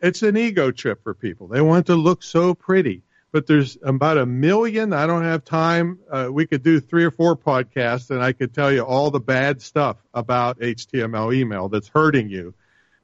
It's 0.00 0.22
an 0.22 0.36
ego 0.36 0.70
trip 0.70 1.02
for 1.02 1.14
people. 1.14 1.48
They 1.48 1.60
want 1.60 1.86
to 1.86 1.96
look 1.96 2.22
so 2.22 2.54
pretty. 2.54 3.02
But 3.32 3.46
there's 3.46 3.78
about 3.82 4.18
a 4.18 4.26
million. 4.26 4.92
I 4.92 5.06
don't 5.06 5.24
have 5.24 5.42
time. 5.44 5.98
Uh, 6.10 6.28
we 6.30 6.46
could 6.46 6.62
do 6.62 6.80
three 6.80 7.04
or 7.04 7.10
four 7.10 7.34
podcasts, 7.34 8.10
and 8.10 8.22
I 8.22 8.32
could 8.32 8.52
tell 8.54 8.70
you 8.70 8.82
all 8.82 9.10
the 9.10 9.20
bad 9.20 9.62
stuff 9.62 9.96
about 10.12 10.60
HTML 10.60 11.34
email 11.34 11.68
that's 11.70 11.88
hurting 11.88 12.28
you. 12.28 12.54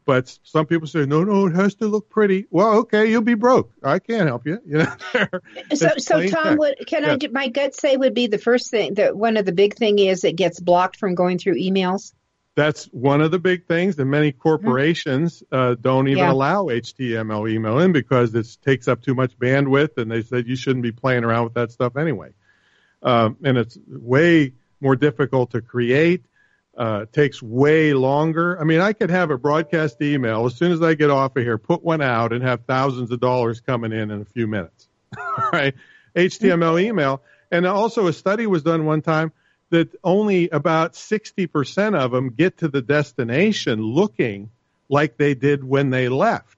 But 0.04 0.38
some 0.42 0.64
people 0.64 0.86
say, 0.86 1.04
no, 1.04 1.22
no, 1.22 1.46
it 1.46 1.54
has 1.54 1.74
to 1.76 1.86
look 1.86 2.08
pretty. 2.08 2.46
Well, 2.50 2.78
okay, 2.78 3.10
you'll 3.10 3.20
be 3.20 3.34
broke. 3.34 3.70
I 3.82 3.98
can't 3.98 4.26
help 4.26 4.46
you. 4.46 4.58
You 4.66 4.78
know, 4.78 4.96
So, 5.74 5.88
so 5.98 6.26
Tom, 6.28 6.56
would 6.58 6.76
can 6.86 7.04
I? 7.04 7.08
Yeah. 7.08 7.16
do- 7.16 7.30
My 7.30 7.48
gut 7.48 7.74
say 7.74 7.94
would 7.96 8.14
be 8.14 8.26
the 8.26 8.38
first 8.38 8.70
thing 8.70 8.94
that 8.94 9.14
one 9.16 9.36
of 9.36 9.44
the 9.44 9.52
big 9.52 9.76
thing 9.76 9.98
is 9.98 10.24
it 10.24 10.36
gets 10.36 10.60
blocked 10.60 10.96
from 10.96 11.14
going 11.14 11.38
through 11.38 11.56
emails. 11.56 12.12
That's 12.58 12.86
one 12.86 13.20
of 13.20 13.30
the 13.30 13.38
big 13.38 13.66
things. 13.66 13.96
And 14.00 14.10
many 14.10 14.32
corporations 14.32 15.44
uh, 15.52 15.76
don't 15.80 16.08
even 16.08 16.24
Yeah. 16.24 16.32
allow 16.32 16.64
HTML 16.66 17.48
email 17.48 17.78
in 17.78 17.92
because 17.92 18.34
it 18.34 18.48
takes 18.64 18.88
up 18.88 19.00
too 19.00 19.14
much 19.14 19.38
bandwidth, 19.38 19.96
and 19.96 20.10
they 20.10 20.22
said 20.22 20.48
you 20.48 20.56
shouldn't 20.56 20.82
be 20.82 20.90
playing 20.90 21.22
around 21.22 21.44
with 21.44 21.54
that 21.54 21.70
stuff 21.70 21.96
anyway. 21.96 22.30
Um, 23.00 23.36
and 23.44 23.56
it's 23.56 23.78
way 23.86 24.54
more 24.80 24.96
difficult 24.96 25.52
to 25.52 25.60
create. 25.62 26.24
Uh, 26.76 27.06
takes 27.12 27.42
way 27.42 27.92
longer. 27.92 28.60
I 28.60 28.64
mean, 28.64 28.80
I 28.80 28.92
could 28.92 29.10
have 29.10 29.30
a 29.32 29.38
broadcast 29.38 30.00
email 30.00 30.46
as 30.46 30.54
soon 30.54 30.70
as 30.70 30.80
I 30.80 30.94
get 30.94 31.10
off 31.10 31.34
of 31.36 31.42
here, 31.42 31.58
put 31.58 31.82
one 31.82 32.00
out, 32.00 32.32
and 32.32 32.42
have 32.44 32.66
thousands 32.66 33.10
of 33.10 33.18
dollars 33.20 33.60
coming 33.60 33.90
in 33.92 34.10
in 34.12 34.20
a 34.20 34.24
few 34.24 34.46
minutes. 34.46 34.88
right? 35.52 35.74
HTML 36.16 36.80
email. 36.80 37.22
And 37.50 37.66
also, 37.66 38.06
a 38.08 38.12
study 38.12 38.46
was 38.46 38.62
done 38.62 38.84
one 38.84 39.02
time 39.02 39.32
that 39.70 39.94
only 40.02 40.48
about 40.48 40.94
60% 40.94 41.94
of 41.94 42.10
them 42.10 42.30
get 42.30 42.58
to 42.58 42.68
the 42.68 42.82
destination 42.82 43.82
looking 43.82 44.50
like 44.88 45.16
they 45.16 45.34
did 45.34 45.62
when 45.62 45.90
they 45.90 46.08
left. 46.08 46.56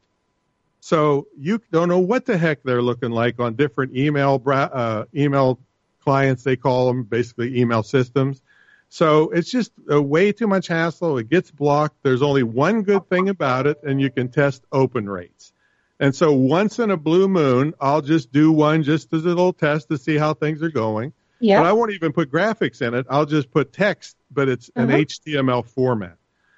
So 0.80 1.26
you 1.38 1.60
don't 1.70 1.88
know 1.88 1.98
what 1.98 2.24
the 2.24 2.38
heck 2.38 2.62
they're 2.62 2.82
looking 2.82 3.10
like 3.10 3.38
on 3.38 3.54
different 3.54 3.96
email 3.96 4.42
uh, 4.46 5.04
email 5.14 5.58
clients. 6.02 6.42
They 6.42 6.56
call 6.56 6.86
them 6.86 7.04
basically 7.04 7.60
email 7.60 7.82
systems. 7.82 8.40
So 8.88 9.30
it's 9.30 9.50
just 9.50 9.72
uh, 9.90 10.02
way 10.02 10.32
too 10.32 10.46
much 10.46 10.66
hassle. 10.66 11.18
It 11.18 11.28
gets 11.28 11.50
blocked. 11.50 12.02
There's 12.02 12.22
only 12.22 12.42
one 12.42 12.82
good 12.82 13.08
thing 13.08 13.28
about 13.28 13.66
it, 13.66 13.78
and 13.84 14.00
you 14.00 14.10
can 14.10 14.28
test 14.28 14.64
open 14.72 15.08
rates. 15.08 15.52
And 16.00 16.14
so 16.14 16.32
once 16.32 16.78
in 16.78 16.90
a 16.90 16.96
blue 16.96 17.28
moon, 17.28 17.74
I'll 17.80 18.00
just 18.00 18.32
do 18.32 18.50
one 18.50 18.82
just 18.82 19.12
as 19.12 19.24
a 19.24 19.28
little 19.28 19.52
test 19.52 19.90
to 19.90 19.98
see 19.98 20.16
how 20.16 20.34
things 20.34 20.62
are 20.62 20.70
going. 20.70 21.12
But 21.40 21.46
Yeah. 21.46 21.62
I 21.62 21.72
won't 21.72 21.92
even 21.92 22.12
put 22.12 22.30
graphics 22.30 22.82
in 22.82 22.94
it. 22.94 23.06
I'll 23.10 23.26
just 23.26 23.50
put 23.50 23.72
text, 23.72 24.16
but 24.30 24.48
it's 24.48 24.70
an 24.76 24.90
Uh-huh. 24.90 24.98
HTML 24.98 25.66
format. 25.66 26.16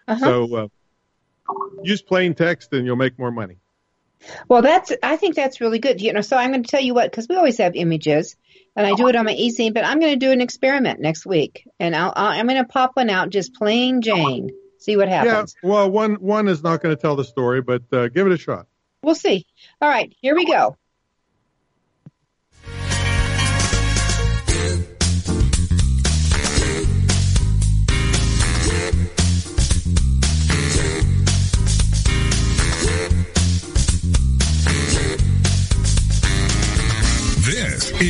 Uh-huh. 0.08 0.24
So 0.24 0.56
uh, 0.56 0.68
use 1.82 2.02
plain 2.02 2.34
text 2.34 2.72
and 2.72 2.84
you'll 2.86 2.96
make 2.96 3.18
more 3.18 3.30
money. 3.30 3.56
Well, 4.48 4.62
that's 4.62 4.92
I 5.02 5.16
think 5.16 5.34
that's 5.34 5.60
really 5.60 5.78
good. 5.80 6.00
You 6.00 6.12
know, 6.12 6.20
so 6.20 6.36
I'm 6.36 6.50
going 6.52 6.62
to 6.62 6.70
tell 6.70 6.80
you 6.80 6.94
what 6.94 7.10
because 7.10 7.26
we 7.28 7.34
always 7.36 7.58
have 7.58 7.74
images, 7.74 8.36
and 8.76 8.86
I 8.86 8.94
do 8.94 9.08
it 9.08 9.16
on 9.16 9.24
my 9.24 9.32
e-zine, 9.32 9.74
but 9.74 9.84
I'm 9.84 9.98
going 9.98 10.12
to 10.12 10.18
do 10.26 10.30
an 10.30 10.40
experiment 10.40 11.00
next 11.00 11.26
week, 11.26 11.66
and 11.80 11.94
I'll, 11.96 12.12
I'll 12.14 12.38
I'm 12.38 12.46
going 12.46 12.62
to 12.62 12.68
pop 12.68 12.92
one 12.94 13.10
out 13.10 13.30
just 13.30 13.52
plain 13.54 14.00
Jane. 14.00 14.50
See 14.78 14.96
what 14.96 15.08
happens. 15.08 15.56
Yeah, 15.62 15.68
well, 15.70 15.90
one 15.90 16.14
one 16.16 16.46
is 16.46 16.62
not 16.62 16.82
going 16.82 16.94
to 16.94 17.00
tell 17.00 17.16
the 17.16 17.24
story, 17.24 17.62
but 17.62 17.82
uh, 17.92 18.08
give 18.08 18.26
it 18.28 18.32
a 18.32 18.38
shot. 18.38 18.66
We'll 19.02 19.16
see. 19.16 19.44
All 19.80 19.88
right, 19.88 20.14
here 20.20 20.36
we 20.36 20.44
go. 20.44 20.76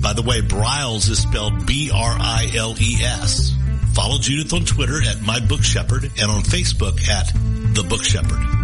By 0.00 0.12
the 0.12 0.22
way, 0.22 0.40
Briles 0.40 1.10
is 1.10 1.22
spelled 1.22 1.66
B-R-I-L-E-S. 1.66 3.54
Follow 3.94 4.18
Judith 4.18 4.52
on 4.52 4.64
Twitter 4.64 5.02
at 5.02 5.22
My 5.22 5.40
Book 5.40 5.62
Shepherd 5.62 6.04
and 6.04 6.30
on 6.30 6.42
Facebook 6.42 7.08
at 7.08 7.32
The 7.74 7.82
Book 7.82 8.04
Shepherd. 8.04 8.57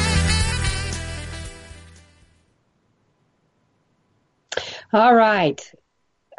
All 4.93 5.13
right. 5.15 5.61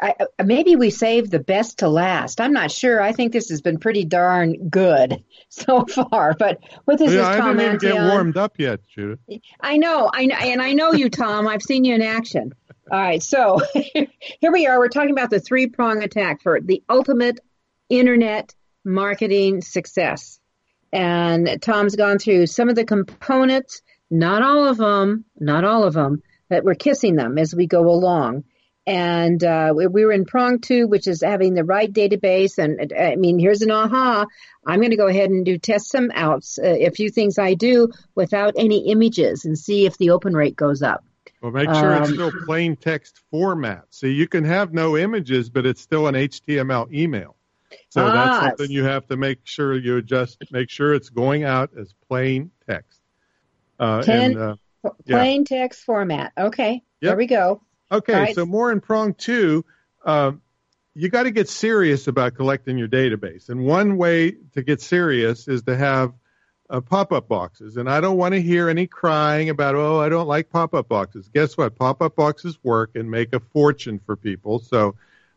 I, 0.01 0.15
uh, 0.19 0.43
maybe 0.43 0.75
we 0.75 0.89
saved 0.89 1.31
the 1.31 1.39
best 1.39 1.79
to 1.79 1.87
last. 1.87 2.41
I'm 2.41 2.51
not 2.51 2.71
sure. 2.71 3.01
I 3.01 3.13
think 3.13 3.31
this 3.31 3.49
has 3.49 3.61
been 3.61 3.77
pretty 3.79 4.03
darn 4.03 4.69
good 4.69 5.23
so 5.49 5.85
far. 5.85 6.35
But 6.37 6.59
with 6.85 6.99
this 6.99 7.13
yeah, 7.13 7.31
is 7.31 7.37
Tom 7.37 7.57
I 7.57 7.61
didn't 7.61 7.61
even 7.61 7.71
Antion. 7.75 7.91
get 7.91 8.13
warmed 8.13 8.37
up 8.37 8.59
yet, 8.59 8.81
Judith. 8.93 9.19
I 9.61 9.77
know, 9.77 10.09
I 10.13 10.25
know, 10.25 10.35
and 10.35 10.61
I 10.61 10.73
know 10.73 10.91
you, 10.93 11.09
Tom. 11.09 11.47
I've 11.47 11.61
seen 11.61 11.85
you 11.85 11.95
in 11.95 12.01
action. 12.01 12.53
All 12.91 12.99
right, 12.99 13.23
so 13.23 13.61
here 13.73 14.51
we 14.51 14.67
are. 14.67 14.77
We're 14.77 14.89
talking 14.89 15.11
about 15.11 15.29
the 15.29 15.39
three 15.39 15.67
prong 15.67 16.03
attack 16.03 16.41
for 16.41 16.59
the 16.59 16.83
ultimate 16.89 17.39
internet 17.89 18.53
marketing 18.83 19.61
success. 19.61 20.39
And 20.91 21.61
Tom's 21.61 21.95
gone 21.95 22.19
through 22.19 22.47
some 22.47 22.69
of 22.69 22.75
the 22.75 22.85
components, 22.85 23.81
not 24.11 24.43
all 24.43 24.67
of 24.67 24.77
them, 24.77 25.25
not 25.39 25.63
all 25.63 25.85
of 25.85 25.93
them, 25.93 26.21
but 26.53 26.63
we're 26.63 26.75
kissing 26.75 27.15
them 27.15 27.39
as 27.39 27.55
we 27.55 27.65
go 27.65 27.89
along. 27.89 28.43
And 28.85 29.41
uh, 29.43 29.73
we, 29.75 29.87
we 29.87 30.05
were 30.05 30.11
in 30.11 30.25
prong 30.25 30.59
two, 30.59 30.87
which 30.87 31.07
is 31.07 31.21
having 31.23 31.53
the 31.55 31.63
right 31.63 31.91
database. 31.91 32.57
And 32.59 32.91
uh, 32.93 32.95
I 32.95 33.15
mean, 33.15 33.39
here's 33.39 33.61
an 33.63 33.71
aha. 33.71 34.25
I'm 34.67 34.79
going 34.79 34.91
to 34.91 34.97
go 34.97 35.07
ahead 35.07 35.29
and 35.31 35.43
do 35.45 35.57
test 35.57 35.89
some 35.89 36.11
outs, 36.13 36.59
uh, 36.59 36.67
a 36.67 36.89
few 36.91 37.09
things 37.09 37.39
I 37.39 37.55
do 37.55 37.89
without 38.13 38.53
any 38.57 38.89
images 38.91 39.45
and 39.45 39.57
see 39.57 39.85
if 39.87 39.97
the 39.97 40.11
open 40.11 40.33
rate 40.35 40.55
goes 40.55 40.81
up. 40.83 41.03
Well, 41.41 41.51
make 41.51 41.73
sure 41.73 41.93
it's 41.95 42.09
Um, 42.09 42.13
still 42.13 42.31
plain 42.45 42.75
text 42.75 43.19
format. 43.31 43.85
So 43.89 44.05
you 44.07 44.27
can 44.27 44.43
have 44.43 44.73
no 44.73 44.95
images, 44.97 45.49
but 45.49 45.65
it's 45.65 45.81
still 45.81 46.07
an 46.07 46.15
HTML 46.15 46.93
email. 46.93 47.35
So 47.89 48.05
Ah. 48.05 48.13
that's 48.13 48.45
something 48.59 48.69
you 48.71 48.83
have 48.83 49.07
to 49.07 49.17
make 49.17 49.39
sure 49.45 49.75
you 49.75 49.97
adjust. 49.97 50.37
Make 50.51 50.69
sure 50.69 50.93
it's 50.93 51.09
going 51.09 51.43
out 51.45 51.71
as 51.79 51.93
plain 52.07 52.51
text. 52.69 52.99
Uh, 53.79 54.03
Ten- 54.03 54.31
and, 54.31 54.37
uh, 54.39 54.55
Yeah. 54.83 55.17
Plain 55.17 55.45
text 55.45 55.83
format. 55.83 56.33
Okay, 56.37 56.83
there 57.01 57.15
we 57.15 57.27
go. 57.27 57.61
Okay, 57.91 58.13
right. 58.13 58.35
so 58.35 58.45
more 58.45 58.71
in 58.71 58.81
prong 58.81 59.13
two, 59.13 59.65
um, 60.05 60.41
you 60.95 61.09
got 61.09 61.23
to 61.23 61.31
get 61.31 61.49
serious 61.49 62.07
about 62.07 62.35
collecting 62.35 62.77
your 62.77 62.87
database. 62.87 63.49
And 63.49 63.65
one 63.65 63.97
way 63.97 64.31
to 64.53 64.63
get 64.63 64.81
serious 64.81 65.47
is 65.47 65.63
to 65.63 65.75
have 65.75 66.13
uh, 66.69 66.81
pop-up 66.81 67.27
boxes. 67.27 67.77
And 67.77 67.89
I 67.89 68.01
don't 68.01 68.17
want 68.17 68.33
to 68.33 68.41
hear 68.41 68.69
any 68.69 68.87
crying 68.87 69.49
about, 69.49 69.75
oh, 69.75 69.99
I 69.99 70.09
don't 70.09 70.27
like 70.27 70.49
pop-up 70.49 70.87
boxes. 70.87 71.29
Guess 71.29 71.57
what? 71.57 71.75
Pop-up 71.75 72.15
boxes 72.15 72.57
work 72.63 72.91
and 72.95 73.09
make 73.09 73.33
a 73.33 73.39
fortune 73.39 73.99
for 74.05 74.15
people. 74.15 74.59
So 74.59 74.95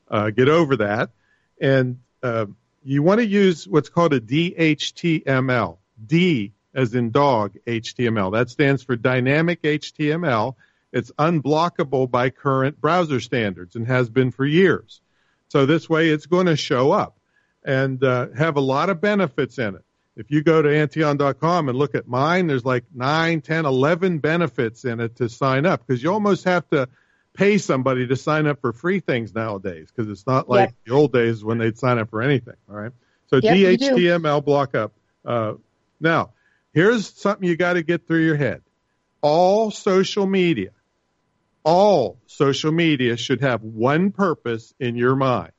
uh, 0.08 0.30
get 0.30 0.48
over 0.48 0.76
that. 0.76 1.10
And 1.60 2.00
uh, 2.22 2.46
you 2.82 3.02
want 3.02 3.20
to 3.20 3.26
use 3.26 3.66
what's 3.66 3.88
called 3.88 4.12
a 4.12 4.20
DHTML. 4.20 5.78
D 6.04 6.52
as 6.76 6.94
in 6.94 7.10
dog 7.10 7.54
HTML. 7.66 8.30
That 8.32 8.50
stands 8.50 8.84
for 8.84 8.94
dynamic 8.94 9.62
HTML. 9.62 10.54
It's 10.92 11.10
unblockable 11.18 12.08
by 12.10 12.30
current 12.30 12.80
browser 12.80 13.18
standards 13.18 13.74
and 13.74 13.86
has 13.88 14.08
been 14.08 14.30
for 14.30 14.44
years. 14.46 15.00
So 15.48 15.66
this 15.66 15.88
way 15.88 16.10
it's 16.10 16.26
going 16.26 16.46
to 16.46 16.56
show 16.56 16.92
up 16.92 17.18
and 17.64 18.02
uh, 18.04 18.28
have 18.36 18.56
a 18.56 18.60
lot 18.60 18.90
of 18.90 19.00
benefits 19.00 19.58
in 19.58 19.74
it. 19.74 19.82
If 20.16 20.30
you 20.30 20.42
go 20.42 20.62
to 20.62 20.68
Antion.com 20.68 21.68
and 21.68 21.76
look 21.76 21.94
at 21.94 22.06
mine, 22.08 22.46
there's 22.46 22.64
like 22.64 22.84
9, 22.94 23.40
10, 23.40 23.66
11 23.66 24.18
benefits 24.18 24.84
in 24.84 25.00
it 25.00 25.16
to 25.16 25.28
sign 25.28 25.66
up 25.66 25.86
because 25.86 26.02
you 26.02 26.12
almost 26.12 26.44
have 26.44 26.68
to 26.70 26.88
pay 27.34 27.58
somebody 27.58 28.06
to 28.06 28.16
sign 28.16 28.46
up 28.46 28.60
for 28.60 28.72
free 28.72 29.00
things 29.00 29.34
nowadays 29.34 29.88
because 29.94 30.10
it's 30.10 30.26
not 30.26 30.48
like 30.48 30.68
Yep. 30.70 30.74
the 30.86 30.92
old 30.92 31.12
days 31.12 31.44
when 31.44 31.58
they'd 31.58 31.76
sign 31.78 31.98
up 31.98 32.08
for 32.10 32.22
anything. 32.22 32.54
All 32.70 32.76
right. 32.76 32.92
So 33.28 33.36
Yep. 33.42 33.80
DHTML 33.80 34.42
block 34.44 34.74
up. 34.74 34.92
Uh, 35.24 35.54
now, 36.00 36.30
here's 36.76 37.08
something 37.18 37.48
you 37.48 37.56
got 37.56 37.72
to 37.72 37.82
get 37.82 38.06
through 38.06 38.22
your 38.22 38.36
head. 38.36 38.60
All 39.22 39.70
social 39.70 40.26
media, 40.26 40.72
all 41.64 42.18
social 42.26 42.70
media 42.70 43.16
should 43.16 43.40
have 43.40 43.62
one 43.62 44.12
purpose 44.12 44.74
in 44.78 44.94
your 44.94 45.16
mind. 45.16 45.52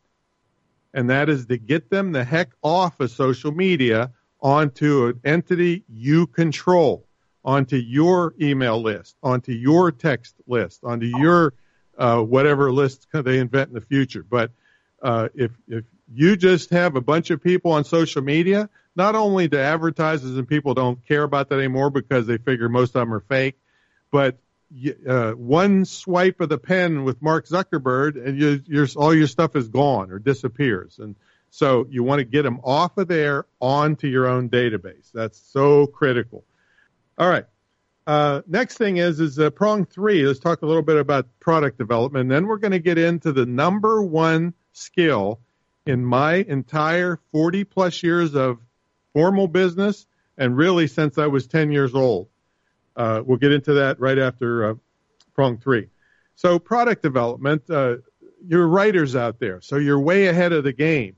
And 0.93 1.09
that 1.09 1.28
is 1.28 1.47
to 1.47 1.57
get 1.57 1.89
them 1.89 2.11
the 2.11 2.24
heck 2.24 2.51
off 2.61 2.99
of 2.99 3.09
social 3.09 3.51
media 3.51 4.11
onto 4.39 5.07
an 5.07 5.20
entity 5.26 5.84
you 5.89 6.28
control, 6.28 7.07
onto 7.43 7.78
your 7.78 8.36
email 8.39 8.80
list, 8.80 9.18
onto 9.24 9.53
your 9.53 9.91
text 9.91 10.36
list, 10.45 10.84
onto 10.84 11.07
your 11.07 11.55
uh, 11.97 12.22
whatever 12.22 12.72
list 12.72 13.07
they 13.11 13.39
invent 13.39 13.70
in 13.70 13.74
the 13.74 13.82
future. 13.82 14.24
But 14.24 14.51
uh, 15.01 15.30
if 15.34 15.51
if 15.68 15.84
you 16.13 16.38
just 16.38 16.70
have 16.70 16.95
a 16.95 17.01
bunch 17.01 17.32
of 17.32 17.41
people 17.41 17.72
on 17.72 17.86
social 17.86 18.22
media, 18.22 18.70
not 18.98 19.16
only 19.16 19.48
do 19.48 19.58
advertisers 19.58 20.36
and 20.36 20.48
people 20.48 20.74
don't 20.74 21.06
care 21.08 21.24
about 21.24 21.50
that 21.50 21.60
anymore 21.60 21.91
because 21.91 22.26
they 22.26 22.38
figure 22.38 22.68
most 22.68 22.89
of 22.89 23.02
them 23.02 23.14
are 23.14 23.20
fake, 23.22 23.60
but 24.12 24.38
uh, 25.08 25.32
one 25.32 25.86
swipe 25.86 26.41
of 26.41 26.50
the 26.50 26.58
pen 26.58 27.04
with 27.04 27.22
Mark 27.22 27.48
Zuckerberg 27.48 28.16
and 28.24 28.38
you, 28.38 28.88
all 28.98 29.14
your 29.14 29.28
stuff 29.28 29.56
is 29.56 29.70
gone 29.70 30.12
or 30.12 30.20
disappears. 30.20 31.00
And 31.00 31.16
so 31.52 31.88
you 31.89 32.04
want 32.04 32.20
to 32.20 32.26
get 32.26 32.43
them 32.43 32.60
off 32.64 32.98
of 32.98 33.08
there 33.08 33.45
onto 33.62 34.08
your 34.08 34.28
own 34.28 34.50
database. 34.50 35.12
That's 35.14 35.39
so 35.39 35.88
critical. 35.88 36.43
All 37.18 37.30
right. 37.30 37.45
Uh, 38.06 38.41
next 38.48 38.78
thing 38.78 38.98
is 38.98 39.20
is 39.20 39.38
uh, 39.38 39.50
prong 39.50 39.86
three. 39.86 40.26
Let's 40.26 40.39
talk 40.39 40.62
a 40.62 40.66
little 40.66 40.82
bit 40.82 40.98
about 40.98 41.28
product 41.39 41.78
development. 41.78 42.24
And 42.24 42.32
then 42.32 42.48
we're 42.48 42.58
going 42.58 42.72
to 42.72 42.80
get 42.80 42.98
into 42.98 43.32
the 43.32 43.45
number 43.45 44.02
one 44.02 44.54
skill 44.72 45.39
in 45.86 46.06
my 46.06 46.36
entire 46.36 47.20
40 47.32 47.64
plus 47.66 48.04
years 48.04 48.36
of 48.36 48.60
formal 49.18 49.47
business, 49.47 50.05
and 50.38 50.55
really 50.55 50.86
since 50.86 51.18
I 51.18 51.26
was 51.26 51.47
10 51.47 51.72
years 51.72 51.95
old. 51.95 52.28
Uh, 52.95 53.24
we'll 53.26 53.39
get 53.39 53.51
into 53.51 53.74
that 53.74 53.99
right 53.99 54.20
after 54.20 54.70
uh, 54.70 54.74
prong 55.34 55.57
three. 55.57 55.88
So 56.36 56.59
product 56.59 57.01
development. 57.01 57.68
Uh, 57.68 57.95
you're 58.47 58.68
writers 58.68 59.15
out 59.15 59.39
there, 59.39 59.59
so 59.59 59.78
you're 59.78 59.99
way 59.99 60.28
ahead 60.28 60.53
of 60.53 60.63
the 60.63 60.72
game. 60.72 61.15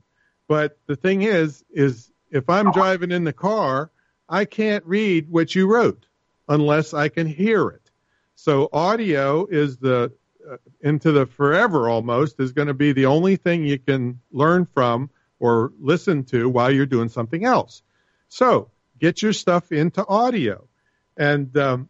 But 0.48 0.78
the 0.86 0.96
thing 0.96 1.24
is, 1.24 1.62
is 1.70 2.10
if 2.30 2.48
I'm 2.48 2.72
driving 2.72 3.12
in 3.12 3.24
the 3.24 3.34
car, 3.34 3.90
I 4.30 4.46
can't 4.46 4.84
read 4.86 5.28
what 5.28 5.54
you 5.54 5.70
wrote 5.70 6.06
unless 6.48 6.94
I 6.94 7.10
can 7.10 7.26
hear 7.26 7.68
it. 7.68 7.90
So 8.34 8.70
audio 8.72 9.44
is 9.44 9.76
the 9.76 10.10
uh, 10.50 10.56
into 10.80 11.12
the 11.12 11.26
forever 11.26 11.90
almost 11.90 12.40
is 12.40 12.52
going 12.52 12.68
to 12.68 12.72
be 12.72 12.92
the 12.92 13.04
only 13.04 13.36
thing 13.36 13.62
you 13.62 13.78
can 13.78 14.18
learn 14.32 14.64
from 14.64 15.10
or 15.38 15.74
listen 15.78 16.24
to 16.24 16.48
while 16.48 16.70
you're 16.70 16.86
doing 16.86 17.10
something 17.10 17.44
else. 17.44 17.82
So 18.30 18.70
get 18.98 19.22
your 19.22 19.32
stuff 19.32 19.72
into 19.72 20.06
audio, 20.06 20.68
and 21.16 21.54
um, 21.58 21.88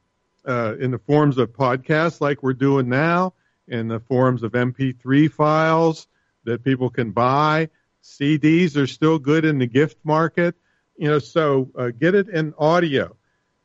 uh, 0.49 0.75
in 0.81 0.91
the 0.91 0.99
forms 0.99 1.37
of 1.37 1.53
podcasts 1.53 2.21
like 2.21 2.43
we're 2.43 2.55
doing 2.55 2.89
now, 2.89 3.35
in 3.69 3.89
the 3.89 4.01
forms 4.01 4.43
of 4.43 4.53
MP3 4.53 5.31
files 5.31 6.09
that 6.45 6.65
people 6.65 6.89
can 6.89 7.13
buy. 7.13 7.69
CDs 8.03 8.77
are 8.77 8.87
still 8.87 9.19
good 9.19 9.45
in 9.45 9.59
the 9.59 9.67
gift 9.67 9.99
market, 10.03 10.55
you 10.97 11.09
know. 11.09 11.19
So 11.19 11.71
uh, 11.77 11.91
get 11.91 12.15
it 12.15 12.31
in 12.31 12.55
audio, 12.59 13.15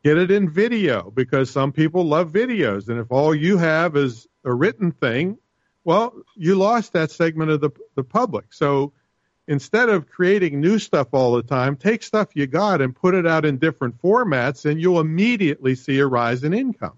get 0.04 0.18
it 0.18 0.30
in 0.30 0.50
video 0.50 1.10
because 1.10 1.50
some 1.50 1.72
people 1.72 2.04
love 2.04 2.34
videos, 2.34 2.90
and 2.90 3.00
if 3.00 3.10
all 3.10 3.34
you 3.34 3.58
have 3.58 3.96
is 3.96 4.28
a 4.44 4.54
written 4.54 4.92
thing, 4.92 5.38
well, 5.86 6.14
you 6.36 6.56
lost 6.56 6.92
that 6.92 7.10
segment 7.10 7.52
of 7.52 7.62
the 7.62 7.72
the 7.96 8.04
public. 8.04 8.54
So 8.54 8.92
instead 9.48 9.90
of 9.90 10.10
creating 10.10 10.60
new 10.60 10.80
stuff 10.80 11.10
all 11.12 11.36
the 11.36 11.44
time, 11.44 11.76
take 11.76 12.04
stuff 12.04 12.30
you 12.34 12.48
got 12.48 12.82
and 12.82 12.96
put 12.96 13.14
it 13.14 13.28
out 13.28 13.46
in 13.46 13.58
different 13.58 14.02
formats, 14.02 14.70
and 14.70 14.82
you'll 14.82 15.00
immediately 15.00 15.76
see 15.76 16.00
a 16.00 16.08
rise 16.08 16.44
in 16.44 16.54
income. 16.54 16.98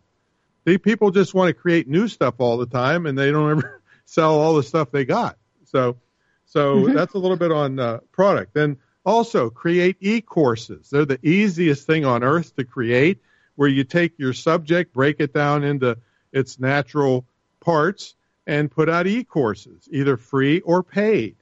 See, 0.65 0.77
people 0.77 1.11
just 1.11 1.33
want 1.33 1.49
to 1.49 1.53
create 1.53 1.87
new 1.87 2.07
stuff 2.07 2.35
all 2.39 2.57
the 2.57 2.65
time, 2.65 3.05
and 3.05 3.17
they 3.17 3.31
don't 3.31 3.51
ever 3.57 3.81
sell 4.05 4.39
all 4.39 4.55
the 4.55 4.63
stuff 4.63 4.91
they 4.91 5.05
got. 5.05 5.37
So, 5.65 5.97
so 6.45 6.77
mm-hmm. 6.77 6.93
that's 6.93 7.13
a 7.13 7.17
little 7.17 7.37
bit 7.37 7.51
on 7.51 7.79
uh, 7.79 7.99
product. 8.11 8.53
Then 8.53 8.77
also 9.05 9.49
create 9.49 9.97
e-courses. 10.01 10.89
They're 10.89 11.05
the 11.05 11.19
easiest 11.25 11.87
thing 11.87 12.05
on 12.05 12.23
earth 12.23 12.55
to 12.57 12.65
create, 12.65 13.19
where 13.55 13.69
you 13.69 13.83
take 13.83 14.19
your 14.19 14.33
subject, 14.33 14.93
break 14.93 15.19
it 15.19 15.33
down 15.33 15.63
into 15.63 15.97
its 16.31 16.59
natural 16.59 17.25
parts, 17.59 18.15
and 18.45 18.69
put 18.69 18.89
out 18.89 19.07
e-courses, 19.07 19.87
either 19.91 20.17
free 20.17 20.59
or 20.61 20.83
paid. 20.83 21.37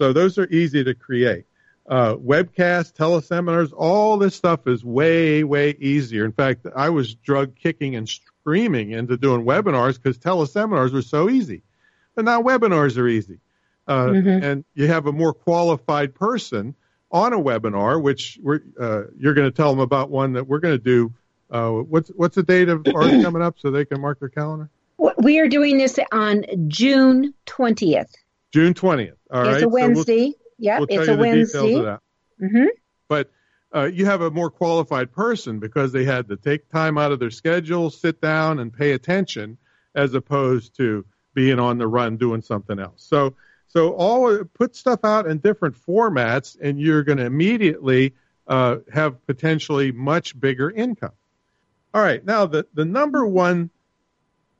So 0.00 0.14
those 0.14 0.38
are 0.38 0.48
easy 0.48 0.82
to 0.82 0.94
create. 0.94 1.44
Uh, 1.86 2.14
webcasts, 2.14 2.90
teleseminars, 2.90 3.70
all 3.76 4.16
this 4.16 4.34
stuff 4.34 4.66
is 4.66 4.82
way, 4.82 5.44
way 5.44 5.76
easier. 5.78 6.24
In 6.24 6.32
fact, 6.32 6.66
I 6.74 6.88
was 6.88 7.14
drug 7.14 7.54
kicking 7.54 7.96
and 7.96 8.08
screaming 8.08 8.92
into 8.92 9.18
doing 9.18 9.44
webinars 9.44 9.96
because 10.02 10.16
teleseminars 10.16 10.94
were 10.94 11.02
so 11.02 11.28
easy. 11.28 11.60
But 12.14 12.24
now 12.24 12.40
webinars 12.40 12.96
are 12.96 13.08
easy. 13.08 13.40
Uh, 13.86 14.06
mm-hmm. 14.06 14.42
And 14.42 14.64
you 14.72 14.86
have 14.86 15.06
a 15.06 15.12
more 15.12 15.34
qualified 15.34 16.14
person 16.14 16.74
on 17.12 17.34
a 17.34 17.38
webinar, 17.38 18.00
which 18.00 18.40
uh, 18.80 19.02
you're 19.18 19.34
going 19.34 19.50
to 19.50 19.54
tell 19.54 19.68
them 19.68 19.80
about 19.80 20.08
one 20.08 20.32
that 20.32 20.46
we're 20.46 20.60
going 20.60 20.78
to 20.78 20.82
do. 20.82 21.12
Uh, 21.50 21.72
what's 21.72 22.08
what's 22.16 22.36
the 22.36 22.42
date 22.42 22.70
of 22.70 22.86
ours 22.94 23.22
coming 23.22 23.42
up 23.42 23.56
so 23.58 23.70
they 23.70 23.84
can 23.84 24.00
mark 24.00 24.18
their 24.18 24.30
calendar? 24.30 24.70
We 25.18 25.40
are 25.40 25.48
doing 25.48 25.76
this 25.76 25.98
on 26.10 26.46
June 26.68 27.34
20th. 27.46 28.14
June 28.52 28.74
20th. 28.74 29.12
All 29.30 29.42
it's 29.42 29.54
right. 29.54 29.62
a 29.62 29.68
Wednesday. 29.68 30.18
So 30.18 30.24
we'll, 30.24 30.34
yeah, 30.58 30.78
we'll 30.78 30.86
it's 30.90 31.08
a 31.08 31.16
Wednesday. 31.16 31.74
Mm-hmm. 31.74 32.66
But 33.08 33.30
uh, 33.74 33.84
you 33.84 34.06
have 34.06 34.20
a 34.22 34.30
more 34.30 34.50
qualified 34.50 35.12
person 35.12 35.60
because 35.60 35.92
they 35.92 36.04
had 36.04 36.28
to 36.28 36.36
take 36.36 36.68
time 36.70 36.98
out 36.98 37.12
of 37.12 37.20
their 37.20 37.30
schedule, 37.30 37.90
sit 37.90 38.20
down, 38.20 38.58
and 38.58 38.72
pay 38.72 38.92
attention, 38.92 39.58
as 39.94 40.14
opposed 40.14 40.76
to 40.76 41.04
being 41.34 41.58
on 41.58 41.78
the 41.78 41.86
run 41.86 42.16
doing 42.16 42.42
something 42.42 42.78
else. 42.78 43.04
So, 43.04 43.34
so 43.68 43.92
all 43.92 44.44
put 44.44 44.74
stuff 44.74 45.04
out 45.04 45.26
in 45.26 45.38
different 45.38 45.76
formats, 45.76 46.56
and 46.60 46.80
you're 46.80 47.04
going 47.04 47.18
to 47.18 47.26
immediately 47.26 48.14
uh, 48.48 48.78
have 48.92 49.24
potentially 49.26 49.92
much 49.92 50.38
bigger 50.38 50.70
income. 50.70 51.12
All 51.94 52.02
right, 52.02 52.24
now 52.24 52.46
the 52.46 52.66
the 52.74 52.84
number 52.84 53.26
one 53.26 53.70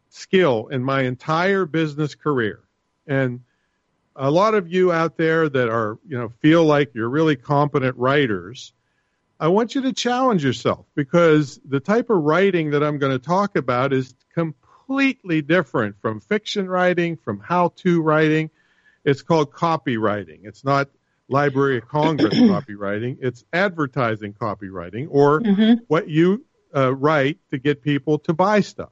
skill 0.09 0.68
in 0.68 0.82
my 0.82 1.03
entire 1.03 1.64
business 1.64 2.14
career, 2.14 2.61
and 3.07 3.41
a 4.16 4.30
lot 4.30 4.54
of 4.54 4.72
you 4.72 4.92
out 4.92 5.16
there 5.16 5.48
that 5.48 5.68
are, 5.68 5.98
you 6.06 6.18
know, 6.18 6.32
feel 6.40 6.64
like 6.64 6.94
you're 6.94 7.08
really 7.08 7.36
competent 7.36 7.96
writers, 7.96 8.72
I 9.38 9.48
want 9.48 9.74
you 9.74 9.82
to 9.82 9.92
challenge 9.92 10.44
yourself 10.44 10.84
because 10.94 11.58
the 11.64 11.80
type 11.80 12.11
of 12.11 12.22
writing 12.22 12.70
that 12.70 12.82
I'm 12.82 12.98
going 12.98 13.12
to 13.12 13.24
talk 13.24 13.56
about 13.56 13.92
is 13.92 14.14
completely 14.34 15.40
different 15.40 15.96
from 16.00 16.20
fiction 16.20 16.68
writing, 16.68 17.16
from 17.16 17.40
how-to 17.40 18.02
writing. 18.02 18.50
It's 19.04 19.22
called 19.22 19.52
copywriting. 19.52 20.40
It's 20.44 20.64
not 20.64 20.88
Library 21.28 21.78
of 21.78 21.88
Congress 21.88 22.34
copywriting. 22.34 23.18
It's 23.22 23.44
advertising 23.52 24.34
copywriting 24.34 25.06
or 25.11 25.40
mm-hmm. 25.40 25.84
what 25.88 26.08
you 26.08 26.44
uh, 26.74 26.94
write 26.94 27.38
to 27.50 27.58
get 27.58 27.82
people 27.82 28.18
to 28.20 28.34
buy 28.34 28.61
stuff. 28.61 28.90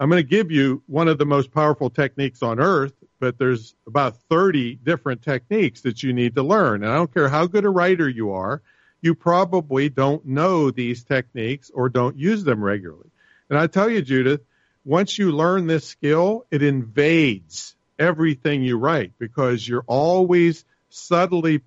I'm 0.00 0.08
going 0.08 0.22
to 0.22 0.28
give 0.28 0.50
you 0.50 0.82
one 0.86 1.08
of 1.08 1.18
the 1.18 1.26
most 1.26 1.52
powerful 1.52 1.90
techniques 1.90 2.42
on 2.42 2.58
earth, 2.58 2.94
but 3.22 3.38
there's 3.38 3.76
about 3.86 4.16
30 4.28 4.80
different 4.82 5.22
techniques 5.22 5.82
that 5.82 6.02
you 6.02 6.12
need 6.12 6.34
to 6.34 6.42
learn. 6.42 6.82
And 6.82 6.92
I 6.92 6.96
don't 6.96 7.14
care 7.14 7.28
how 7.28 7.46
good 7.46 7.64
a 7.64 7.70
writer 7.70 8.08
you 8.08 8.32
are, 8.32 8.62
you 9.00 9.14
probably 9.14 9.88
don't 9.88 10.26
know 10.26 10.72
these 10.72 11.04
techniques 11.04 11.70
or 11.72 11.88
don't 11.88 12.16
use 12.16 12.42
them 12.42 12.64
regularly. 12.64 13.10
And 13.48 13.56
I 13.56 13.68
tell 13.68 13.88
you, 13.88 14.02
Judith, 14.02 14.40
once 14.84 15.16
you 15.18 15.30
learn 15.30 15.68
this 15.68 15.86
skill, 15.86 16.46
it 16.50 16.64
invades 16.64 17.76
everything 17.96 18.64
you 18.64 18.76
write 18.76 19.12
because 19.20 19.68
you're 19.68 19.84
always 19.86 20.64
subtly 20.88 21.60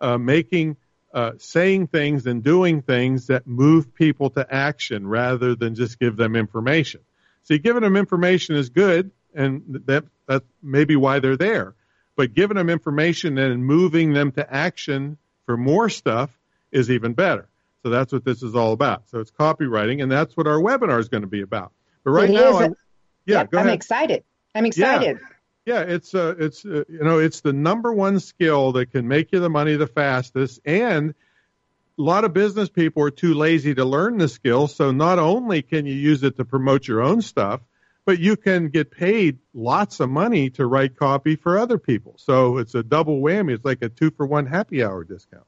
uh, 0.00 0.16
making, 0.16 0.78
uh, 1.12 1.32
saying 1.36 1.88
things 1.88 2.24
and 2.24 2.42
doing 2.42 2.80
things 2.80 3.26
that 3.26 3.46
move 3.46 3.94
people 3.94 4.30
to 4.30 4.46
action 4.50 5.06
rather 5.06 5.54
than 5.56 5.74
just 5.74 5.98
give 5.98 6.16
them 6.16 6.36
information. 6.36 7.02
See, 7.42 7.58
giving 7.58 7.82
them 7.82 7.98
information 7.98 8.56
is 8.56 8.70
good, 8.70 9.10
and 9.34 9.82
that 9.86 10.04
that's 10.26 10.46
maybe 10.62 10.96
why 10.96 11.18
they're 11.18 11.36
there. 11.36 11.74
But 12.16 12.34
giving 12.34 12.56
them 12.56 12.68
information 12.68 13.38
and 13.38 13.64
moving 13.64 14.12
them 14.12 14.32
to 14.32 14.54
action 14.54 15.16
for 15.46 15.56
more 15.56 15.88
stuff 15.88 16.38
is 16.70 16.90
even 16.90 17.14
better. 17.14 17.48
So 17.82 17.90
that's 17.90 18.12
what 18.12 18.24
this 18.24 18.42
is 18.42 18.54
all 18.54 18.72
about. 18.72 19.08
So 19.08 19.18
it's 19.18 19.30
copywriting, 19.30 20.02
and 20.02 20.10
that's 20.10 20.36
what 20.36 20.46
our 20.46 20.58
webinar 20.58 21.00
is 21.00 21.08
going 21.08 21.22
to 21.22 21.28
be 21.28 21.42
about. 21.42 21.72
But 22.04 22.10
right 22.12 22.30
it 22.30 22.34
now, 22.34 22.58
I, 22.58 22.64
yeah, 22.64 22.70
yep, 23.26 23.50
go 23.50 23.58
I'm 23.58 23.66
ahead. 23.66 23.74
excited. 23.74 24.24
I'm 24.54 24.66
excited. 24.66 25.18
Yeah, 25.66 25.80
yeah 25.80 25.94
it's 25.94 26.14
uh, 26.14 26.34
it's 26.38 26.64
uh, 26.64 26.84
you 26.88 27.02
know 27.02 27.18
it's 27.18 27.40
the 27.40 27.52
number 27.52 27.92
one 27.92 28.20
skill 28.20 28.72
that 28.72 28.92
can 28.92 29.08
make 29.08 29.32
you 29.32 29.40
the 29.40 29.50
money 29.50 29.76
the 29.76 29.86
fastest, 29.86 30.60
and 30.64 31.14
a 31.98 32.02
lot 32.02 32.24
of 32.24 32.32
business 32.32 32.68
people 32.68 33.02
are 33.02 33.10
too 33.10 33.34
lazy 33.34 33.74
to 33.74 33.84
learn 33.84 34.18
the 34.18 34.28
skill. 34.28 34.68
So 34.68 34.92
not 34.92 35.18
only 35.18 35.62
can 35.62 35.86
you 35.86 35.94
use 35.94 36.22
it 36.22 36.36
to 36.36 36.44
promote 36.44 36.86
your 36.86 37.02
own 37.02 37.20
stuff, 37.22 37.60
but 38.04 38.18
you 38.18 38.36
can 38.36 38.68
get 38.68 38.90
paid 38.90 39.38
lots 39.54 40.00
of 40.00 40.10
money 40.10 40.50
to 40.50 40.66
write 40.66 40.96
copy 40.96 41.36
for 41.36 41.58
other 41.58 41.78
people. 41.78 42.14
So 42.16 42.58
it's 42.58 42.74
a 42.74 42.82
double 42.82 43.20
whammy. 43.20 43.54
It's 43.54 43.64
like 43.64 43.82
a 43.82 43.88
two 43.88 44.10
for 44.10 44.26
one 44.26 44.46
happy 44.46 44.82
hour 44.82 45.04
discount. 45.04 45.44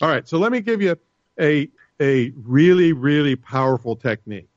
All 0.00 0.08
right. 0.08 0.26
So 0.26 0.38
let 0.38 0.50
me 0.50 0.60
give 0.60 0.80
you 0.80 0.96
a, 1.38 1.68
a 2.00 2.32
really, 2.42 2.92
really 2.92 3.36
powerful 3.36 3.96
technique. 3.96 4.48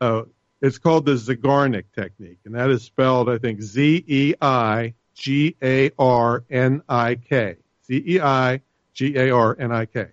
Uh, 0.00 0.22
it's 0.60 0.78
called 0.78 1.06
the 1.06 1.12
Zeigarnik 1.12 1.84
technique, 1.94 2.38
and 2.44 2.54
that 2.54 2.68
is 2.70 2.82
spelled, 2.82 3.30
I 3.30 3.38
think, 3.38 3.62
Z 3.62 4.04
E 4.06 4.34
I 4.42 4.94
G 5.14 5.56
A 5.62 5.90
R 5.98 6.44
N 6.50 6.82
I 6.88 7.14
K. 7.14 7.56
Z 7.86 8.04
E 8.06 8.20
I 8.20 8.60
G 8.92 9.16
A 9.16 9.30
R 9.30 9.56
N 9.58 9.72
I 9.72 9.86
K. 9.86 10.08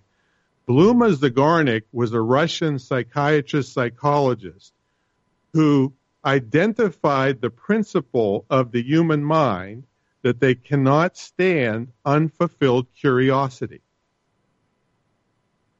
Bluma 0.67 1.13
Zeigarnik 1.13 1.83
was 1.91 2.13
a 2.13 2.21
Russian 2.21 2.79
psychiatrist 2.79 3.73
psychologist 3.73 4.73
who 5.53 5.93
identified 6.27 7.39
the 7.39 7.49
principle 7.49 8.45
of 8.49 8.73
the 8.73 8.83
human 8.83 9.23
mind 9.23 9.85
that 10.23 10.41
they 10.41 10.53
cannot 10.53 11.15
stand 11.15 11.93
unfulfilled 12.03 12.87
curiosity. 12.93 13.81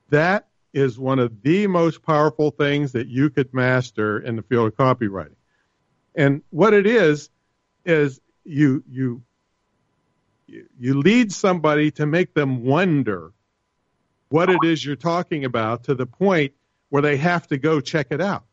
That 0.09 0.47
is 0.73 0.97
one 0.97 1.19
of 1.19 1.41
the 1.41 1.67
most 1.67 2.01
powerful 2.01 2.51
things 2.51 2.93
that 2.93 3.07
you 3.07 3.29
could 3.29 3.53
master 3.53 4.19
in 4.19 4.37
the 4.37 4.41
field 4.41 4.67
of 4.67 4.77
copywriting. 4.77 5.35
And 6.15 6.41
what 6.49 6.73
it 6.73 6.87
is 6.87 7.29
is 7.85 8.21
you 8.45 8.83
you 8.89 9.21
you 10.47 10.97
lead 10.97 11.33
somebody 11.33 11.91
to 11.91 12.05
make 12.05 12.33
them 12.33 12.63
wonder 12.63 13.33
what 14.29 14.49
it 14.49 14.59
is 14.63 14.85
you're 14.85 14.95
talking 14.95 15.43
about 15.43 15.83
to 15.85 15.95
the 15.95 16.05
point 16.05 16.53
where 16.87 17.01
they 17.01 17.17
have 17.17 17.47
to 17.47 17.57
go 17.57 17.81
check 17.81 18.07
it 18.11 18.21
out. 18.21 18.45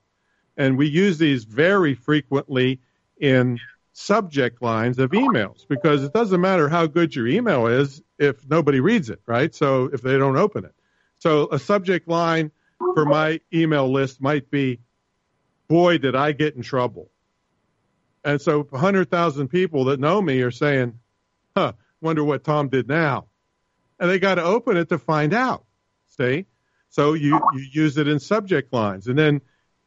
And 0.57 0.79
we 0.79 0.87
use 0.89 1.19
these 1.19 1.45
very 1.45 1.95
frequently 1.95 2.81
in 3.19 3.59
subject 3.93 4.61
lines 4.61 4.99
of 4.99 5.11
emails 5.13 5.67
because 5.69 6.03
it 6.03 6.13
doesn't 6.13 6.41
matter 6.41 6.69
how 6.69 6.87
good 6.87 7.15
your 7.15 7.27
email 7.27 7.67
is 7.67 8.03
if 8.19 8.49
nobody 8.49 8.81
reads 8.81 9.09
it, 9.11 9.21
right? 9.27 9.55
So 9.55 9.91
if 9.93 10.03
they 10.03 10.19
don't 10.19 10.37
open 10.37 10.65
it. 10.65 10.75
So 11.19 11.49
a 11.51 11.59
subject 11.59 12.09
line 12.09 12.51
for 12.79 13.05
my 13.05 13.41
email 13.53 13.91
list 13.91 14.21
might 14.21 14.51
be, 14.51 14.81
boy, 15.69 15.99
did 15.99 16.15
I 16.15 16.33
get 16.33 16.57
in 16.57 16.63
trouble. 16.63 17.11
And 18.25 18.41
so 18.41 18.65
100,000 18.65 19.49
people 19.49 19.85
that 19.87 20.01
know 20.01 20.21
me 20.21 20.41
are 20.43 20.51
saying, 20.51 20.99
huh, 21.57 21.73
wonder 22.01 22.25
what 22.25 22.45
Tom 22.45 22.69
did 22.69 22.89
now. 22.89 23.27
And 24.01 24.11
they 24.11 24.19
got 24.19 24.37
to 24.37 24.43
open 24.43 24.77
it 24.77 24.89
to 24.89 24.99
find 24.99 25.33
out. 25.33 25.65
See? 26.07 26.47
So 26.89 27.13
you, 27.13 27.41
you 27.55 27.67
use 27.73 27.97
it 27.97 28.09
in 28.09 28.19
subject 28.19 28.73
lines. 28.73 29.07
And 29.07 29.19
then 29.19 29.41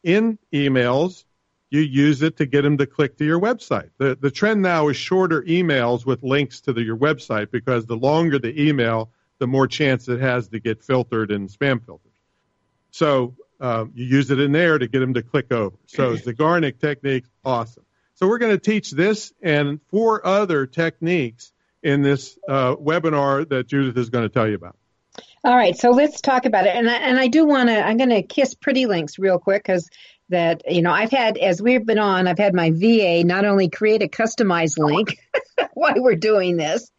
in 0.08 0.38
emails, 0.52 1.24
you 1.70 1.80
use 1.80 2.22
it 2.22 2.38
to 2.38 2.46
get 2.46 2.62
them 2.62 2.78
to 2.78 2.86
click 2.86 3.18
to 3.18 3.26
your 3.26 3.38
website. 3.38 3.90
The, 3.98 4.16
the 4.18 4.30
trend 4.30 4.62
now 4.62 4.88
is 4.88 4.96
shorter 4.96 5.42
emails 5.42 6.06
with 6.06 6.22
links 6.22 6.62
to 6.62 6.72
the, 6.72 6.82
your 6.82 6.96
website 6.96 7.50
because 7.50 7.84
the 7.84 7.96
longer 7.96 8.38
the 8.38 8.58
email, 8.68 9.10
the 9.38 9.46
more 9.46 9.66
chance 9.66 10.08
it 10.08 10.20
has 10.20 10.48
to 10.48 10.60
get 10.60 10.82
filtered 10.82 11.30
in 11.30 11.48
spam 11.48 11.84
filters. 11.84 12.12
So 12.90 13.34
uh, 13.60 13.84
you 13.94 14.06
use 14.06 14.30
it 14.30 14.40
in 14.40 14.52
there 14.52 14.78
to 14.78 14.88
get 14.88 15.00
them 15.00 15.12
to 15.12 15.22
click 15.22 15.52
over. 15.52 15.76
So 15.86 16.16
Zeigarnik 16.16 16.80
technique, 16.80 17.26
awesome. 17.44 17.84
So 18.14 18.26
we're 18.26 18.38
going 18.38 18.52
to 18.52 18.58
teach 18.58 18.90
this 18.90 19.32
and 19.42 19.78
four 19.90 20.26
other 20.26 20.66
techniques 20.66 21.52
in 21.82 22.00
this 22.00 22.38
uh, 22.48 22.76
webinar 22.76 23.46
that 23.50 23.68
Judith 23.68 23.96
is 23.98 24.08
going 24.08 24.24
to 24.24 24.32
tell 24.32 24.48
you 24.48 24.54
about. 24.54 24.77
All 25.44 25.56
right, 25.56 25.76
so 25.76 25.90
let's 25.90 26.20
talk 26.20 26.46
about 26.46 26.66
it. 26.66 26.74
And 26.74 26.90
I, 26.90 26.96
and 26.96 27.18
I 27.18 27.28
do 27.28 27.44
want 27.44 27.68
to, 27.68 27.80
I'm 27.80 27.96
going 27.96 28.10
to 28.10 28.22
kiss 28.22 28.54
Pretty 28.54 28.86
Links 28.86 29.18
real 29.18 29.38
quick 29.38 29.62
because 29.62 29.88
that, 30.30 30.62
you 30.70 30.82
know, 30.82 30.90
I've 30.90 31.10
had, 31.10 31.38
as 31.38 31.62
we've 31.62 31.86
been 31.86 31.98
on, 31.98 32.26
I've 32.26 32.38
had 32.38 32.54
my 32.54 32.70
VA 32.70 33.24
not 33.24 33.44
only 33.44 33.68
create 33.68 34.02
a 34.02 34.08
customized 34.08 34.78
link 34.78 35.18
while 35.74 35.94
we're 35.96 36.16
doing 36.16 36.56
this, 36.56 36.90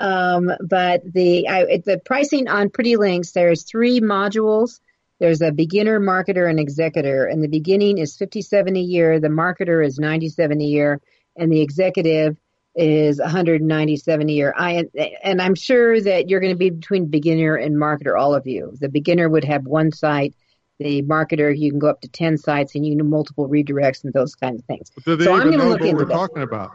um, 0.00 0.50
but 0.66 1.02
the, 1.04 1.48
I, 1.48 1.82
the 1.84 2.00
pricing 2.04 2.48
on 2.48 2.70
Pretty 2.70 2.96
Links, 2.96 3.32
there's 3.32 3.64
three 3.64 4.00
modules. 4.00 4.80
There's 5.20 5.42
a 5.42 5.52
beginner, 5.52 6.00
marketer, 6.00 6.50
and 6.50 6.58
executor. 6.58 7.26
And 7.26 7.44
the 7.44 7.48
beginning 7.48 7.98
is 7.98 8.16
57 8.16 8.76
a 8.76 8.80
year, 8.80 9.20
the 9.20 9.28
marketer 9.28 9.86
is 9.86 9.98
97 9.98 10.60
a 10.60 10.64
year, 10.64 11.00
and 11.36 11.52
the 11.52 11.60
executive 11.60 12.36
is 12.74 13.18
197 13.18 14.28
a 14.28 14.32
year. 14.32 14.54
I 14.56 14.84
and 15.22 15.42
I'm 15.42 15.54
sure 15.54 16.00
that 16.00 16.28
you're 16.28 16.40
going 16.40 16.52
to 16.52 16.58
be 16.58 16.70
between 16.70 17.06
beginner 17.06 17.56
and 17.56 17.76
marketer, 17.76 18.18
all 18.18 18.34
of 18.34 18.46
you. 18.46 18.72
The 18.80 18.88
beginner 18.88 19.28
would 19.28 19.44
have 19.44 19.66
one 19.66 19.92
site. 19.92 20.34
The 20.78 21.02
marketer, 21.02 21.56
you 21.56 21.70
can 21.70 21.78
go 21.78 21.88
up 21.90 22.00
to 22.00 22.08
10 22.08 22.38
sites 22.38 22.74
and 22.74 22.84
you 22.84 22.96
know 22.96 23.04
multiple 23.04 23.48
redirects 23.48 24.04
and 24.04 24.12
those 24.12 24.34
kinds 24.34 24.60
of 24.60 24.66
things. 24.66 24.90
Do 25.04 25.16
they 25.16 25.24
so 25.24 25.34
I'm 25.34 25.48
going 25.48 25.60
to 25.60 25.68
look 25.68 25.80
what 25.80 25.90
into 25.90 25.96
we're 25.96 26.04
that. 26.06 26.14
talking 26.14 26.42
about? 26.42 26.72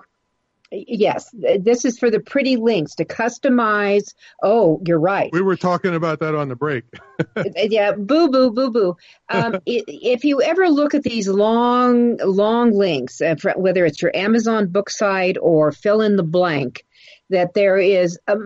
Yes, 0.72 1.34
this 1.34 1.86
is 1.86 1.98
for 1.98 2.12
the 2.12 2.20
pretty 2.20 2.58
links 2.58 2.96
to 2.96 3.06
customize. 3.06 4.14
Oh, 4.44 4.82
you're 4.86 5.00
right. 5.00 5.30
We 5.32 5.42
were 5.42 5.56
talking 5.56 5.96
about 5.96 6.20
that 6.20 6.36
on 6.36 6.50
the 6.50 6.58
break. 6.58 6.84
yeah, 7.56 7.94
boo 7.94 8.30
boo 8.30 8.52
boo 8.52 8.72
boo. 8.72 8.98
Um, 9.30 9.62
if 9.66 10.26
you 10.26 10.42
ever 10.42 10.68
look 10.70 10.94
at 10.94 11.04
these 11.04 11.28
long 11.30 12.18
long 12.18 12.72
links, 12.72 13.22
uh, 13.22 13.36
whether 13.56 13.86
it's 13.86 14.02
your 14.02 14.16
Amazon 14.16 14.68
book 14.68 14.90
site 14.90 15.38
or 15.40 15.72
fill 15.72 16.02
in 16.02 16.18
the 16.18 16.24
blank, 16.24 16.86
that 17.30 17.54
there 17.54 17.78
is 17.78 18.18
a, 18.28 18.38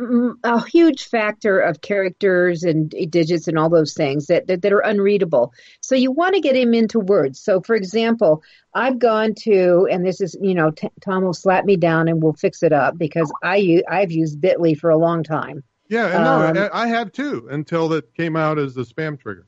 a 0.44 0.66
huge 0.68 1.04
factor 1.04 1.60
of 1.60 1.82
characters 1.82 2.64
and 2.64 2.90
digits 3.10 3.48
and 3.48 3.58
all 3.58 3.70
those 3.70 3.94
things 3.94 4.28
that, 4.28 4.48
that, 4.48 4.62
that 4.62 4.74
are 4.74 4.80
unreadable. 4.80 5.54
So 5.82 5.96
you 5.96 6.12
want 6.12 6.36
to 6.36 6.42
get 6.42 6.56
him 6.56 6.74
into 6.74 7.00
words. 7.00 7.40
So, 7.40 7.62
for 7.62 7.76
example, 7.76 8.44
I've 8.74 9.00
gone 9.00 9.36
to, 9.44 9.88
and 9.92 10.06
this 10.06 10.22
is, 10.22 10.36
you 10.42 10.56
know, 10.56 10.72
t- 10.72 10.90
Tom 11.02 11.24
will 11.24 11.34
slap 11.34 11.66
me 11.66 11.76
down 11.78 12.08
and 12.08 12.24
we'll 12.24 12.34
fix 12.34 12.64
it 12.64 12.74
up 12.74 12.98
because 12.98 13.32
I 13.44 13.58
u- 13.58 13.84
I've 13.88 14.12
used 14.12 14.42
Bitly 14.42 14.78
for 14.78 14.90
a 14.90 14.98
long 14.98 15.24
time. 15.24 15.64
Yeah, 15.88 16.08
and 16.08 16.26
Um, 16.26 16.54
no, 16.54 16.70
I 16.70 16.84
I 16.84 16.88
have 16.88 17.12
too 17.12 17.48
until 17.52 17.92
it 17.94 18.14
came 18.16 18.36
out 18.38 18.58
as 18.58 18.78
a 18.78 18.82
spam 18.82 19.20
trigger. 19.20 19.48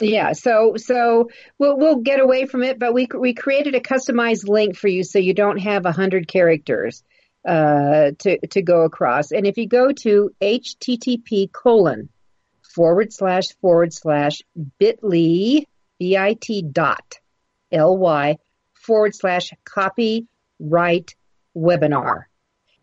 Yeah, 0.00 0.32
so 0.32 0.74
so 0.76 1.28
we'll 1.58 1.76
we'll 1.76 1.96
get 1.96 2.20
away 2.20 2.46
from 2.46 2.62
it, 2.62 2.78
but 2.78 2.94
we 2.94 3.06
we 3.14 3.34
created 3.34 3.74
a 3.74 3.80
customized 3.80 4.48
link 4.48 4.76
for 4.76 4.88
you 4.88 5.04
so 5.04 5.18
you 5.18 5.34
don't 5.34 5.58
have 5.58 5.84
a 5.84 5.92
hundred 5.92 6.26
characters 6.26 7.02
uh, 7.46 8.12
to 8.18 8.38
to 8.48 8.62
go 8.62 8.84
across. 8.84 9.32
And 9.32 9.46
if 9.46 9.56
you 9.56 9.66
go 9.66 9.92
to 9.92 10.30
http 10.40 11.50
colon 11.52 12.08
forward 12.74 13.12
slash 13.12 13.48
forward 13.60 13.92
slash 13.92 14.42
bitly 14.80 15.64
bit 15.98 16.72
dot 16.72 17.18
ly 17.72 18.36
forward 18.74 19.14
slash 19.14 19.50
copyright 19.64 21.14
webinar, 21.56 22.24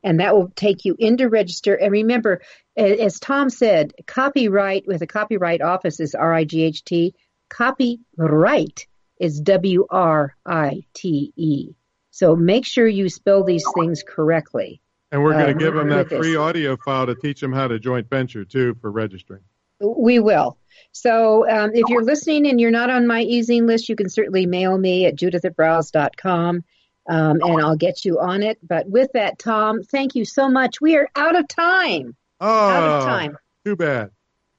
and 0.04 0.20
that 0.20 0.36
will 0.36 0.52
take 0.56 0.86
you 0.86 0.96
into 0.98 1.30
register. 1.30 1.74
And 1.74 1.92
remember, 1.92 2.42
as 2.76 3.20
Tom 3.20 3.50
said, 3.50 3.94
copyright 4.06 4.86
with 4.88 5.02
a 5.02 5.08
copyright 5.08 5.62
office 5.62 6.00
is 6.00 6.16
R 6.16 6.34
I 6.34 6.44
G 6.44 6.64
H 6.64 6.84
T. 6.84 7.16
Copyright 7.50 8.88
is 9.20 9.40
W 9.42 9.86
R 9.90 10.36
I 10.46 10.84
T 10.94 11.34
E. 11.36 11.74
So 12.18 12.36
make 12.36 12.66
sure 12.66 12.88
you 12.88 13.10
spell 13.10 13.44
these 13.44 13.64
things 13.76 14.02
correctly. 14.02 14.82
And 15.12 15.22
we're 15.22 15.34
going 15.34 15.44
Uh, 15.44 15.48
to 15.50 15.54
give 15.54 15.76
them 15.76 15.90
that 15.90 16.10
free 16.10 16.36
audio 16.36 16.76
file 16.76 17.06
to 17.06 17.14
teach 17.14 17.40
them 17.40 17.54
how 17.54 17.68
to 17.68 17.78
joint 17.78 18.10
venture 18.10 18.44
too 18.44 18.76
for 18.82 18.90
registering. 18.90 19.42
We 19.80 20.18
will. 20.18 20.58
So 20.94 21.48
um, 21.48 21.70
if 21.76 21.84
you're 21.90 22.04
listening 22.04 22.48
and 22.48 22.60
you're 22.60 22.72
not 22.72 22.90
on 22.90 23.06
my 23.06 23.22
e-zine 23.22 23.68
list, 23.68 23.88
you 23.88 23.96
can 23.96 24.10
certainly 24.10 24.48
mail 24.48 24.76
me 24.76 25.06
at 25.06 25.14
judith 25.16 25.46
at 25.46 25.56
briles.com 25.56 26.64
um, 27.08 27.40
and 27.40 27.62
I'll 27.62 27.76
get 27.78 28.04
you 28.04 28.20
on 28.20 28.42
it. 28.42 28.58
But 28.68 28.90
with 28.90 29.12
that, 29.14 29.38
Tom, 29.38 29.84
thank 29.84 30.16
you 30.16 30.26
so 30.26 30.50
much. 30.50 30.82
We 30.82 30.98
are 30.98 31.08
out 31.16 31.36
of 31.38 31.48
time. 31.48 32.16
Oh, 32.42 32.48
Out 32.70 32.84
of 32.84 33.04
time. 33.04 33.38
too 33.64 33.76
bad. 33.76 34.10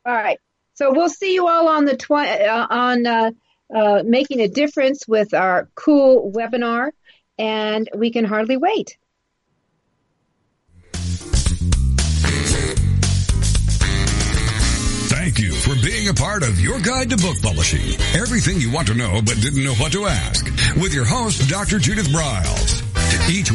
All 0.06 0.14
right. 0.14 0.38
So 0.74 0.92
we'll 0.92 1.08
see 1.08 1.34
you 1.34 1.48
all 1.48 1.66
on 1.66 1.86
the 1.86 1.96
tw- 1.96 2.12
uh, 2.12 2.66
on 2.70 3.04
uh, 3.04 3.30
uh, 3.74 4.02
making 4.06 4.40
a 4.42 4.48
difference 4.48 5.08
with 5.08 5.34
our 5.34 5.68
cool 5.74 6.30
webinar, 6.32 6.92
and 7.38 7.88
we 7.94 8.10
can 8.10 8.24
hardly 8.24 8.56
wait. 8.56 8.96
Thank 15.10 15.40
you 15.40 15.52
for 15.52 15.74
being 15.84 16.08
a 16.08 16.14
part 16.14 16.42
of 16.42 16.58
your 16.58 16.80
guide 16.80 17.10
to 17.10 17.16
book 17.16 17.36
publishing. 17.42 18.00
Everything 18.14 18.60
you 18.60 18.72
want 18.72 18.88
to 18.88 18.94
know 18.94 19.20
but 19.20 19.36
didn't 19.40 19.62
know 19.62 19.74
what 19.74 19.92
to 19.92 20.06
ask. 20.06 20.46
With 20.80 20.94
your 20.94 21.04
host, 21.04 21.48
Dr. 21.50 21.78
Judith 21.78 22.08
Briles. 22.08 22.82
Each 23.28 23.52